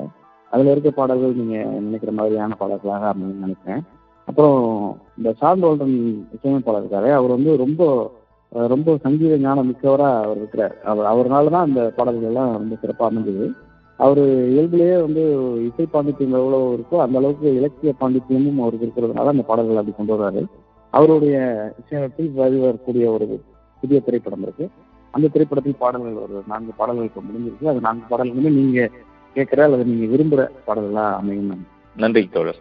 அதுல 0.52 0.72
இருக்க 0.74 0.90
பாடல்கள் 0.98 1.38
நீங்க 1.40 1.56
நினைக்கிற 1.86 2.12
மாதிரியான 2.18 2.56
பாடல்களாக 2.60 3.08
அமையும் 3.12 3.44
நினைக்கிறேன். 3.44 3.82
அப்புறம் 4.28 4.60
இந்த 5.18 5.30
சார்ந்தோல்டன் 5.40 5.96
இசையமைப்பாளர் 6.36 6.82
இருக்காரு 6.82 7.10
அவர் 7.18 7.36
வந்து 7.36 7.52
ரொம்ப 7.64 7.82
ரொம்ப 8.72 8.90
சங்கீத 9.04 9.34
ஞானம் 9.38 9.66
மிக்கவரா 9.70 10.06
அவர் 10.24 10.38
இருக்கிறார். 10.40 10.74
அவர் 10.90 11.08
அவர்னால 11.10 11.50
தான் 11.54 11.66
அந்த 11.68 11.80
பாடல்கள் 11.96 12.28
எல்லாம் 12.30 12.52
ரொம்ப 12.60 12.74
சிறப்பாக 12.82 13.08
அமைஞ்சது. 13.10 13.46
அவர் 13.98 14.20
இயல்பிலேயே 14.52 14.96
வந்து 15.04 15.22
இசை 15.66 15.84
பாண்டித்யம் 15.94 16.36
எவ்வளவு 16.40 16.66
இருக்கோ 16.76 16.96
அந்த 17.04 17.16
அளவுக்கு 17.20 17.48
இலக்கிய 17.58 17.92
பாண்டித்யமும் 18.00 18.62
அவருக்கு 18.64 18.86
இருக்கிறதுனால 18.86 19.32
அந்த 19.34 19.44
பாடல்கள் 19.50 19.80
அப்படி 19.80 19.96
கொண்டு 19.96 20.14
வர்றாரு. 20.14 20.42
அவருடைய 20.92 21.36
இசையமைப்பில் 21.80 22.30
வெளிவரக்கூடிய 22.38 23.06
ஒரு 23.16 23.26
புதிய 23.82 24.00
திரைப்படம் 24.06 24.44
இருக்கு. 24.46 24.66
அந்த 25.14 25.30
திரைப்படத்தில் 25.34 25.80
பாடல்கள் 25.82 26.22
ஒரு 26.24 26.36
நான்கு 26.52 26.72
பாடல்கள் 26.80 27.08
இப்போ 27.10 27.22
முடிஞ்சிருக்கு. 27.28 27.70
அது 27.72 27.80
நான்கு 27.88 28.06
பாடல்களுமே 28.12 28.52
நீங்க 28.60 28.80
கேட்கிற 29.34 29.64
அல்லது 29.64 29.84
நீங்க 29.84 30.16
விரும்புற 30.16 30.70
பாடல்களா 30.70 31.12
அமையும். 31.14 31.46
நான் 31.46 31.66
நன்றி. 31.96 32.28
தோழர். 32.32 32.56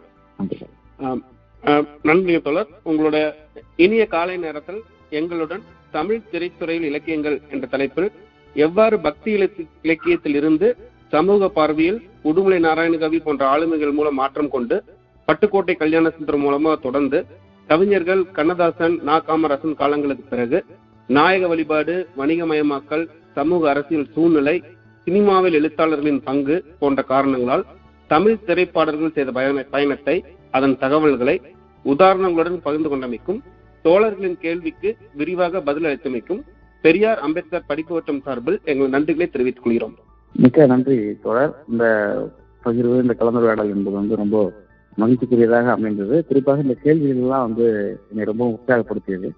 ஆ, 1.68 1.84
நன்றி 2.03 2.39
தோழர். 2.39 2.68
உங்களோட 2.86 3.34
இனிய 3.76 4.05
காலை 4.05 4.38
நேரத்தில் 4.38 4.82
எங்களுடன் 5.09 5.61
தமிழ் 5.91 6.22
திரைத்துறையில் 6.32 6.82
இலக்கியங்கள் 6.82 7.41
என்ற 7.51 7.68
தலைப்பில் 7.68 8.11
எவ்வாறு 8.53 8.99
பக்தி 8.99 9.32
இலக்கிய- 9.32 9.68
இலக்கியத்தில் 9.82 10.36
இருந்து 10.36 10.76
சமூக 11.07 11.49
பார்வையில் 11.49 12.01
உடுமலை 12.24 12.59
நாராயணகவி 12.59 13.22
போன்ற 13.22 13.57
ஆளுமைகள் 13.57 13.93
மூலம் 13.93 14.13
மாற்றம் 14.13 14.49
கொண்டு 14.49 14.84
பட்டுக்கோட்டை 15.28 15.76
கல்யாண 15.76 16.09
சுந்தரம் 16.09 16.45
மூலமா 16.45 16.80
தொடர்ந்து 16.82 17.26
கவிஞர்கள் 17.68 18.32
கண்ணதாசன் 18.32 18.99
நா. 19.03 19.24
காமராசன் 19.28 19.76
காலங்களுக்கு 19.76 20.24
பிறகு 20.30 20.65
நாயக 21.07 21.47
வழிபாடு 21.47 22.07
வணிகமயமாக்கல் 22.18 23.07
சமூக 23.36 23.70
அரசியல் 23.70 24.11
சூழ்நிலை 24.13 24.63
சினிமாவில் 25.07 25.53
எழுத்தாளர்களின் 25.53 26.23
பங்கு 26.23 26.63
போன்ற 26.79 27.01
காரணங்களால் 27.01 27.65
தமிழ் 28.07 28.37
திரைப்பாடல்கள் 28.45 29.11
செய்த 29.11 29.31
பயண- 29.31 29.63
பயணத்தை 29.63 30.23
அதன் 30.51 30.77
தகவல்களை 30.77 31.41
உதாரணங்களுடன் 31.83 32.61
பகிர்ந்து 32.61 32.89
கொண்டமைக்கும் 32.89 33.39
தோழர்களின் 33.83 34.37
கேள்விக்கு 34.37 34.97
விரிவாக 35.13 35.61
பதில் 35.61 35.83
அளித்தமைக்கும் 35.83 36.41
பெரியார் 36.81 37.19
அம்பேத்கர் 37.19 37.63
படிப்பு 37.67 37.93
வட்டம் 37.93 38.21
சார்பில் 38.21 38.59
எங்கள் 38.63 39.01
நன்றிகளை 39.01 39.29
தெரிவித்துக் 39.29 39.63
கொள்கிறோம். 39.63 39.95
மிக்க 40.35 40.65
நன்றி 40.65 41.19
தோழர். 41.21 41.63
இந்த 41.71 42.15
பகிர்வு 42.65 43.01
இந்த 43.01 43.15
கலந்துரையாடல் 43.19 43.75
என்பது 43.75 43.95
வந்து 43.95 44.15
ரொம்ப 44.15 44.53
மகிழ்ச்சிக்குரியதாக 44.97 45.65
அமைந்தது. 45.65 46.25
குறிப்பாக 46.25 46.61
இந்த 46.61 46.75
கேள்விகள் 46.83 47.15
எல்லாம் 47.15 47.43
வந்து 47.43 47.99
என்னை 48.09 48.25
ரொம்ப 48.25 48.59
உற்சாகப்படுத்தியது. 48.59 49.29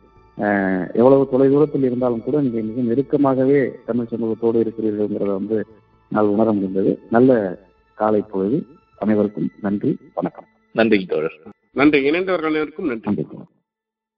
எவ்வளவு 0.94 1.28
தொலைதூரத்தில் 1.32 1.84
இருந்தாலும் 1.84 2.24
கூட 2.24 2.42
நீங்க 2.42 2.60
மிக 2.62 2.82
நெருக்கமாகவே 2.82 3.72
தமிழ் 3.86 4.06
சமூகத்தோடு 4.06 4.64
இருக்கிறீர்கள்ங்கிறத 4.64 5.26
வந்து 5.26 5.66
நான் 6.10 6.26
உணர 6.26 6.52
முடிந்தது. 6.52 7.00
நல்ல 7.10 7.60
காலை 7.96 8.22
பொழுது. 8.22 8.66
அனைவருக்கும் 8.98 9.50
நன்றி. 9.62 9.98
வணக்கம். 10.14 10.46
நன்றி 10.74 11.06
தோழர். 11.06 11.34
நன்றி. 11.72 12.10
இணைந்தவர்கள் 12.10 12.52
அனைவருக்கும் 12.52 12.86
நன்றி. 12.86 13.26